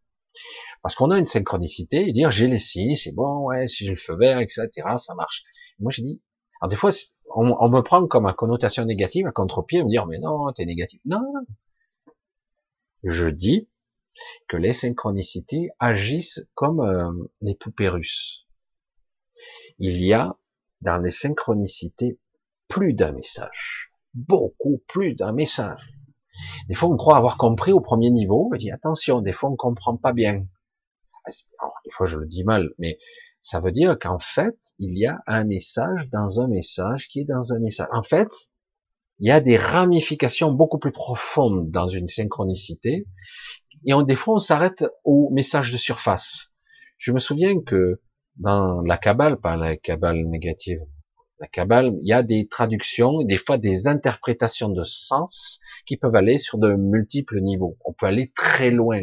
[0.82, 3.90] parce qu'on a une synchronicité et dire j'ai les signes, c'est bon, ouais, si j'ai
[3.90, 5.44] le feu vert, etc., ça marche.
[5.78, 6.22] Moi, je dis,
[6.60, 6.90] alors des fois,
[7.34, 11.00] on, me prend comme une connotation négative, à contre-pied, me dire, mais non, t'es négatif.
[11.04, 12.12] Non, non.
[13.02, 13.68] Je dis
[14.48, 18.46] que les synchronicités agissent comme euh, les poupées russes.
[19.78, 20.38] Il y a
[20.80, 22.18] dans les synchronicités
[22.68, 23.90] plus d'un message.
[24.14, 25.80] Beaucoup plus d'un message.
[26.68, 29.56] Des fois, on croit avoir compris au premier niveau, on dit attention, des fois, on
[29.56, 30.46] comprend pas bien.
[31.26, 32.98] des fois, je le dis mal, mais
[33.40, 37.24] ça veut dire qu'en fait, il y a un message dans un message qui est
[37.24, 37.88] dans un message.
[37.92, 38.28] En fait,
[39.18, 43.06] il y a des ramifications beaucoup plus profondes dans une synchronicité.
[43.86, 46.52] Et des fois, on s'arrête au message de surface.
[46.98, 48.00] Je me souviens que
[48.36, 50.80] dans la Kabbale, pas la Kabbale négative,
[51.38, 56.14] la Kabbale, il y a des traductions, des fois des interprétations de sens qui peuvent
[56.14, 57.76] aller sur de multiples niveaux.
[57.84, 59.02] On peut aller très loin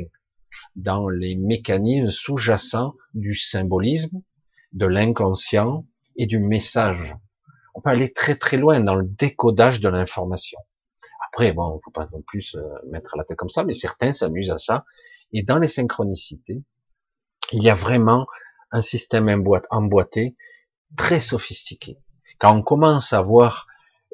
[0.75, 4.21] dans les mécanismes sous-jacents du symbolisme,
[4.71, 5.85] de l'inconscient
[6.15, 7.15] et du message.
[7.75, 10.59] On peut aller très très loin dans le décodage de l'information.
[11.31, 12.55] Après, bon, faut pas non plus
[12.89, 14.85] mettre la tête comme ça, mais certains s'amusent à ça.
[15.31, 16.63] Et dans les synchronicités,
[17.51, 18.25] il y a vraiment
[18.73, 19.29] un système
[19.69, 20.35] emboîté
[20.97, 21.97] très sophistiqué.
[22.39, 23.67] Quand on commence à voir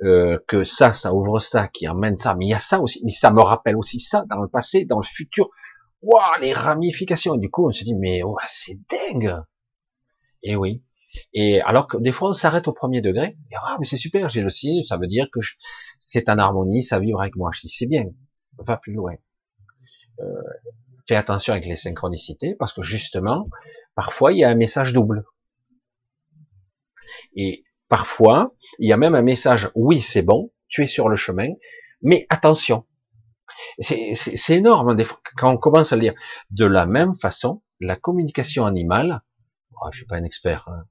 [0.04, 3.02] euh, que ça, ça ouvre ça, qui emmène ça, mais il y a ça aussi,
[3.04, 5.50] mais ça me rappelle aussi ça dans le passé, dans le futur.
[6.02, 7.36] Waouh, les ramifications.
[7.36, 9.36] Du coup, on se dit, mais oh, c'est dingue.
[10.44, 10.84] Et oui.
[11.34, 14.30] Et alors que des fois on s'arrête au premier degré, et, ah mais c'est super,
[14.30, 15.40] j'ai le signe, ça veut dire que
[15.98, 17.50] c'est en harmonie, ça vibre avec moi.
[17.52, 18.06] Je dis c'est bien,
[18.60, 19.16] va plus loin.
[20.20, 20.26] Euh,
[21.10, 23.44] fais attention avec les synchronicités parce que justement,
[23.96, 25.26] parfois il y a un message double.
[27.36, 31.16] Et parfois il y a même un message oui c'est bon, tu es sur le
[31.16, 31.50] chemin,
[32.02, 32.86] mais attention.
[33.80, 36.14] C'est énorme des fois, quand on commence à lire
[36.52, 39.22] de la même façon la communication animale
[39.92, 40.84] je suis pas un expert, hein.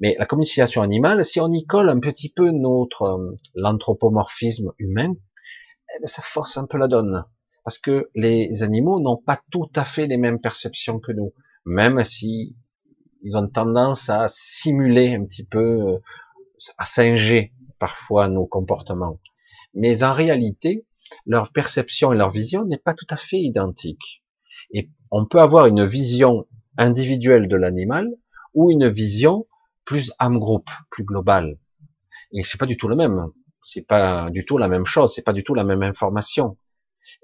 [0.00, 5.14] mais la communication animale, si on y colle un petit peu notre euh, l'anthropomorphisme humain,
[5.14, 7.24] eh ben, ça force un peu la donne,
[7.64, 11.32] parce que les animaux n'ont pas tout à fait les mêmes perceptions que nous,
[11.64, 12.54] même si
[13.22, 15.98] ils ont tendance à simuler un petit peu, euh,
[16.76, 19.18] à singer parfois nos comportements.
[19.72, 20.86] Mais en réalité,
[21.26, 24.22] leur perception et leur vision n'est pas tout à fait identique.
[24.70, 26.46] Et on peut avoir une vision
[26.76, 28.08] individuelle de l'animal
[28.52, 29.46] ou une vision
[29.84, 31.58] plus âme groupe, plus globale.
[32.32, 33.30] Et c'est pas du tout le même.
[33.62, 35.14] C'est pas du tout la même chose.
[35.14, 36.56] C'est pas du tout la même information.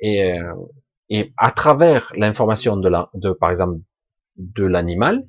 [0.01, 0.55] Et, euh,
[1.09, 3.81] et à travers l'information de la, de par exemple,
[4.37, 5.27] de l'animal,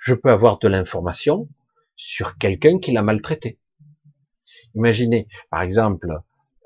[0.00, 1.48] je peux avoir de l'information
[1.96, 3.58] sur quelqu'un qui l'a maltraité.
[4.74, 6.08] Imaginez, par exemple,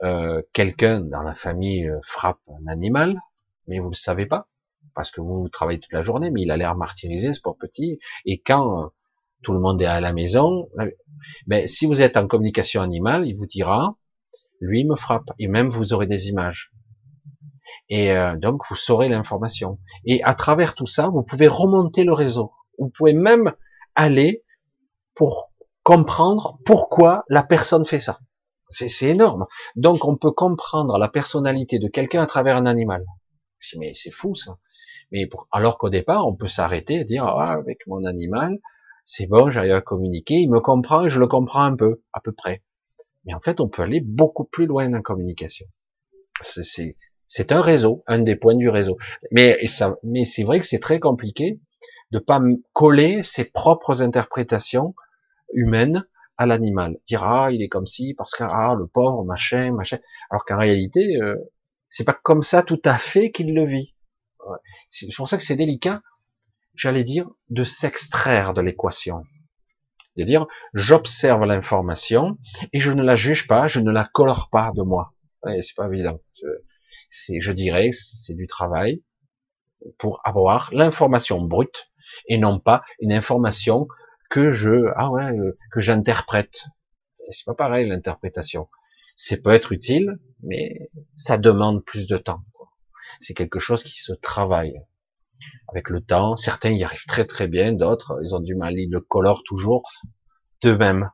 [0.03, 3.21] euh, quelqu'un dans la famille euh, frappe un animal,
[3.67, 4.49] mais vous ne le savez pas
[4.95, 8.01] parce que vous, travaillez toute la journée, mais il a l'air martyrisé, ce pauvre petit.
[8.25, 8.89] Et quand euh,
[9.43, 10.69] tout le monde est à la maison,
[11.47, 13.97] ben, si vous êtes en communication animale, il vous dira,
[14.61, 16.73] lui me frappe, et même vous aurez des images.
[17.89, 19.79] Et euh, donc vous saurez l'information.
[20.05, 22.53] Et à travers tout ça, vous pouvez remonter le réseau.
[22.79, 23.55] Vous pouvez même
[23.95, 24.45] aller
[25.15, 28.21] pour comprendre pourquoi la personne fait ça.
[28.71, 29.47] C'est énorme.
[29.77, 33.05] Donc on peut comprendre la personnalité de quelqu'un à travers un animal.
[33.79, 34.59] mais c'est fou ça.
[35.11, 38.59] Mais pour, alors qu'au départ, on peut s'arrêter et dire ah, avec mon animal,
[39.05, 42.33] c'est bon, j'arrive à communiquer, il me comprend je le comprends un peu, à peu
[42.33, 42.63] près.
[43.25, 45.67] Mais en fait, on peut aller beaucoup plus loin dans la communication.
[47.51, 48.97] Un réseau, un des points du réseau.
[49.31, 49.59] Mais,
[50.03, 51.61] mais c'est vrai que c'est très compliqué
[52.11, 52.41] de pas
[52.73, 54.95] coller ses propres interprétations
[55.53, 56.07] humaines
[56.37, 56.97] à l'animal.
[57.07, 59.99] Dire ah il est comme si parce que ah le pauvre machin machin.
[60.31, 61.37] Alors qu'en réalité euh,
[61.89, 63.95] c'est pas comme ça tout à fait qu'il le vit.
[64.91, 66.01] C'est pour ça que c'est délicat,
[66.75, 69.23] j'allais dire, de s'extraire de l'équation.
[70.17, 72.39] De dire j'observe l'information
[72.73, 75.15] et je ne la juge pas, je ne la colore pas de moi.
[75.45, 76.21] c'est pas évident.
[77.09, 79.03] C'est, je dirais, c'est du travail
[79.99, 81.91] pour avoir l'information brute
[82.27, 83.89] et non pas une information
[84.31, 86.65] que je ah ouais euh, que j'interprète.
[87.31, 88.69] C'est pas pareil l'interprétation.
[89.17, 92.45] C'est peut être utile, mais ça demande plus de temps.
[93.21, 94.81] C'est quelque chose qui se travaille
[95.69, 96.37] avec le temps.
[96.37, 99.91] Certains y arrivent très très bien, d'autres ils ont du mal, ils le colorent toujours
[100.63, 101.11] d'eux-mêmes.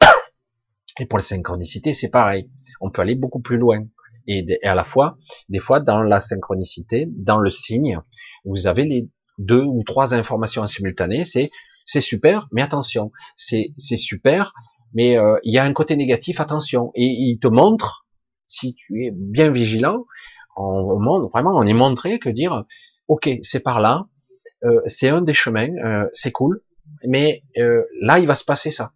[1.00, 2.50] Et pour les synchronicités, c'est pareil.
[2.80, 3.84] On peut aller beaucoup plus loin.
[4.26, 5.18] Et, à la fois,
[5.48, 8.00] des fois, dans la synchronicité, dans le signe,
[8.44, 11.24] vous avez les deux ou trois informations en simultané.
[11.24, 11.50] C'est
[11.84, 14.52] c'est super, mais attention, c'est super,
[14.94, 16.92] mais euh, il y a un côté négatif, attention.
[16.94, 18.06] Et il te montre,
[18.46, 20.04] si tu es bien vigilant,
[20.56, 22.64] on, montre, vraiment, on est montré que dire,
[23.08, 24.06] ok, c'est par là,
[24.62, 26.60] euh, c'est un des chemins, euh, c'est cool,
[27.04, 27.42] mais
[28.00, 28.92] là, il va se passer ça.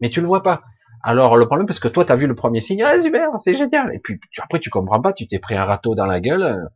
[0.00, 0.62] Mais tu le vois pas.
[1.02, 3.54] Alors le problème, parce que toi, tu as vu le premier signe, ah super, c'est
[3.54, 3.94] génial.
[3.94, 6.68] Et puis après, tu comprends pas, tu t'es pris un râteau dans la gueule.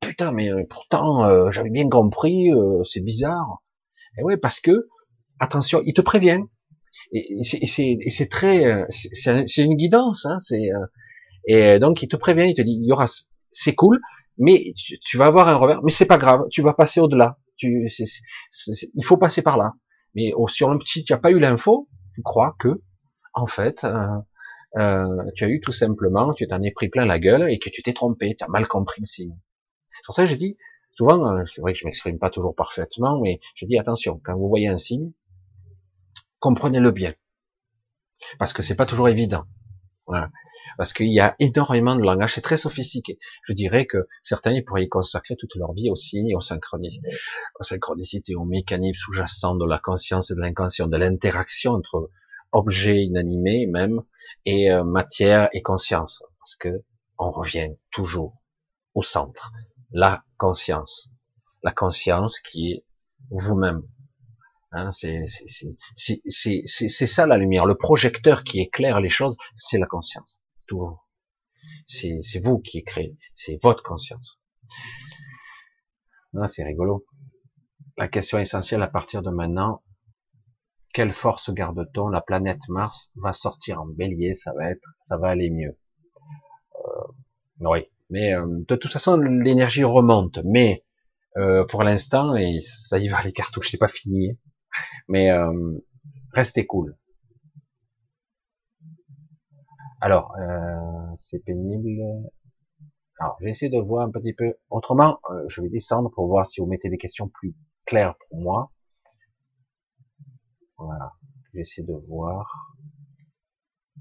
[0.00, 2.50] Putain, mais pourtant, j'avais bien compris,
[2.84, 3.62] c'est bizarre.
[4.18, 4.88] Et ouais, parce que
[5.40, 6.40] attention, il te prévient.
[7.12, 10.26] Et, c'est très, euh, c'est une guidance.
[10.26, 10.86] Hein, c'est euh,
[11.46, 13.06] et donc il te prévient, il te dit, il y aura,
[13.50, 14.00] c'est cool,
[14.38, 14.72] mais
[15.04, 17.38] tu, vas avoir un revers, mais c'est pas grave, tu vas passer au-delà.
[17.56, 17.88] Tu,
[18.94, 19.72] il faut passer par là.
[20.14, 22.80] Mais sur un petit, tu n'as pas eu l'info, tu crois que,
[23.34, 27.50] en fait, euh, tu as eu tout simplement, tu t'en es pris plein la gueule
[27.50, 29.36] et que tu t'es trompé, tu as mal compris le signe.
[29.90, 30.56] C'est pour ça que j'ai dit,
[30.96, 34.48] souvent, c'est vrai que je m'exprime pas toujours parfaitement, mais je dis attention, quand vous
[34.48, 35.12] voyez un signe,
[36.40, 37.14] comprenez-le bien.
[38.38, 39.44] Parce que c'est pas toujours évident.
[40.06, 40.30] Voilà.
[40.76, 43.18] Parce qu'il y a énormément de langage, c'est très sophistiqué.
[43.46, 47.16] Je dirais que certains ils pourraient consacrer toute leur vie aux signes, aux synchronicités,
[47.60, 52.10] aux synchronicités, aux mécanismes sous-jacents de la conscience et de l'inconscient, de l'interaction entre
[52.54, 54.02] objets inanimés même
[54.46, 56.22] et euh, matière et conscience.
[56.38, 56.82] Parce que
[57.18, 58.40] on revient toujours
[58.94, 59.52] au centre,
[59.90, 61.10] la conscience,
[61.62, 62.84] la conscience qui est
[63.30, 63.82] vous-même,
[64.76, 65.28] Hein, c'est
[67.06, 67.64] ça la lumière.
[67.64, 70.42] Le projecteur qui éclaire les choses, c'est la conscience.
[70.66, 71.08] Toujours.
[71.86, 73.16] C'est vous qui créez.
[73.34, 74.40] C'est votre conscience.
[76.36, 77.06] Ah, c'est rigolo.
[77.96, 79.83] La question essentielle à partir de maintenant,
[80.94, 82.08] quelle force garde-t-on?
[82.08, 85.76] La planète Mars va sortir en bélier, ça va être, ça va aller mieux.
[86.76, 87.12] Euh,
[87.60, 87.80] oui,
[88.10, 90.38] mais euh, de toute façon l'énergie remonte.
[90.44, 90.84] Mais
[91.36, 94.38] euh, pour l'instant, et ça y va les cartouches, c'est pas fini.
[95.08, 95.30] Mais
[96.32, 96.96] restez cool.
[100.00, 100.34] Alors,
[101.16, 101.88] c'est pénible.
[103.20, 104.54] Alors, j'ai essayé de voir un petit peu.
[104.68, 107.54] Autrement, je vais descendre pour voir si vous mettez des questions plus
[107.84, 108.73] claires pour moi.
[110.78, 111.12] Voilà.
[111.52, 112.76] J'essaie de voir.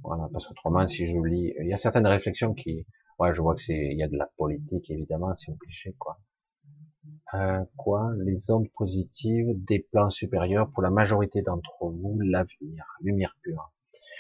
[0.04, 2.86] Voilà, parce qu'autrement, si je lis, il y a certaines réflexions qui,
[3.20, 6.20] ouais, je vois que c'est, il y a de la politique, évidemment, c'est obligé, quoi.
[7.34, 8.12] Euh, quoi?
[8.20, 13.72] Les ondes positives des plans supérieurs pour la majorité d'entre vous, l'avenir, lumière pure.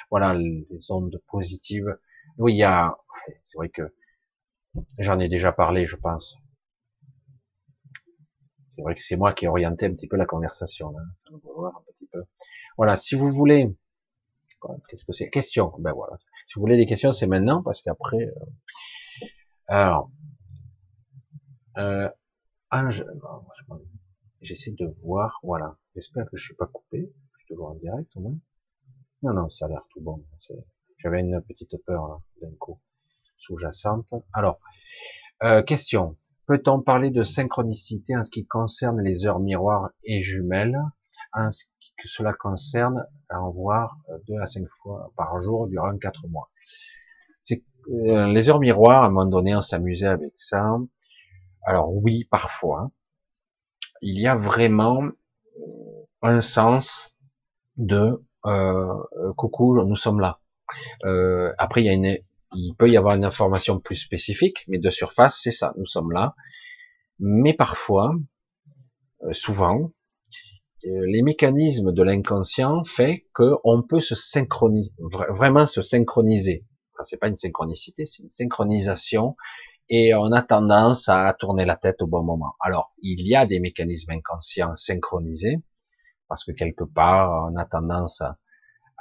[0.09, 1.97] Voilà, les ondes positives.
[2.37, 2.97] Oui, il y a,
[3.43, 3.93] c'est vrai que
[4.97, 6.37] j'en ai déjà parlé, je pense.
[8.73, 11.01] C'est vrai que c'est moi qui ai orienté un petit peu la conversation, là.
[11.13, 12.23] Ça va voir un petit peu.
[12.77, 13.75] Voilà, si vous voulez,
[14.89, 15.29] qu'est-ce que c'est?
[15.29, 15.73] Question.
[15.79, 16.17] Ben voilà.
[16.47, 19.25] Si vous voulez des questions, c'est maintenant, parce qu'après, euh...
[19.67, 20.11] alors,
[21.77, 22.09] euh,
[22.71, 22.89] ah,
[24.41, 25.77] j'essaie de voir, voilà.
[25.95, 27.11] J'espère que je suis pas coupé.
[27.33, 28.37] Je suis toujours en direct au moins.
[29.21, 30.25] Non, non, ça a l'air tout bon.
[30.97, 32.79] J'avais une petite peur d'un coup
[33.37, 34.07] sous-jacente.
[34.33, 34.59] Alors,
[35.43, 36.17] euh, question.
[36.45, 40.79] Peut-on parler de synchronicité en ce qui concerne les heures miroirs et jumelles,
[41.33, 43.97] en ce que cela concerne en voir
[44.27, 46.49] deux à cinq fois par jour durant quatre mois?
[47.89, 49.03] Euh, les heures miroirs.
[49.03, 50.77] À un moment donné, on s'amusait avec ça.
[51.65, 52.91] Alors oui, parfois,
[54.01, 55.03] il y a vraiment
[56.21, 57.17] un sens
[57.77, 60.39] de euh, coucou, nous sommes là.
[61.05, 62.17] Euh, après, il y a une,
[62.55, 66.11] il peut y avoir une information plus spécifique, mais de surface, c'est ça, nous sommes
[66.11, 66.35] là.
[67.19, 68.13] Mais parfois,
[69.23, 69.91] euh, souvent,
[70.85, 76.65] euh, les mécanismes de l'inconscient fait qu'on peut se synchroniser, vraiment se synchroniser.
[76.93, 79.35] Enfin, c'est pas une synchronicité, c'est une synchronisation,
[79.89, 82.53] et on a tendance à tourner la tête au bon moment.
[82.59, 85.63] Alors, il y a des mécanismes inconscients synchronisés,
[86.27, 88.37] parce que quelque part, on a tendance à,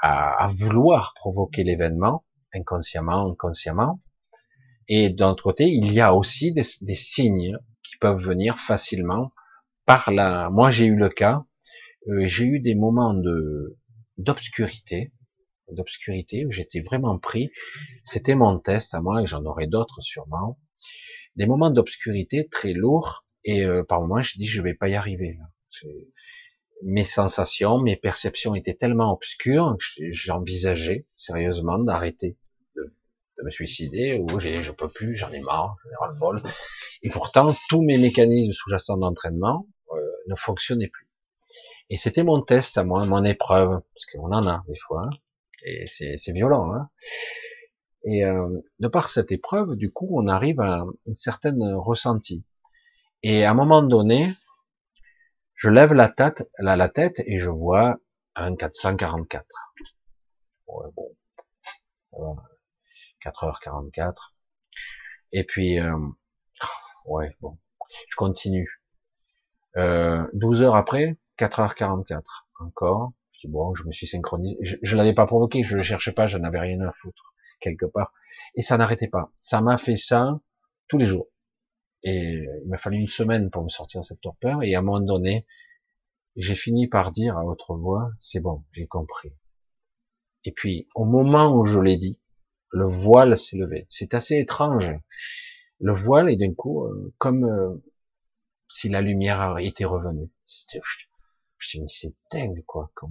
[0.02, 2.24] à, vouloir provoquer l'événement,
[2.54, 4.00] inconsciemment, inconsciemment.
[4.88, 6.64] Et d'un autre côté, il y a aussi des,
[6.94, 9.32] signes qui peuvent venir facilement
[9.86, 10.50] par la.
[10.50, 11.44] Moi, j'ai eu le cas.
[12.08, 13.78] Euh, j'ai eu des moments de
[14.18, 15.12] d'obscurité,
[15.70, 17.50] d'obscurité où j'étais vraiment pris.
[18.04, 20.58] C'était mon test à moi et j'en aurai d'autres sûrement.
[21.36, 24.94] Des moments d'obscurité très lourds et euh, par moments je dis je vais pas y
[24.94, 25.38] arriver.
[26.82, 32.36] Mes sensations, mes perceptions étaient tellement obscures que j'envisageais sérieusement d'arrêter
[33.38, 36.36] de me suicider ou je peux plus, j'en ai marre, j'en ai ras le bol.
[37.02, 41.08] Et pourtant, tous mes mécanismes sous-jacents d'entraînement euh, ne fonctionnaient plus.
[41.90, 45.10] Et c'était mon test à moi, mon épreuve, parce qu'on en a des fois, hein.
[45.64, 46.72] et c'est violent.
[46.72, 46.88] Hein.
[48.04, 48.48] Et euh,
[48.80, 52.44] de par cette épreuve, du coup, on arrive à une certaine ressenti.
[53.22, 54.32] Et à un moment donné,
[55.54, 57.96] je lève la tête, la, la tête et je vois
[58.34, 59.44] un 444.
[60.66, 60.86] Ouais,
[62.12, 62.36] bon,
[63.24, 64.34] 4h44.
[65.32, 65.96] Et puis, euh,
[67.06, 67.58] ouais, bon,
[68.08, 68.82] je continue.
[69.76, 72.22] Euh, 12 heures après, 4h44,
[72.60, 73.12] encore.
[73.32, 74.56] Je dis, bon, je me suis synchronisé.
[74.62, 77.86] Je, je l'avais pas provoqué, je le cherchais pas, je n'avais rien à foutre, quelque
[77.86, 78.12] part.
[78.54, 79.32] Et ça n'arrêtait pas.
[79.38, 80.40] Ça m'a fait ça
[80.88, 81.28] tous les jours.
[82.04, 84.62] Et il m'a fallu une semaine pour me sortir de cette torpeur.
[84.62, 85.46] Et à un moment donné,
[86.36, 89.32] j'ai fini par dire à autre voix, c'est bon, j'ai compris.
[90.44, 92.18] Et puis, au moment où je l'ai dit,
[92.72, 93.86] le voile s'est levé.
[93.90, 94.90] C'est assez étrange.
[95.78, 97.82] Le voile est d'un coup euh, comme euh,
[98.68, 100.30] si la lumière était revenue.
[100.46, 100.78] Je,
[101.58, 102.90] je me c'est dingue quoi.
[103.02, 103.08] Euh,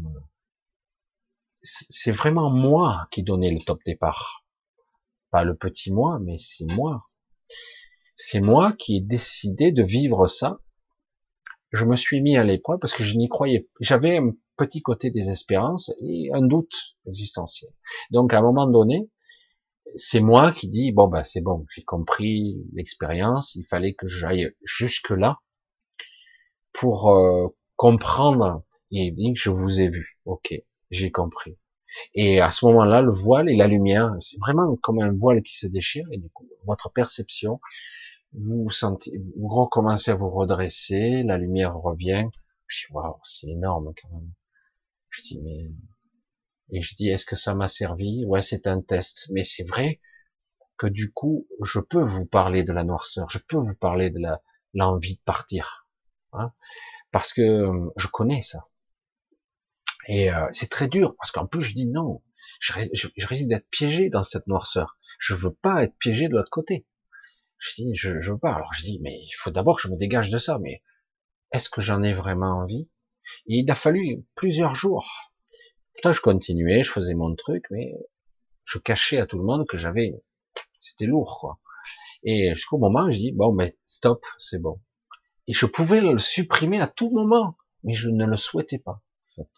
[1.63, 4.43] c'est vraiment moi qui donnais le top départ,
[5.29, 7.07] pas le petit moi, mais c'est moi.
[8.15, 10.59] C'est moi qui ai décidé de vivre ça.
[11.71, 13.69] Je me suis mis à l'épreuve parce que je n'y croyais.
[13.79, 17.71] J'avais un petit côté désespérance et un doute existentiel.
[18.09, 19.09] Donc à un moment donné,
[19.95, 24.51] c'est moi qui dis bon ben c'est bon, j'ai compris l'expérience, il fallait que j'aille
[24.63, 25.39] jusque là
[26.73, 30.53] pour euh, comprendre et dire je vous ai vu, ok,
[30.91, 31.57] j'ai compris.
[32.15, 35.57] Et à ce moment-là, le voile et la lumière, c'est vraiment comme un voile qui
[35.57, 37.59] se déchire et du coup votre perception,
[38.33, 42.25] vous vous sentez, vous recommencez à vous redresser, la lumière revient.
[42.67, 44.31] Je dis waouh, c'est énorme quand même.
[45.09, 45.69] Je dis mais
[46.71, 48.23] et je dis, est-ce que ça m'a servi?
[48.25, 49.27] Ouais, c'est un test.
[49.31, 49.99] Mais c'est vrai
[50.77, 54.19] que du coup, je peux vous parler de la noirceur, je peux vous parler de
[54.73, 55.87] l'envie de partir,
[56.33, 56.53] hein,
[57.11, 58.67] parce que euh, je connais ça.
[60.07, 62.23] Et euh, c'est très dur, parce qu'en plus je dis non,
[62.59, 64.97] je, je, risque d'être piégé dans cette noirceur.
[65.19, 66.87] Je veux pas être piégé de l'autre côté.
[67.59, 68.55] Je dis, je, je veux pas.
[68.55, 70.57] Alors je dis, mais il faut d'abord que je me dégage de ça.
[70.59, 70.81] Mais
[71.51, 72.89] est-ce que j'en ai vraiment envie?
[73.45, 75.30] Il a fallu plusieurs jours
[76.03, 77.95] je continuais, je faisais mon truc, mais
[78.65, 80.13] je cachais à tout le monde que j'avais,
[80.79, 81.59] c'était lourd, quoi.
[82.23, 84.81] Et jusqu'au moment je dis, bon, mais stop, c'est bon.
[85.47, 89.01] Et je pouvais le supprimer à tout moment, mais je ne le souhaitais pas,
[89.37, 89.49] en fait.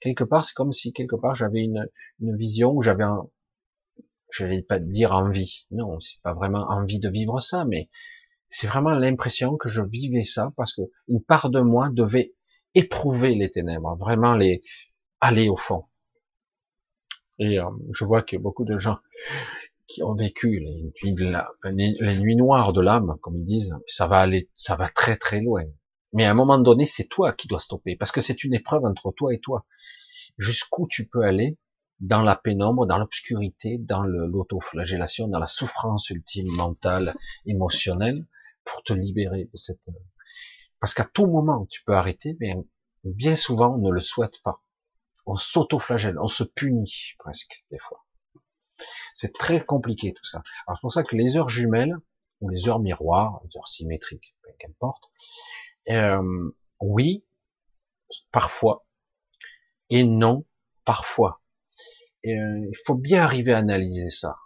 [0.00, 1.86] Quelque part, c'est comme si, quelque part, j'avais une,
[2.20, 3.28] une vision où j'avais un,
[4.30, 5.66] je vais pas dire envie.
[5.70, 7.90] Non, c'est pas vraiment envie de vivre ça, mais
[8.48, 12.34] c'est vraiment l'impression que je vivais ça parce que une part de moi devait
[12.74, 14.62] éprouver les ténèbres, vraiment les,
[15.20, 15.84] aller au fond.
[17.38, 18.98] Et euh, je vois a beaucoup de gens
[19.86, 21.32] qui ont vécu les nuits,
[22.00, 25.40] les nuits noires de l'âme, comme ils disent, ça va aller, ça va très très
[25.40, 25.64] loin.
[26.12, 28.84] Mais à un moment donné, c'est toi qui dois stopper, parce que c'est une épreuve
[28.84, 29.64] entre toi et toi.
[30.38, 31.58] Jusqu'où tu peux aller
[31.98, 37.14] dans la pénombre, dans l'obscurité, dans l'autoflagellation, dans la souffrance ultime mentale,
[37.46, 38.26] émotionnelle,
[38.64, 39.90] pour te libérer de cette...
[40.78, 42.54] Parce qu'à tout moment, tu peux arrêter, mais
[43.04, 44.62] bien souvent, on ne le souhaite pas
[45.30, 48.04] on s'auto-flagelle, on se punit presque des fois.
[49.14, 50.42] C'est très compliqué tout ça.
[50.66, 51.96] Alors c'est pour ça que les heures jumelles
[52.40, 55.12] ou les heures miroirs, les heures symétriques, qu'importe,
[55.88, 56.50] euh,
[56.80, 57.24] oui,
[58.32, 58.86] parfois,
[59.88, 60.44] et non,
[60.84, 61.42] parfois.
[62.26, 64.36] Euh, il faut bien arriver à analyser ça.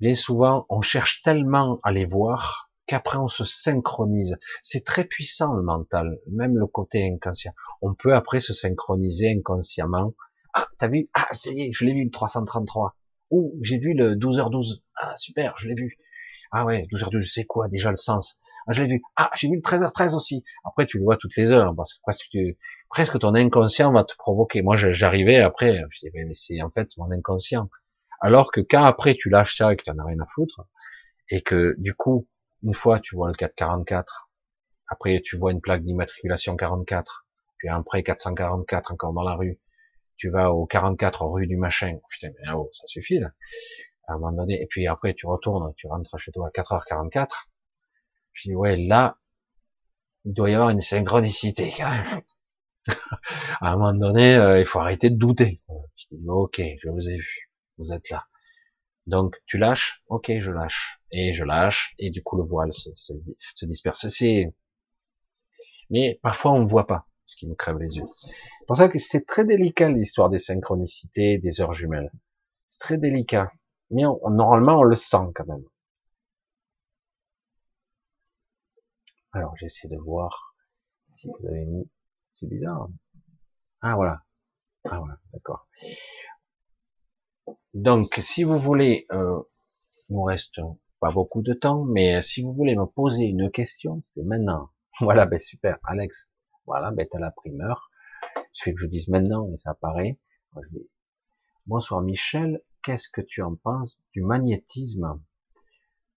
[0.00, 4.38] Bien souvent, on cherche tellement à les voir qu'après on se synchronise.
[4.62, 7.54] C'est très puissant le mental, même le côté inconscient.
[7.82, 10.14] On peut après se synchroniser inconsciemment
[10.54, 12.96] ah, t'as vu, ah, ça y est, je l'ai vu le 333.
[13.30, 14.82] Ou j'ai vu le 12h12.
[14.96, 15.98] Ah, super, je l'ai vu.
[16.52, 18.40] Ah ouais, 12h12, c'est quoi déjà le sens?
[18.68, 19.02] Ah, je l'ai vu.
[19.16, 20.44] Ah, j'ai vu le 13h13 aussi.
[20.64, 22.38] Après, tu le vois toutes les heures, parce que presque,
[22.88, 24.62] presque ton inconscient va te provoquer.
[24.62, 27.68] Moi, j'arrivais après, je disais, mais c'est en fait mon inconscient.
[28.20, 30.62] Alors que quand après tu lâches ça et que tu n'en as rien à foutre,
[31.30, 32.28] et que du coup,
[32.64, 34.30] une fois tu vois le 444,
[34.88, 37.26] après tu vois une plaque d'immatriculation 44,
[37.58, 39.60] puis après 444 encore dans la rue,
[40.16, 43.30] tu vas au 44 rue du machin, putain, mais ça suffit là,
[44.08, 47.48] à un moment donné, et puis après tu retournes, tu rentres chez toi à 4h44,
[48.34, 49.16] je dis, ouais, là,
[50.24, 52.22] il doit y avoir une synchronicité, quand même.
[53.60, 55.62] à un moment donné, euh, il faut arrêter de douter.
[55.96, 58.26] Je dis, ok, je vous ai vu, vous êtes là.
[59.06, 61.00] Donc, tu lâches, ok, je lâche.
[61.10, 64.06] Et je lâche, et du coup, le voile se, se, disperse.
[65.90, 68.06] Mais parfois, on ne voit pas, ce qui nous crève les yeux.
[68.22, 72.10] C'est pour ça que c'est très délicat, l'histoire des synchronicités, des heures jumelles.
[72.68, 73.52] C'est très délicat.
[73.90, 75.64] Mais normalement, on le sent quand même.
[79.32, 80.54] Alors, j'essaie de voir
[81.10, 81.88] si vous avez mis.
[82.32, 82.88] C'est bizarre.
[83.82, 84.22] Ah voilà.
[84.84, 85.66] Ah voilà, d'accord.
[87.74, 89.42] Donc, si vous voulez, euh,
[90.08, 90.60] il nous reste
[91.00, 94.70] pas beaucoup de temps, mais si vous voulez me poser une question, c'est maintenant.
[95.00, 96.32] Voilà, ben super, Alex.
[96.66, 97.90] Voilà, ben t'as la primeur.
[98.36, 100.18] Il fait que je dise maintenant et ça apparaît.
[101.66, 105.20] Bonsoir Michel, qu'est-ce que tu en penses du magnétisme?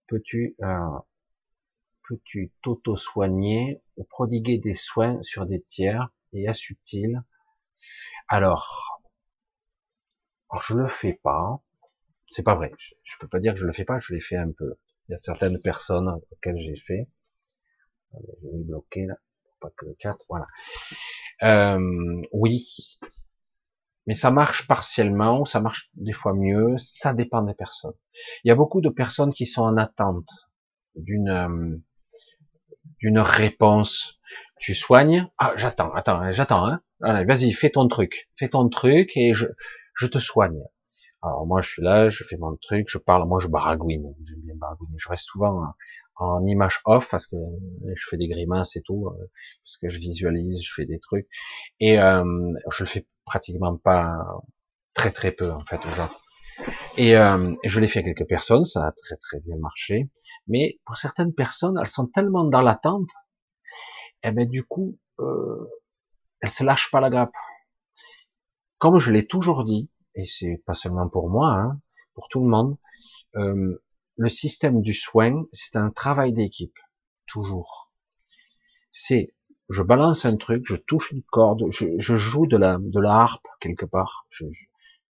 [0.08, 1.00] Peux-tu euh,
[2.08, 7.24] peux-tu t'auto-soigner ou prodiguer des soins sur des tiers et assume-t-il
[8.28, 8.97] Alors,
[10.68, 11.62] je le fais pas.
[12.30, 12.72] C'est pas vrai.
[12.78, 14.00] Je, je, peux pas dire que je le fais pas.
[14.00, 14.76] Je l'ai fait un peu.
[15.08, 17.10] Il y a certaines personnes auxquelles j'ai fait.
[18.14, 19.16] Je vais bloquer là,
[19.60, 20.18] pas que le chat.
[20.30, 20.48] Voilà.
[21.44, 23.00] Euh, oui,
[24.06, 26.78] mais ça marche partiellement, ça marche des fois mieux.
[26.78, 27.94] Ça dépend des personnes.
[28.44, 30.30] Il y a beaucoup de personnes qui sont en attente
[30.96, 31.78] d'une euh,
[33.00, 34.20] d'une réponse.
[34.60, 35.30] Tu soignes.
[35.38, 36.66] Ah, j'attends, attends, j'attends.
[36.66, 36.82] Hein.
[37.02, 39.46] Allez, vas-y, fais ton truc, fais ton truc et je,
[39.98, 40.62] je te soigne.
[41.24, 44.42] Alors moi, je suis là, je fais mon truc, je parle, moi je baragouine, j'aime
[44.42, 44.96] bien baragouiner.
[44.98, 45.74] Je reste souvent
[46.16, 47.36] en, image off parce que
[47.86, 49.30] je fais des grimaces et tout, euh,
[49.64, 51.28] parce que je visualise, je fais des trucs
[51.80, 52.24] et euh,
[52.72, 54.18] je le fais pratiquement pas,
[54.98, 56.10] très très peu en fait aux gens.
[56.98, 60.10] Et euh, je l'ai fait à quelques personnes, ça a très très bien marché.
[60.48, 63.10] Mais pour certaines personnes, elles sont tellement dans l'attente,
[64.24, 65.70] et eh ben du coup, euh,
[66.42, 67.32] elles se lâchent pas la grappe.
[68.78, 71.80] Comme je l'ai toujours dit, et c'est pas seulement pour moi, hein,
[72.14, 72.78] pour tout le monde,
[73.36, 73.82] euh,
[74.18, 76.78] le système du soin, c'est un travail d'équipe,
[77.26, 77.92] toujours.
[78.92, 79.34] C'est,
[79.70, 82.80] je balance un truc, je touche une corde, je, joue de la
[83.14, 84.28] harpe quelque part,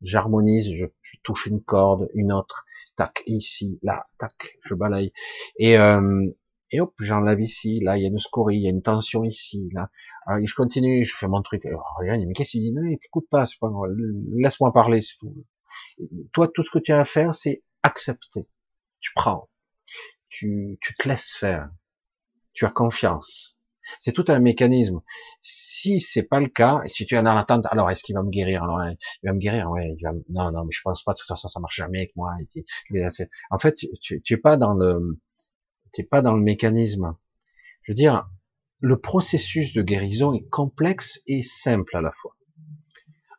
[0.02, 2.66] j'harmonise, je, je, touche une corde, une autre,
[2.96, 5.14] tac, ici, là, tac, je balaye.
[5.58, 6.30] Et, euh,
[6.72, 9.24] et hop, j'enlève ici, là, il y a une scorie, il y a une tension
[9.24, 9.90] ici, là.
[10.26, 11.64] Alors, je continue, je fais mon truc.
[11.98, 12.74] Regarde, mais qu'est-ce qu'il dit?
[12.74, 13.70] Non, t'écoutes pas, c'est pas
[14.36, 15.34] Laisse-moi parler, c'est tout.
[16.34, 18.48] Toi, tout ce que tu as à faire, c'est accepter.
[19.00, 19.50] Tu prends.
[20.30, 21.70] Tu, tu te laisses faire.
[22.54, 23.58] Tu as confiance.
[24.02, 25.02] C'est tout un mécanisme.
[25.40, 28.24] Si c'est pas le cas, et si tu es dans l'attente, alors est-ce qu'il va
[28.24, 28.64] me guérir?
[28.64, 29.96] Alors il va me guérir, ouais.
[29.98, 31.14] Il va Non, non, mais je pense pas.
[31.14, 32.34] De toute façon, ça marche jamais avec moi.
[33.52, 35.18] En fait, tu, tu es pas dans le,
[35.98, 37.16] tu es pas dans le mécanisme.
[37.84, 38.30] Je veux dire,
[38.80, 42.36] le processus de guérison est complexe et simple à la fois.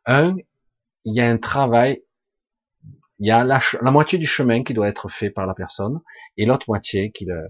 [0.05, 0.35] Un,
[1.05, 2.03] il y a un travail,
[3.19, 3.61] il y a la,
[3.91, 6.01] moitié du chemin qui doit être fait par la personne
[6.35, 7.49] et l'autre moitié qui le,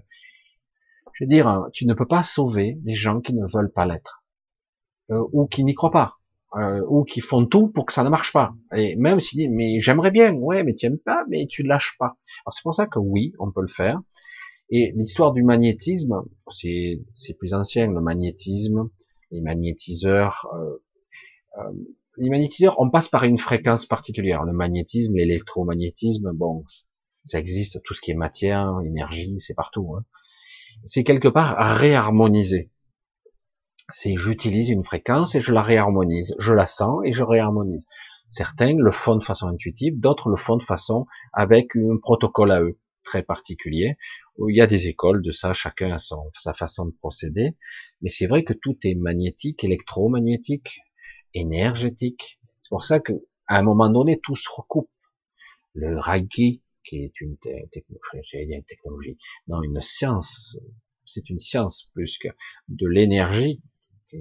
[1.14, 4.22] je veux dire, tu ne peux pas sauver les gens qui ne veulent pas l'être,
[5.10, 6.18] euh, ou qui n'y croient pas,
[6.54, 8.54] euh, ou qui font tout pour que ça ne marche pas.
[8.76, 11.96] Et même si dis, mais j'aimerais bien, ouais, mais tu aimes pas, mais tu lâches
[11.98, 12.16] pas.
[12.44, 14.00] Alors c'est pour ça que oui, on peut le faire.
[14.70, 18.88] Et l'histoire du magnétisme, c'est plus ancien, le magnétisme,
[19.30, 20.46] les magnétiseurs.
[20.54, 20.82] Euh,
[21.58, 21.72] euh,
[22.16, 24.44] les magnétiseurs, on passe par une fréquence particulière.
[24.44, 26.64] Le magnétisme, l'électromagnétisme, bon,
[27.24, 29.94] ça existe, tout ce qui est matière, énergie, c'est partout.
[29.96, 30.04] Hein
[30.84, 32.70] c'est quelque part réharmoniser.
[33.92, 36.34] C'est j'utilise une fréquence et je la réharmonise.
[36.38, 37.86] Je la sens et je réharmonise.
[38.28, 42.62] Certains le font de façon intuitive, d'autres le font de façon avec un protocole à
[42.62, 43.96] eux très particulier.
[44.48, 47.56] Il y a des écoles de ça, chacun a sa façon de procéder.
[48.02, 50.80] Mais c'est vrai que tout est magnétique, électromagnétique,
[51.34, 52.40] énergétique.
[52.60, 53.12] C'est pour ça que
[53.46, 54.90] à un moment donné, tout se recoupe.
[55.74, 59.18] Le Reiki, qui est une, une technologie,
[59.48, 60.56] non, une science,
[61.04, 62.28] c'est une science plus que
[62.68, 63.60] de l'énergie,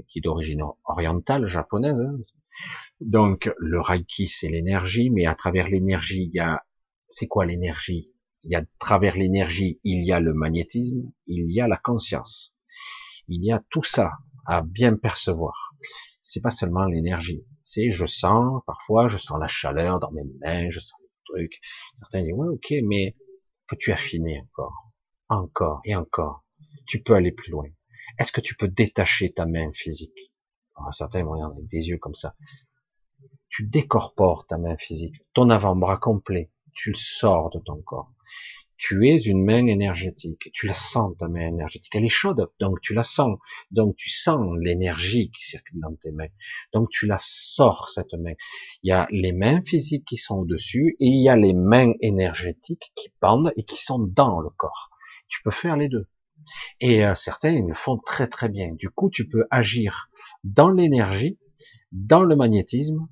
[0.07, 2.18] qui est d'origine orientale, japonaise, hein.
[3.01, 6.65] Donc le Reiki c'est l'énergie, mais à travers l'énergie il y a
[7.07, 8.14] c'est quoi l'énergie?
[8.44, 12.56] Il y a travers l'énergie il y a le magnétisme, il y a la conscience,
[13.28, 14.14] il y a tout ça
[14.45, 15.74] à bien percevoir.
[16.22, 20.70] C'est pas seulement l'énergie, c'est je sens parfois je sens la chaleur dans mes mains,
[20.70, 21.60] je sens le truc.
[21.99, 23.16] Certains disent ouais ok mais
[23.68, 24.94] peux-tu affiner encore,
[25.28, 26.45] encore et encore
[26.88, 27.68] Tu peux aller plus loin.
[28.18, 30.32] Est-ce que tu peux détacher ta main physique?
[30.76, 32.36] Alors, Certains me regardent avec des yeux comme ça
[33.49, 38.11] tu décorpores ta main physique, ton avant-bras complet, tu le sors de ton corps.
[38.77, 42.80] Tu es une main énergétique, tu la sens ta main énergétique, elle est chaude, donc
[42.81, 43.38] tu la sens,
[43.72, 46.30] donc tu sens l'énergie qui circule dans tes mains,
[46.72, 48.35] donc tu la sors cette main.
[48.84, 51.91] Il y a les mains physiques qui sont au-dessus et il y a les mains
[51.99, 54.89] énergétiques qui pendent et qui sont dans le corps.
[55.27, 56.07] Tu peux faire les deux.
[56.80, 58.72] Et euh, certains ils le font très très bien.
[58.73, 60.10] Du coup, tu peux agir
[60.45, 61.38] dans l'énergie,
[61.91, 63.10] dans le magnétisme,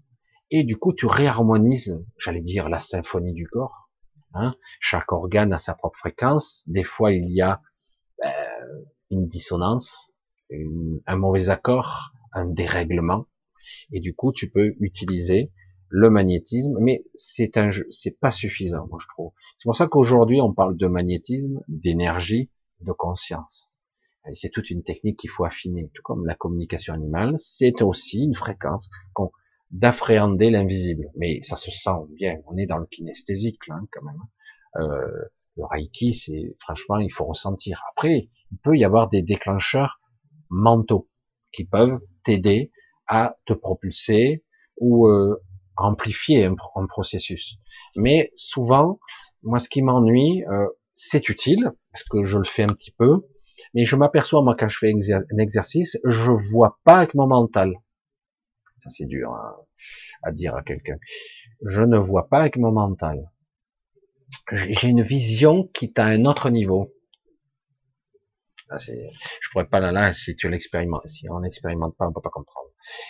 [0.49, 3.86] et du coup tu réharmonises, j'allais dire, la symphonie du corps.
[4.33, 4.55] Hein.
[4.79, 6.63] Chaque organe a sa propre fréquence.
[6.67, 7.61] Des fois il y a
[8.23, 8.29] euh,
[9.09, 10.11] une dissonance,
[11.05, 13.25] un mauvais accord, un dérèglement,
[13.91, 15.51] et du coup tu peux utiliser
[15.89, 19.31] le magnétisme, mais c'est un c'est pas suffisant, moi je trouve.
[19.57, 22.51] C'est pour ça qu'aujourd'hui on parle de magnétisme, d'énergie,
[22.81, 23.71] de conscience.
[24.33, 28.35] C'est toute une technique qu'il faut affiner, tout comme la communication animale, c'est aussi une
[28.35, 28.89] fréquence
[29.71, 31.09] d'appréhender l'invisible.
[31.15, 32.37] Mais ça se sent bien.
[32.47, 34.21] On est dans le kinesthésique là, hein, quand même.
[34.77, 37.83] Euh, le reiki, c'est franchement, il faut ressentir.
[37.91, 39.99] Après, il peut y avoir des déclencheurs
[40.49, 41.09] mentaux
[41.51, 42.71] qui peuvent t'aider
[43.07, 44.43] à te propulser
[44.77, 45.41] ou euh,
[45.75, 46.55] amplifier un,
[46.87, 47.57] processus.
[47.95, 48.99] Mais souvent,
[49.41, 53.25] moi, ce qui m'ennuie, euh, c'est utile parce que je le fais un petit peu,
[53.73, 57.73] mais je m'aperçois moi quand je fais un exercice, je vois pas avec mon mental.
[58.79, 59.33] Ça, c'est dur
[60.23, 60.97] à, dire à quelqu'un.
[61.65, 63.31] Je ne vois pas avec mon mental.
[64.51, 66.93] J'ai une vision qui est à un autre niveau.
[68.79, 71.07] Je pourrais pas là, là, si tu l'expérimentes.
[71.07, 72.69] Si on n'expérimente pas, on peut pas comprendre.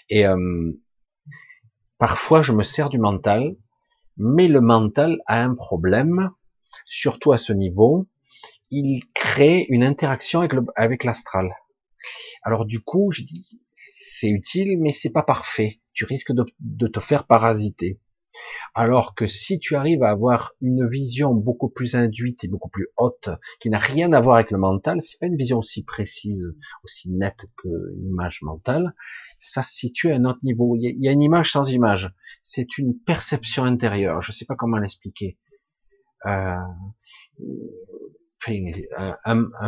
[0.09, 0.71] Et euh,
[1.97, 3.55] parfois, je me sers du mental,
[4.17, 6.31] mais le mental a un problème,
[6.85, 8.07] surtout à ce niveau.
[8.69, 11.53] Il crée une interaction avec l'astral.
[12.43, 15.81] Alors du coup, je dis, c'est utile, mais c'est pas parfait.
[15.93, 17.99] Tu risques de, te faire parasiter.
[18.75, 22.87] Alors que si tu arrives à avoir une vision beaucoup plus induite et beaucoup plus
[22.97, 23.29] haute,
[23.59, 26.53] qui n'a rien à voir avec le mental, c'est pas une vision aussi précise,
[26.83, 28.93] aussi nette que l'image mentale,
[29.39, 30.75] ça se situe à un autre niveau.
[30.75, 32.13] Il y a une image sans image.
[32.43, 34.21] C'est une perception intérieure.
[34.21, 35.39] Je sais pas comment l'expliquer.
[36.27, 36.55] Euh,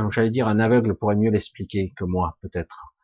[0.09, 2.95] j'allais dire un aveugle pourrait mieux l'expliquer que moi, peut-être.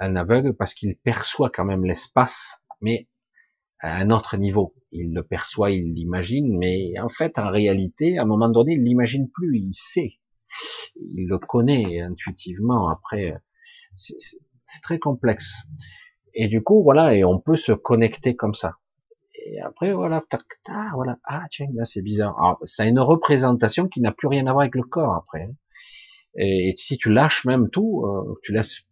[0.00, 3.08] Un aveugle parce qu'il perçoit quand même l'espace, mais
[3.80, 4.74] à un autre niveau.
[4.92, 8.82] Il le perçoit, il l'imagine, mais en fait, en réalité, à un moment donné, il
[8.82, 10.18] l'imagine plus, il sait.
[10.96, 12.88] Il le connaît intuitivement.
[12.88, 13.34] Après,
[13.96, 15.54] c'est très complexe.
[16.34, 18.78] Et du coup, voilà, et on peut se connecter comme ça
[19.44, 22.38] et après voilà, tac, tac, voilà, ah tiens, là c'est bizarre.
[22.38, 25.42] Alors, ça a une représentation qui n'a plus rien à voir avec le corps après.
[25.42, 25.54] Hein.
[26.36, 28.82] Et, si tu lâches même tout, euh, tu laisses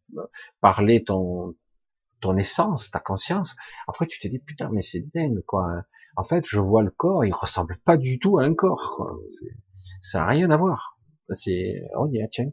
[0.60, 1.54] parler ton
[2.20, 3.56] ton essence, ta conscience,
[3.88, 5.64] après tu te dis putain mais c'est dingue quoi.
[5.68, 5.84] Hein.
[6.16, 8.94] En fait, je vois le corps, il ressemble pas du tout à un corps.
[8.96, 9.16] Quoi.
[10.02, 10.98] Ça n'a rien à voir.
[11.34, 12.50] C'est, oh tiens,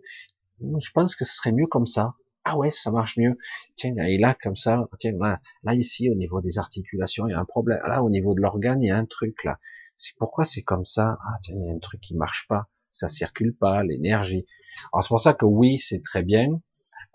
[0.61, 3.37] je pense que ce serait mieux comme ça ah ouais, ça marche mieux.
[3.75, 7.33] Tiens, et là, comme ça, tiens, là, là, ici, au niveau des articulations, il y
[7.33, 7.79] a un problème.
[7.85, 9.59] Là, au niveau de l'organe, il y a un truc, là.
[9.95, 11.17] C'est pourquoi c'est comme ça?
[11.25, 12.69] Ah, tiens, il y a un truc qui marche pas.
[12.89, 14.45] Ça circule pas, l'énergie.
[14.93, 16.61] Alors, c'est pour ça que oui, c'est très bien.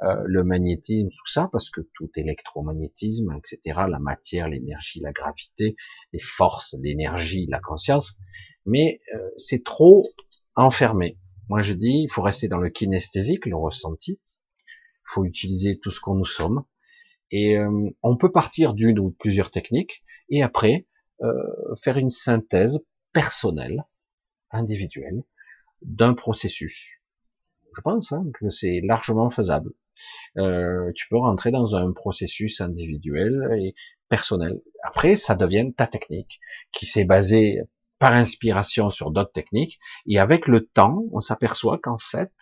[0.03, 5.77] Euh, le magnétisme, tout ça, parce que tout électromagnétisme, etc., la matière, l'énergie, la gravité,
[6.13, 8.19] les forces, l'énergie, la conscience,
[8.67, 10.07] mais euh, c'est trop
[10.57, 11.17] enfermé.
[11.49, 14.19] Moi, je dis, il faut rester dans le kinesthésique, le ressenti,
[15.05, 16.65] faut utiliser tout ce qu'on nous sommes.
[17.31, 20.87] Et euh, on peut partir d'une ou plusieurs techniques et après
[21.23, 22.81] euh, faire une synthèse
[23.13, 23.85] personnelle,
[24.51, 25.23] individuelle,
[25.83, 27.01] d'un processus.
[27.77, 29.73] Je pense hein, que c'est largement faisable.
[30.39, 33.75] Euh, tu peux rentrer dans un processus individuel et
[34.09, 34.61] personnel.
[34.83, 36.41] Après, ça devient ta technique,
[36.73, 37.61] qui s'est basée
[37.99, 39.79] par inspiration sur d'autres techniques.
[40.07, 42.33] Et avec le temps, on s'aperçoit qu'en fait,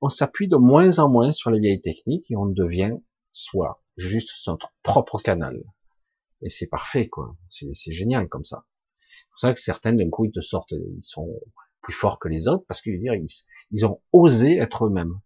[0.00, 2.96] on s'appuie de moins en moins sur les vieilles techniques et on devient
[3.32, 5.62] soi, juste notre propre canal.
[6.42, 7.36] Et c'est parfait, quoi.
[7.50, 8.64] C'est génial comme ça.
[9.00, 11.40] C'est pour ça que certains, d'un coup, ils te sortent, ils sont
[11.82, 13.26] plus forts que les autres parce qu'ils ils,
[13.70, 15.20] ils ont osé être eux-mêmes.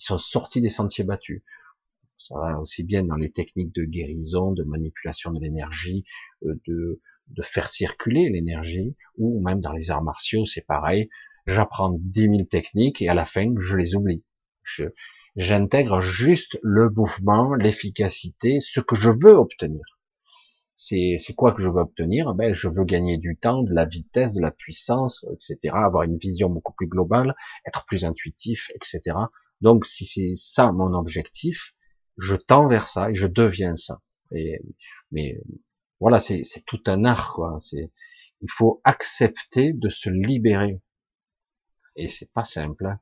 [0.00, 1.42] Ils sont sortis des sentiers battus.
[2.18, 6.04] Ça va aussi bien dans les techniques de guérison, de manipulation de l'énergie,
[6.44, 11.08] euh, de, de faire circuler l'énergie, ou même dans les arts martiaux, c'est pareil.
[11.48, 14.22] J'apprends dix mille techniques et à la fin, je les oublie.
[15.34, 19.80] j'intègre juste le mouvement, l'efficacité, ce que je veux obtenir.
[20.76, 22.34] C'est, quoi que je veux obtenir?
[22.34, 25.74] Ben, je veux gagner du temps, de la vitesse, de la puissance, etc.
[25.74, 27.34] Avoir une vision beaucoup plus globale,
[27.66, 29.16] être plus intuitif, etc.
[29.62, 31.74] Donc, si c'est ça mon objectif,
[32.18, 34.02] je tends vers ça et je deviens ça.
[35.10, 35.40] Mais
[35.98, 37.58] voilà, c'est tout un art, quoi.
[37.72, 40.78] Il faut accepter de se libérer.
[41.98, 42.86] Et c'est pas simple.
[42.86, 43.00] Hein.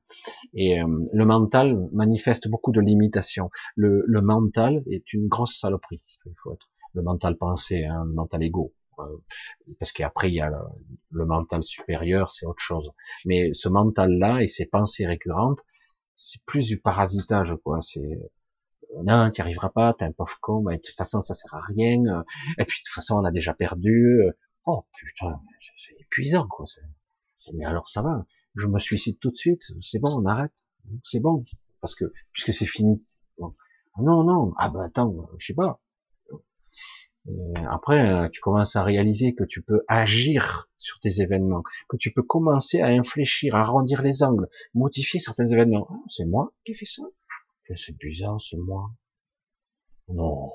[0.55, 3.51] Et euh, le mental manifeste beaucoup de limitations.
[3.77, 6.03] Le, le, mental est une grosse saloperie.
[6.95, 8.73] Le mental pensé, hein, le mental égo.
[8.99, 9.05] Euh,
[9.79, 10.57] parce qu'après il y a le,
[11.11, 12.91] le mental supérieur, c'est autre chose.
[13.27, 15.61] Mais ce mental-là et ces pensées récurrentes,
[16.15, 17.83] c'est plus du parasitage, quoi.
[17.83, 18.19] C'est
[19.05, 21.61] non, tu arriveras pas, t'es un pauvre con, mais de toute façon ça sert à
[21.61, 22.25] rien,
[22.57, 24.23] et puis de toute façon on a déjà perdu,
[24.65, 25.41] oh putain,
[25.77, 26.65] c'est épuisant quoi.
[27.53, 28.25] Mais alors ça va,
[28.57, 30.71] je me suicide tout de suite, c'est bon, on arrête,
[31.03, 31.45] c'est bon,
[31.81, 33.07] parce que puisque c'est fini.
[33.99, 35.81] Non, non, ah ben attends, je sais pas.
[37.71, 42.23] après, tu commences à réaliser que tu peux agir sur tes événements, que tu peux
[42.23, 45.89] commencer à infléchir, à arrondir les angles, modifier certains événements.
[45.91, 47.03] Ah, c'est moi qui ai fait ça
[47.75, 48.91] c'est bizarre, c'est moi.
[50.09, 50.51] Non,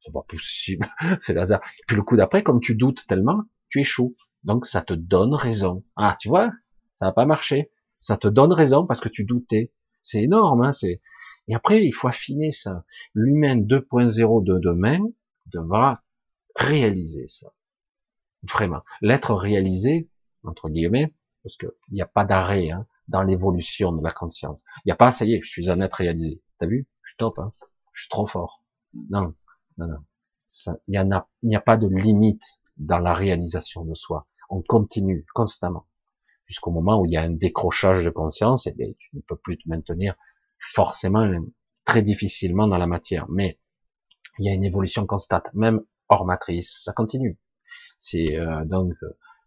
[0.00, 0.88] c'est pas possible,
[1.20, 1.60] c'est Lazare.
[1.86, 4.16] Puis le coup d'après, comme tu doutes tellement, tu échoues.
[4.44, 5.84] Donc ça te donne raison.
[5.96, 6.50] Ah, tu vois,
[6.98, 7.70] ça n'a pas marché.
[7.98, 9.72] Ça te donne raison parce que tu doutais.
[10.02, 11.00] C'est énorme, hein, c'est.
[11.48, 12.84] Et après, il faut affiner ça.
[13.14, 15.00] L'humain 2.0 de demain
[15.46, 16.02] devra
[16.56, 17.52] réaliser ça.
[18.42, 18.82] Vraiment.
[19.00, 20.10] L'être réalisé,
[20.42, 24.64] entre guillemets, parce qu'il n'y a pas d'arrêt, hein dans l'évolution de la conscience.
[24.84, 26.42] Il n'y a pas, ça y est, je suis un être réalisé.
[26.58, 26.86] T'as vu?
[27.02, 27.52] Je suis top, hein
[27.98, 28.62] je suis trop fort.
[29.10, 29.34] Non,
[29.76, 29.98] non, non.
[30.86, 34.28] Il n'y a, il n'y a pas de limite dans la réalisation de soi.
[34.50, 35.87] On continue constamment
[36.48, 39.36] jusqu'au moment où il y a un décrochage de conscience, et bien tu ne peux
[39.36, 40.14] plus te maintenir
[40.58, 41.30] forcément
[41.84, 43.26] très difficilement dans la matière.
[43.28, 43.60] Mais
[44.38, 47.38] il y a une évolution constante, même hors matrice, ça continue.
[47.98, 48.94] C'est euh, donc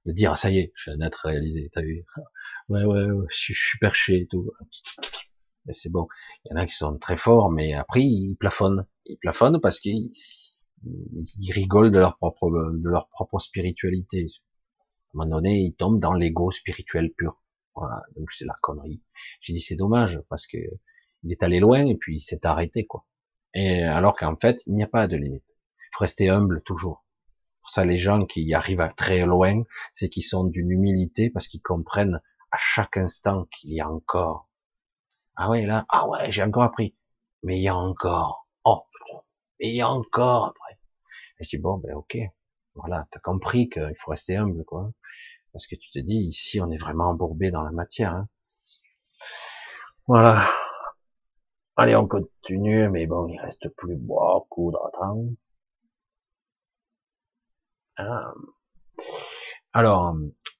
[0.05, 2.05] de dire ça y est, je suis un être réalisé, t'as vu
[2.69, 4.51] Ouais ouais, je, suis perché et tout.
[5.65, 6.07] Mais c'est bon.
[6.45, 8.87] Il y en a qui sont très forts, mais après ils plafonnent.
[9.05, 10.11] Ils plafonnent parce qu'ils
[10.83, 14.25] ils rigolent de leur propre de leur propre spiritualité.
[15.13, 17.43] À un moment donné, ils tombent dans l'ego spirituel pur.
[17.75, 19.01] Voilà, donc c'est la connerie.
[19.41, 20.57] J'ai dit c'est dommage parce que
[21.23, 23.05] il est allé loin et puis il s'est arrêté quoi.
[23.53, 25.45] Et alors qu'en fait, il n'y a pas de limite.
[25.49, 27.05] Il faut rester humble toujours.
[27.61, 31.47] Pour ça, les gens qui arrivent à très loin, c'est qu'ils sont d'une humilité parce
[31.47, 32.21] qu'ils comprennent
[32.51, 34.49] à chaque instant qu'il y a encore.
[35.35, 36.95] Ah ouais, là, ah ouais, j'ai encore appris.
[37.43, 38.47] Mais il y a encore.
[38.63, 38.83] Oh,
[39.59, 40.79] mais il y a encore après.
[41.39, 42.17] Et je dis, bon, ben ok.
[42.75, 44.91] Voilà, t'as compris qu'il faut rester humble, quoi.
[45.53, 48.13] Parce que tu te dis, ici, on est vraiment embourbé dans la matière.
[48.13, 48.29] Hein.
[50.07, 50.47] Voilà.
[51.75, 55.25] Allez, on continue, mais bon, il reste plus beaucoup de temps.
[57.97, 58.33] Ah.
[59.73, 60.15] Alors,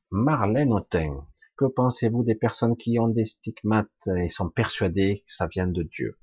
[0.10, 1.26] Marlène Autain,
[1.58, 5.84] que pensez-vous des personnes qui ont des stigmates et sont persuadées que ça vient de
[5.84, 6.18] Dieu?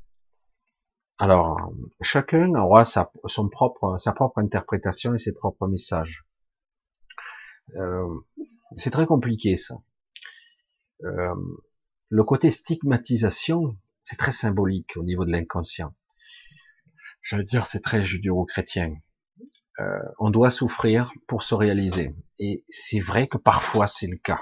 [1.18, 3.10] Alors, chacun aura sa,
[3.50, 6.24] propre, sa propre interprétation et ses propres messages.
[7.76, 8.20] Euh,
[8.76, 9.76] c'est très compliqué ça.
[11.04, 11.34] Euh,
[12.08, 15.94] le côté stigmatisation, c'est très symbolique au niveau de l'inconscient.
[17.32, 18.94] Veux dire, c'est très judéo-chrétien.
[19.80, 22.14] Euh, on doit souffrir pour se réaliser.
[22.38, 24.40] Et c'est vrai que parfois c'est le cas.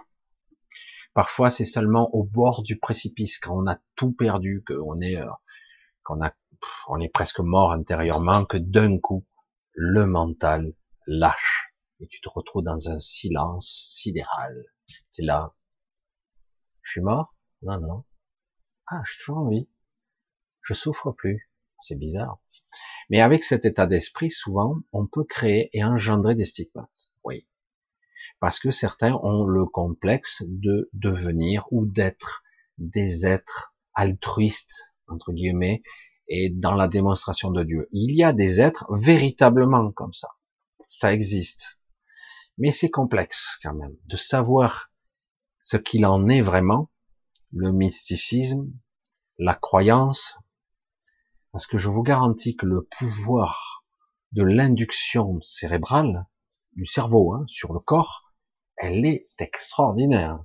[1.13, 5.27] Parfois c'est seulement au bord du précipice, quand on a tout perdu, qu'on est, euh,
[6.05, 6.33] qu'on a,
[6.89, 9.27] on est presque mort intérieurement, que d'un coup
[9.73, 10.75] le mental
[11.07, 14.65] lâche et tu te retrouves dans un silence sidéral.
[15.13, 15.55] Tu es là.
[16.83, 17.35] Je suis mort?
[17.63, 18.05] Non, non.
[18.87, 19.69] Ah, je suis toujours en vie.
[20.63, 21.51] Je souffre plus.
[21.83, 22.39] C'est bizarre.
[23.11, 27.11] Mais avec cet état d'esprit, souvent, on peut créer et engendrer des stigmates.
[27.25, 27.47] Oui.
[28.41, 32.43] Parce que certains ont le complexe de devenir ou d'être
[32.79, 35.83] des êtres altruistes, entre guillemets,
[36.29, 37.89] et dans la démonstration de Dieu.
[37.93, 40.29] Il y a des êtres véritablement comme ça.
[40.87, 41.79] Ça existe.
[42.59, 44.91] Mais c'est complexe quand même de savoir
[45.63, 46.91] ce qu'il en est vraiment,
[47.53, 48.71] le mysticisme,
[49.39, 50.39] la croyance,
[51.53, 53.85] parce que je vous garantis que le pouvoir
[54.33, 56.27] de l'induction cérébrale
[56.75, 58.33] du cerveau hein, sur le corps,
[58.77, 60.39] elle est extraordinaire.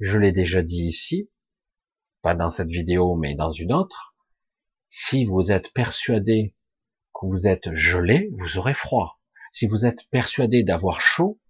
[0.00, 1.30] Je l'ai déjà dit ici,
[2.22, 4.13] pas dans cette vidéo, mais dans une autre.
[4.96, 6.54] Si vous êtes persuadé
[7.12, 9.18] que vous êtes gelé, vous aurez froid.
[9.50, 11.40] Si vous êtes persuadé d'avoir chaud,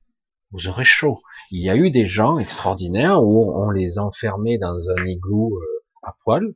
[0.50, 1.20] vous aurez chaud.
[1.50, 5.84] Il y a eu des gens extraordinaires où on les enfermait dans un igloo euh,
[6.02, 6.54] à poil,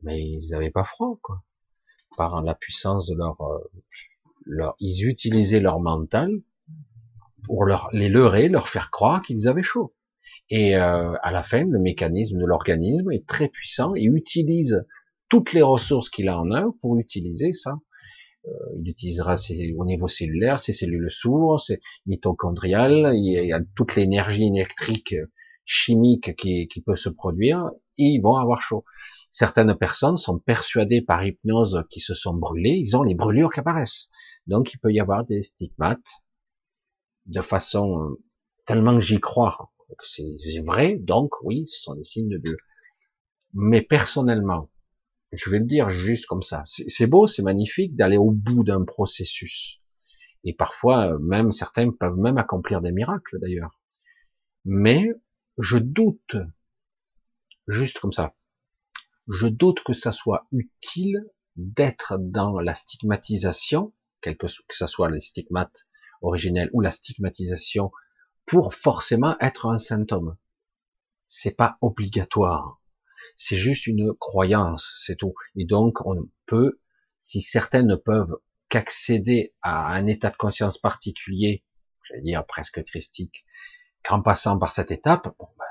[0.00, 1.42] mais ils n'avaient pas froid, quoi.
[2.16, 3.70] Par la puissance de leur, euh,
[4.46, 6.30] leur, ils utilisaient leur mental
[7.44, 9.94] pour leur, les leurrer, leur faire croire qu'ils avaient chaud.
[10.48, 14.86] Et euh, à la fin, le mécanisme de l'organisme est très puissant et utilise
[15.28, 17.78] toutes les ressources qu'il a en œuvre pour utiliser ça.
[18.46, 18.50] Euh,
[18.80, 23.96] il utilisera ses, au niveau cellulaire ses cellules s'ouvrent, c'est mitochondrial, il y a toute
[23.96, 25.14] l'énergie électrique
[25.64, 28.84] chimique qui, qui, peut se produire et ils vont avoir chaud.
[29.30, 33.60] Certaines personnes sont persuadées par hypnose qu'ils se sont brûlés, ils ont les brûlures qui
[33.60, 34.08] apparaissent.
[34.46, 36.22] Donc il peut y avoir des stigmates
[37.26, 38.22] de façon euh,
[38.64, 39.70] tellement que j'y crois
[40.02, 42.56] c'est vrai, donc oui, ce sont des signes de Dieu.
[43.54, 44.70] Mais personnellement,
[45.32, 48.84] je vais le dire juste comme ça, c'est beau, c'est magnifique d'aller au bout d'un
[48.84, 49.82] processus.
[50.44, 53.80] Et parfois, même certains peuvent même accomplir des miracles d'ailleurs.
[54.64, 55.08] Mais
[55.58, 56.36] je doute,
[57.66, 58.34] juste comme ça,
[59.28, 61.26] je doute que ça soit utile
[61.56, 63.92] d'être dans la stigmatisation,
[64.22, 65.86] quel que, que ça soit les stigmates
[66.22, 67.90] originels ou la stigmatisation
[68.46, 70.36] pour forcément être un symptôme.
[71.26, 72.77] C'est pas obligatoire.
[73.36, 75.34] C'est juste une croyance, c'est tout.
[75.56, 76.80] Et donc, on peut,
[77.18, 78.36] si certaines ne peuvent
[78.68, 81.64] qu'accéder à un état de conscience particulier,
[82.08, 83.44] j'allais dire presque christique,
[84.02, 85.64] qu'en passant par cette étape, bon ben,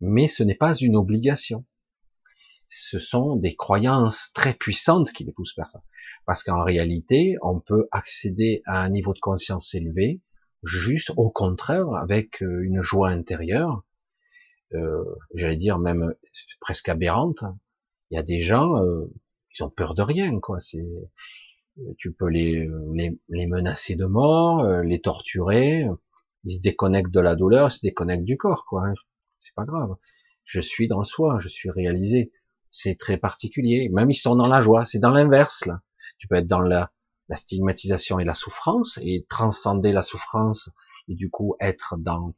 [0.00, 1.64] mais ce n'est pas une obligation.
[2.68, 5.82] Ce sont des croyances très puissantes qui les poussent vers ça.
[6.26, 10.20] Parce qu'en réalité, on peut accéder à un niveau de conscience élevé
[10.62, 13.84] juste au contraire avec euh, une joie intérieure,
[14.76, 15.04] euh,
[15.34, 16.14] j'allais dire même
[16.60, 17.44] presque aberrante.
[18.10, 19.12] Il y a des gens, euh,
[19.54, 20.60] ils ont peur de rien, quoi.
[20.60, 20.84] C'est,
[21.98, 25.86] tu peux les, les, les, menacer de mort, euh, les torturer,
[26.44, 28.92] ils se déconnectent de la douleur, ils se déconnectent du corps, quoi.
[29.40, 29.96] C'est pas grave.
[30.44, 32.32] Je suis dans le soi, je suis réalisé.
[32.70, 33.88] C'est très particulier.
[33.92, 35.82] Même ils sont dans la joie, c'est dans l'inverse là.
[36.18, 36.92] Tu peux être dans la
[37.28, 40.70] la stigmatisation et la souffrance, et transcender la souffrance,
[41.08, 42.34] et du coup être dans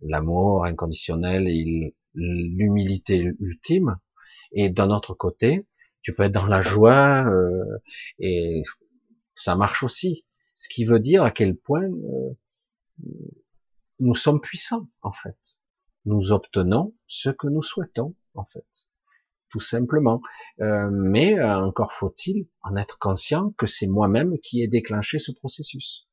[0.00, 3.96] l'amour inconditionnel et l'humilité ultime.
[4.52, 5.66] Et d'un autre côté,
[6.02, 7.78] tu peux être dans la joie, euh,
[8.18, 8.62] et
[9.34, 10.24] ça marche aussi.
[10.54, 12.30] Ce qui veut dire à quel point euh,
[14.00, 15.38] nous sommes puissants, en fait.
[16.04, 18.66] Nous obtenons ce que nous souhaitons, en fait
[19.50, 20.20] tout simplement.
[20.60, 25.32] Euh, mais euh, encore faut-il en être conscient que c'est moi-même qui ai déclenché ce
[25.32, 26.08] processus.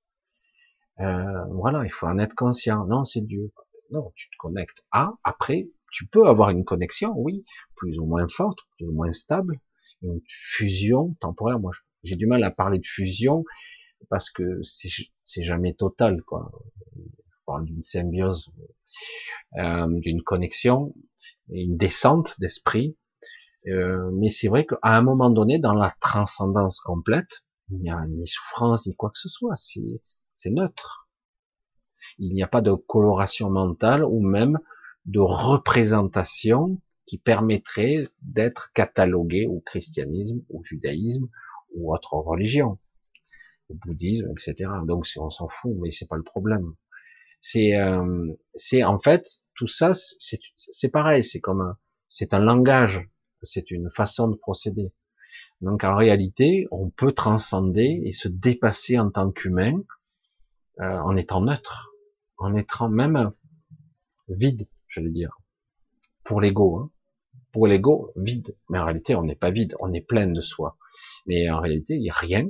[1.00, 2.86] Euh, voilà, il faut en être conscient.
[2.86, 3.52] Non, c'est Dieu.
[3.92, 5.14] Non, tu te connectes à.
[5.24, 7.46] Après, tu peux avoir une connexion, oui,
[7.76, 9.60] plus ou moins forte, plus ou moins stable,
[10.02, 11.60] une fusion temporaire.
[11.60, 11.72] Moi,
[12.04, 13.44] j'ai du mal à parler de fusion
[14.10, 16.52] parce que c'est jamais total, quoi.
[16.96, 17.02] On
[17.46, 18.52] parle d'une symbiose,
[19.58, 20.96] euh, d'une connexion,
[21.50, 22.98] une descente d'esprit
[23.68, 28.06] euh, mais c'est vrai qu'à un moment donné, dans la transcendance complète, il n'y a
[28.08, 29.56] ni souffrance ni quoi que ce soit.
[29.56, 31.05] C'est neutre.
[32.20, 34.60] Il n'y a pas de coloration mentale ou même
[35.06, 41.28] de représentation qui permettrait d'être catalogué au christianisme, au judaïsme
[41.76, 42.80] ou autre religion,
[43.70, 44.72] au bouddhisme, etc.
[44.88, 46.74] Donc on s'en fout, mais c'est pas le problème.
[47.42, 51.76] C'est euh, c'est en fait tout ça, c'est pareil, c'est comme
[52.10, 53.08] c'est un langage
[53.46, 54.92] c'est une façon de procéder.
[55.62, 59.80] Donc en réalité, on peut transcender et se dépasser en tant qu'humain
[60.82, 61.92] euh, en étant neutre,
[62.38, 63.32] en étant même
[64.28, 65.38] vide, j'allais dire,
[66.24, 66.80] pour l'ego.
[66.80, 66.92] Hein.
[67.52, 68.58] Pour l'ego, vide.
[68.70, 70.78] Mais en réalité, on n'est pas vide, on est plein de soi.
[71.26, 72.50] Mais en réalité, il n'y a rien.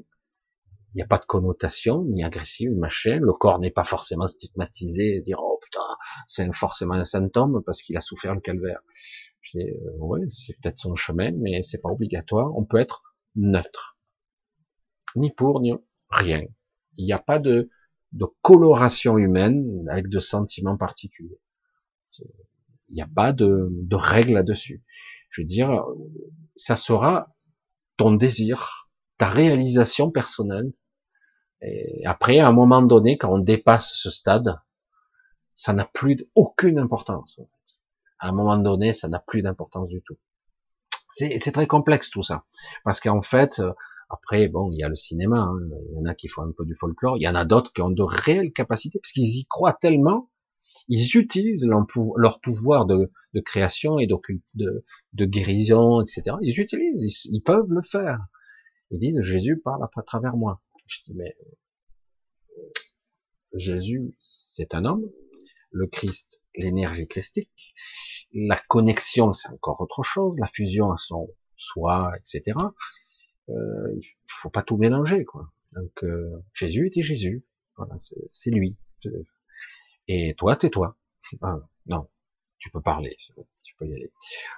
[0.93, 3.19] Il n'y a pas de connotation, ni agressive, ni machin.
[3.21, 5.81] Le corps n'est pas forcément stigmatisé, dire oh putain,
[6.27, 8.79] c'est forcément un symptôme parce qu'il a souffert le calvaire.
[9.55, 9.61] Euh,
[9.99, 12.55] ouais, c'est peut-être son chemin, mais c'est pas obligatoire.
[12.55, 13.03] On peut être
[13.35, 13.97] neutre,
[15.15, 15.73] ni pour ni
[16.09, 16.43] rien.
[16.97, 17.69] Il n'y a pas de,
[18.15, 21.39] de coloration humaine avec de sentiments particuliers.
[22.89, 24.83] Il n'y a pas de, règles là-dessus.
[25.29, 25.85] Je veux dire,
[26.55, 27.35] ça sera
[27.97, 30.73] ton désir, ta réalisation personnelle.
[31.61, 34.59] Et après, à un moment donné, quand on dépasse ce stade,
[35.55, 37.39] ça n'a plus aucune importance
[38.19, 40.17] à un moment donné, ça n'a plus d'importance du tout.
[41.11, 42.43] C'est très complexe tout ça,
[42.83, 43.61] parce qu'en fait,
[44.09, 45.57] après, bon, il y a le cinéma, hein.
[45.89, 47.73] il y en a qui font un peu du folklore, il y en a d'autres
[47.73, 50.29] qui ont de réelles capacités, parce qu'ils y croient tellement
[50.87, 53.11] Ils utilisent leur pouvoir de,
[53.43, 54.15] création et de,
[55.13, 56.37] de, guérison, etc.
[56.41, 58.19] Ils utilisent, ils, peuvent le faire.
[58.91, 60.61] Ils disent Jésus parle à travers moi.
[60.87, 61.35] Je dis mais
[63.55, 65.09] Jésus, c'est un homme.
[65.71, 67.73] Le Christ, l'énergie christique.
[68.33, 70.35] La connexion, c'est encore autre chose.
[70.37, 72.55] La fusion à son soi, etc.
[73.49, 75.51] Euh, il faut pas tout mélanger, quoi.
[75.73, 77.45] Donc euh, Jésus était Jésus.
[77.77, 78.77] Voilà, c'est lui.
[80.07, 80.97] Et toi, t'es toi.
[81.41, 81.57] Ah,
[81.87, 82.07] non,
[82.57, 83.17] tu peux parler,
[83.63, 84.11] tu peux y aller.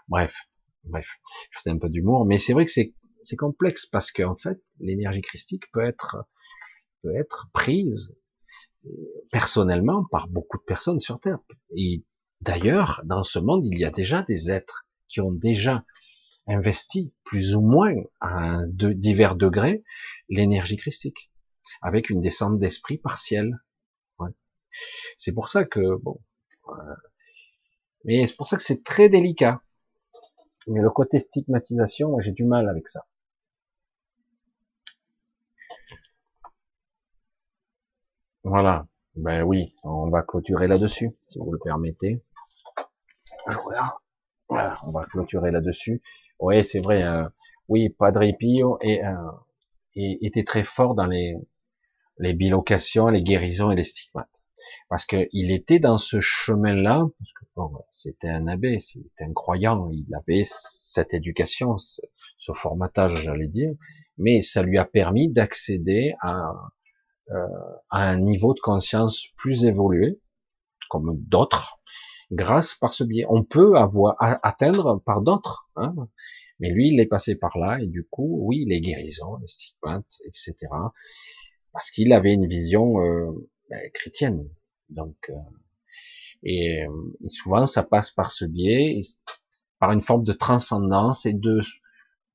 [0.07, 0.35] Bref,
[0.84, 1.07] bref,
[1.51, 2.93] je fais un peu d'humour, mais c'est vrai que c'est
[3.23, 6.18] c'est complexe parce qu'en fait, l'énergie christique peut être
[7.01, 8.14] peut être prise
[9.31, 11.39] personnellement par beaucoup de personnes sur Terre.
[11.76, 12.03] Et
[12.41, 15.84] d'ailleurs, dans ce monde, il y a déjà des êtres qui ont déjà
[16.48, 19.84] investi plus ou moins à divers degrés
[20.30, 21.32] l'énergie christique,
[21.82, 23.60] avec une descente d'esprit partielle.
[25.18, 26.19] C'est pour ça que bon,
[28.06, 29.61] mais c'est pour ça que c'est très délicat.
[30.68, 33.07] Mais le côté stigmatisation, j'ai du mal avec ça.
[38.44, 38.88] Voilà.
[39.15, 42.24] Ben oui, on va clôturer là-dessus, si vous le permettez.
[44.49, 46.02] On va clôturer là-dessus.
[46.39, 47.03] Oui, c'est vrai.
[47.03, 47.27] Euh,
[47.68, 49.14] oui, Padre Pio et, euh,
[49.95, 51.35] était très fort dans les,
[52.19, 54.43] les bilocations, les guérisons et les stigmates.
[54.89, 59.89] Parce qu'il était dans ce chemin-là, parce que bon, c'était un abbé, c'était un croyant,
[59.91, 62.01] il avait cette éducation, ce,
[62.38, 63.72] ce formatage, j'allais dire,
[64.18, 66.51] mais ça lui a permis d'accéder à,
[67.31, 67.47] euh,
[67.89, 70.19] à un niveau de conscience plus évolué,
[70.89, 71.80] comme d'autres,
[72.32, 73.26] grâce par ce biais.
[73.30, 75.94] On peut avoir atteindre par d'autres, hein,
[76.60, 80.22] mais lui, il est passé par là, et du coup, oui, les guérisons, les stigmates,
[80.26, 80.56] etc.,
[81.72, 83.32] parce qu'il avait une vision euh,
[83.70, 84.49] ben, chrétienne.
[84.90, 85.34] Donc, euh,
[86.44, 86.86] et,
[87.24, 89.02] et, souvent, ça passe par ce biais,
[89.80, 91.62] par une forme de transcendance et de,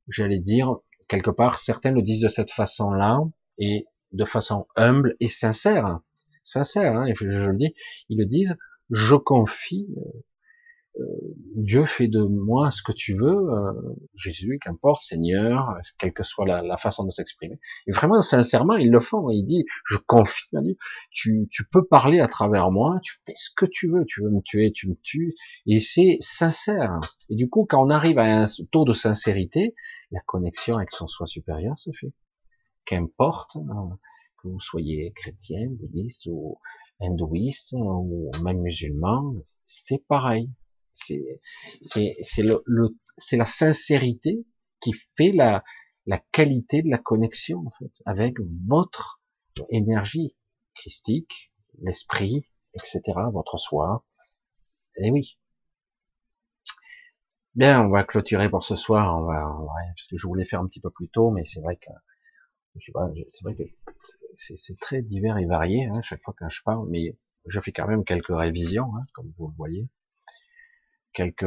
[0.08, 0.76] j'allais dire,
[1.08, 3.20] quelque part, certains le disent de cette façon-là,
[3.58, 6.00] et de façon humble et sincère,
[6.42, 7.74] sincère, hein, je, le dis,
[8.08, 8.56] ils le disent,
[8.92, 10.22] je confie, euh,
[11.00, 11.04] euh,
[11.56, 13.72] Dieu fait de moi ce que tu veux, euh,
[14.14, 17.58] Jésus, qu'importe, Seigneur, quelle que soit la, façon de s'exprimer.
[17.86, 19.30] Et vraiment, sincèrement, ils le font.
[19.30, 20.50] Il dit, je confie,
[21.10, 24.30] tu, tu peux parler à travers moi, tu fais ce que tu veux, tu veux
[24.30, 25.34] me tuer, tu me tues,
[25.66, 27.16] et c'est sincère.
[27.30, 29.74] Et du coup, quand on arrive à un taux de sincérité,
[30.10, 32.12] la connexion avec son soi supérieur se fait
[32.84, 33.98] qu'importe hein,
[34.42, 36.58] que vous soyez chrétien, bouddhiste ou
[37.02, 39.34] hindouiste ou même musulman,
[39.64, 40.50] c'est pareil.
[40.92, 41.22] C'est
[42.38, 44.46] le, c'est la sincérité
[44.80, 45.64] qui fait la
[46.06, 49.22] la qualité de la connexion en fait avec votre
[49.70, 50.36] énergie
[50.74, 53.02] christique, l'esprit, etc.,
[53.32, 54.04] votre soi.
[54.96, 55.38] Et oui.
[57.54, 59.14] Bien, on va clôturer pour ce soir.
[59.18, 61.44] On va, on va, parce que je voulais faire un petit peu plus tôt, mais
[61.44, 61.90] c'est vrai que
[62.78, 62.92] c'est
[63.44, 63.62] vrai que
[64.36, 67.16] c'est très divers et varié hein, chaque fois que je parle, mais
[67.46, 69.88] je fais quand même quelques révisions, hein, comme vous le voyez.
[71.12, 71.44] Quelques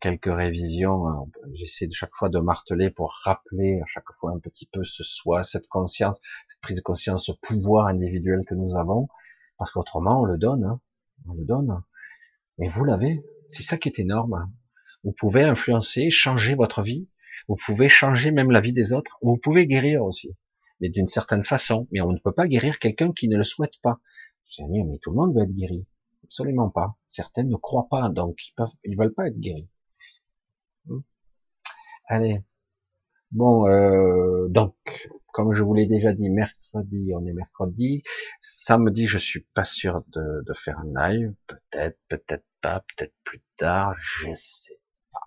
[0.00, 1.06] quelques révisions.
[1.06, 4.84] Hein, j'essaie de chaque fois de marteler pour rappeler à chaque fois un petit peu
[4.84, 9.08] ce soi, cette conscience, cette prise de conscience, ce pouvoir individuel que nous avons,
[9.56, 10.80] parce qu'autrement on le donne, hein,
[11.28, 11.82] on le donne.
[12.58, 13.24] Mais vous l'avez.
[13.52, 14.52] C'est ça qui est énorme.
[15.04, 17.08] Vous pouvez influencer, changer votre vie.
[17.46, 19.16] Vous pouvez changer même la vie des autres.
[19.22, 20.34] Vous pouvez guérir aussi
[20.88, 21.88] d'une certaine façon.
[21.90, 24.00] Mais on ne peut pas guérir quelqu'un qui ne le souhaite pas.
[24.50, 25.86] Je dis, mais tout le monde veut être guéri.
[26.24, 26.96] Absolument pas.
[27.08, 29.68] Certaines ne croient pas, donc ils ils veulent pas être guéris.
[30.86, 31.00] Hmm.
[32.08, 32.42] Allez.
[33.30, 34.74] Bon, euh, donc,
[35.32, 38.02] comme je vous l'ai déjà dit, mercredi, on est mercredi.
[38.40, 41.34] Samedi, je suis pas sûr de, de faire un live.
[41.46, 44.78] Peut-être, peut-être pas, peut-être plus tard, je sais
[45.12, 45.20] pas.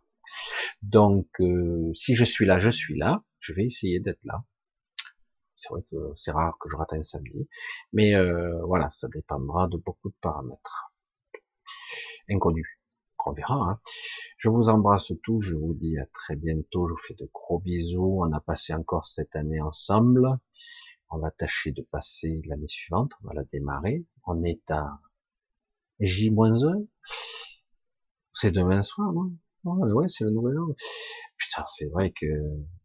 [0.82, 3.24] Donc, euh, si je suis là, je suis là.
[3.40, 4.44] Je vais essayer d'être là.
[5.58, 7.50] C'est vrai que c'est rare que je rate un samedi,
[7.92, 10.94] mais euh, voilà, ça dépendra de beaucoup de paramètres
[12.30, 12.68] inconnus.
[13.26, 13.56] On verra.
[13.56, 13.80] Hein.
[14.38, 17.60] Je vous embrasse tous, je vous dis à très bientôt, je vous fais de gros
[17.60, 18.20] bisous.
[18.22, 20.30] On a passé encore cette année ensemble.
[21.10, 24.06] On va tâcher de passer l'année suivante, on va la démarrer.
[24.26, 25.00] On est à
[26.00, 26.88] J-1.
[28.32, 29.32] C'est demain soir, non?
[29.66, 30.68] Ouais, c'est le nouvel an.
[31.38, 32.28] Putain, c'est vrai que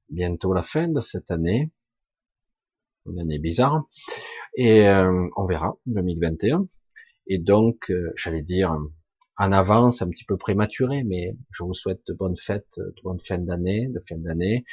[0.09, 1.71] bientôt la fin de cette année
[3.07, 3.85] une année bizarre,
[4.57, 6.69] et euh, on verra 2021.
[7.27, 8.77] Et donc, euh, j'allais dire
[9.37, 13.21] en avance, un petit peu prématuré, mais je vous souhaite de bonnes fêtes, de bonnes
[13.21, 14.65] fins d'année, de fin d'année,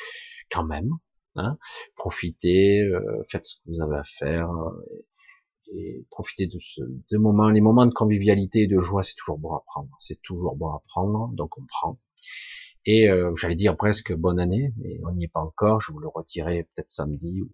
[0.52, 0.90] quand même.
[1.36, 1.58] Hein.
[1.96, 4.50] Profitez, euh, faites ce que vous avez à faire,
[5.76, 9.38] et profiter de ce de moments, les moments de convivialité et de joie, c'est toujours
[9.38, 9.90] bon à prendre.
[10.00, 12.00] C'est toujours bon à prendre, donc on prend.
[12.86, 15.82] Et euh, j'allais dire presque bonne année, mais on n'y est pas encore.
[15.82, 17.50] Je vous le retirerai peut-être samedi ou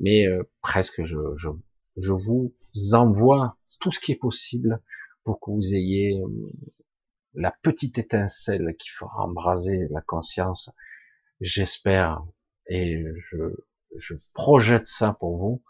[0.00, 1.48] Mais euh, presque, je, je,
[1.96, 2.54] je vous
[2.92, 4.80] envoie tout ce qui est possible
[5.24, 6.52] pour que vous ayez euh,
[7.34, 10.70] la petite étincelle qui fera embraser la conscience.
[11.40, 12.22] J'espère
[12.68, 13.54] et je,
[13.96, 15.62] je projette ça pour vous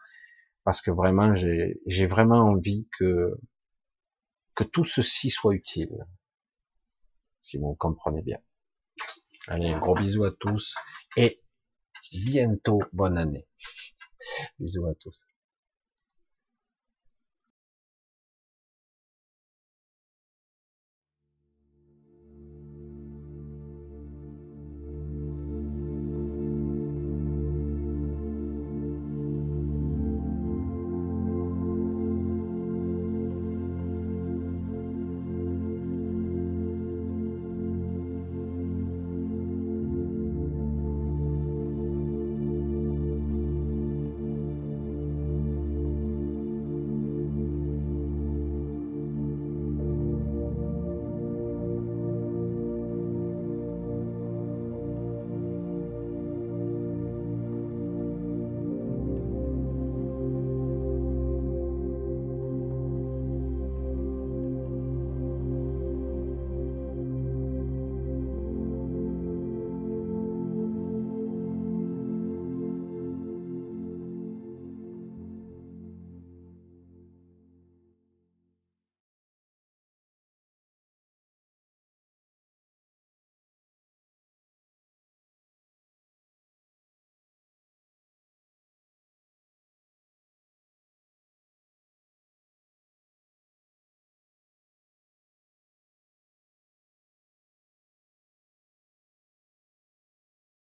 [0.64, 3.38] parce que vraiment j'ai vraiment envie que
[4.54, 6.06] que tout ceci soit utile
[7.42, 8.38] si vous comprenez bien
[9.48, 10.74] allez un gros bisou à tous
[11.16, 11.40] et
[12.12, 13.46] bientôt bonne année.
[14.58, 15.24] Bisous à tous